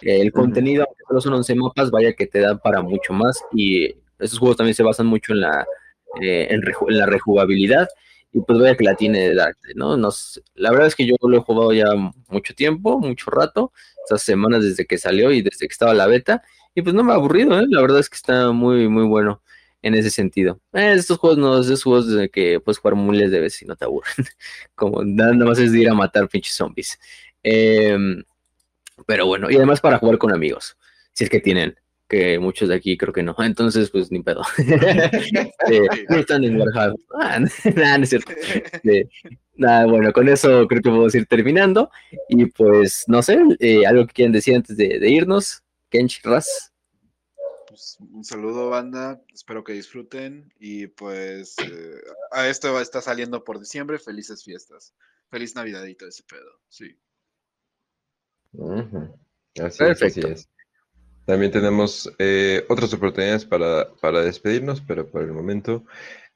Eh, 0.00 0.20
el 0.22 0.32
contenido, 0.32 0.84
aunque 0.86 1.04
solo 1.06 1.20
son 1.20 1.34
11 1.34 1.54
mapas, 1.56 1.90
vaya 1.90 2.14
que 2.14 2.26
te 2.26 2.40
dan 2.40 2.58
para 2.60 2.80
mucho 2.80 3.12
más, 3.12 3.38
y 3.52 3.94
estos 4.18 4.38
juegos 4.38 4.56
también 4.56 4.74
se 4.74 4.82
basan 4.82 5.06
mucho 5.06 5.34
en 5.34 5.40
la 5.40 5.66
eh, 6.22 6.48
en, 6.50 6.62
la 6.98 7.06
rejugabilidad 7.06 7.88
y 8.32 8.40
pues 8.40 8.58
vaya 8.58 8.76
que 8.76 8.84
la 8.84 8.94
tiene 8.94 9.34
Dark 9.34 9.56
¿no? 9.74 9.96
Nos, 9.96 10.42
la 10.54 10.70
verdad 10.70 10.86
es 10.86 10.94
que 10.94 11.06
yo 11.06 11.16
lo 11.20 11.36
he 11.36 11.40
jugado 11.40 11.72
ya 11.72 11.86
mucho 12.28 12.54
tiempo, 12.54 12.98
mucho 13.00 13.30
rato, 13.30 13.72
estas 14.04 14.22
semanas 14.22 14.62
desde 14.62 14.86
que 14.86 14.98
salió 14.98 15.30
y 15.30 15.42
desde 15.42 15.66
que 15.68 15.72
estaba 15.72 15.94
la 15.94 16.06
beta 16.06 16.42
y 16.74 16.82
pues 16.82 16.94
no 16.94 17.02
me 17.04 17.12
ha 17.12 17.16
aburrido, 17.16 17.58
¿eh? 17.60 17.66
La 17.68 17.82
verdad 17.82 18.00
es 18.00 18.08
que 18.08 18.16
está 18.16 18.52
muy, 18.52 18.88
muy 18.88 19.04
bueno 19.04 19.42
en 19.82 19.94
ese 19.94 20.10
sentido. 20.10 20.60
Eh, 20.72 20.94
estos 20.96 21.18
juegos 21.18 21.38
no, 21.38 21.60
es 21.60 21.66
de 21.66 21.74
esos 21.74 21.84
juegos 21.84 22.08
de 22.08 22.28
que 22.30 22.60
puedes 22.60 22.78
jugar 22.78 22.96
miles 22.96 23.30
de 23.30 23.40
veces 23.40 23.62
y 23.62 23.66
no 23.66 23.76
te 23.76 23.84
aburren, 23.84 24.12
como 24.74 25.04
nada 25.04 25.32
más 25.34 25.58
es 25.58 25.72
de 25.72 25.80
ir 25.80 25.88
a 25.88 25.94
matar 25.94 26.28
pinches 26.28 26.54
zombies. 26.54 26.98
Em, 27.42 28.22
pero 29.06 29.26
bueno, 29.26 29.50
y 29.50 29.56
además 29.56 29.80
para 29.80 29.98
jugar 29.98 30.18
con 30.18 30.32
amigos, 30.32 30.76
si 31.12 31.24
es 31.24 31.30
que 31.30 31.40
tienen 31.40 31.76
que 32.12 32.38
muchos 32.38 32.68
de 32.68 32.74
aquí 32.74 32.98
creo 32.98 33.12
que 33.12 33.22
no. 33.22 33.34
Entonces, 33.38 33.88
pues 33.90 34.12
ni 34.12 34.22
pedo. 34.22 34.42
Eh, 35.70 35.86
no 36.08 36.16
están 36.16 36.44
en. 36.44 36.60
Ah, 37.14 37.38
nada, 37.74 37.98
no 37.98 38.04
es 38.04 38.10
cierto. 38.10 38.32
Eh, 38.84 39.04
nada, 39.54 39.86
bueno, 39.86 40.12
con 40.12 40.28
eso 40.28 40.66
creo 40.66 40.82
que 40.82 40.90
podemos 40.90 41.14
ir 41.14 41.24
terminando. 41.26 41.90
Y 42.28 42.46
pues, 42.46 43.04
no 43.06 43.22
sé, 43.22 43.38
eh, 43.60 43.86
algo 43.86 44.06
que 44.06 44.12
quieran 44.12 44.32
decir 44.32 44.56
antes 44.56 44.76
de, 44.76 45.08
irnos. 45.08 45.62
Kench, 45.88 46.20
Raz. 46.24 46.71
Pues, 47.72 47.96
un 48.00 48.22
saludo, 48.22 48.68
banda. 48.68 49.22
Espero 49.32 49.64
que 49.64 49.72
disfruten. 49.72 50.52
Y 50.60 50.88
pues 50.88 51.56
eh, 51.60 52.02
a 52.30 52.46
esto 52.46 52.70
va- 52.70 52.82
está 52.82 53.00
saliendo 53.00 53.42
por 53.44 53.58
diciembre. 53.58 53.98
Felices 53.98 54.44
fiestas. 54.44 54.94
Feliz 55.30 55.54
Navidad 55.54 55.86
y 55.86 55.94
todo 55.94 56.10
ese 56.10 56.22
pedo. 56.24 56.60
Sí. 56.68 56.94
Así 59.58 59.84
es, 59.84 60.02
así 60.02 60.20
Perfecto. 60.20 60.28
es. 60.28 60.50
También 61.24 61.50
tenemos 61.50 62.12
eh, 62.18 62.62
otras 62.68 62.92
oportunidades 62.92 63.46
para, 63.46 63.90
para 64.02 64.20
despedirnos, 64.20 64.82
pero 64.82 65.10
por 65.10 65.22
el 65.22 65.32
momento 65.32 65.86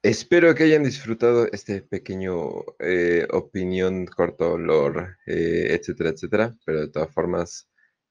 espero 0.03 0.55
que 0.55 0.62
hayan 0.62 0.84
disfrutado 0.84 1.49
este 1.53 1.82
pequeño 1.82 2.64
eh, 2.78 3.28
opinión 3.30 4.07
corto, 4.07 4.57
eh, 5.26 5.66
etcétera, 5.78 6.11
etcétera. 6.11 6.57
Pero 6.64 6.80
de 6.80 6.89
todas 6.89 7.12
formas, 7.12 7.68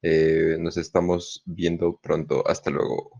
eh, 0.08 0.56
nos 0.60 0.76
estamos 0.76 1.42
viendo 1.46 1.96
pronto. 2.02 2.46
Hasta 2.46 2.70
luego. 2.70 3.10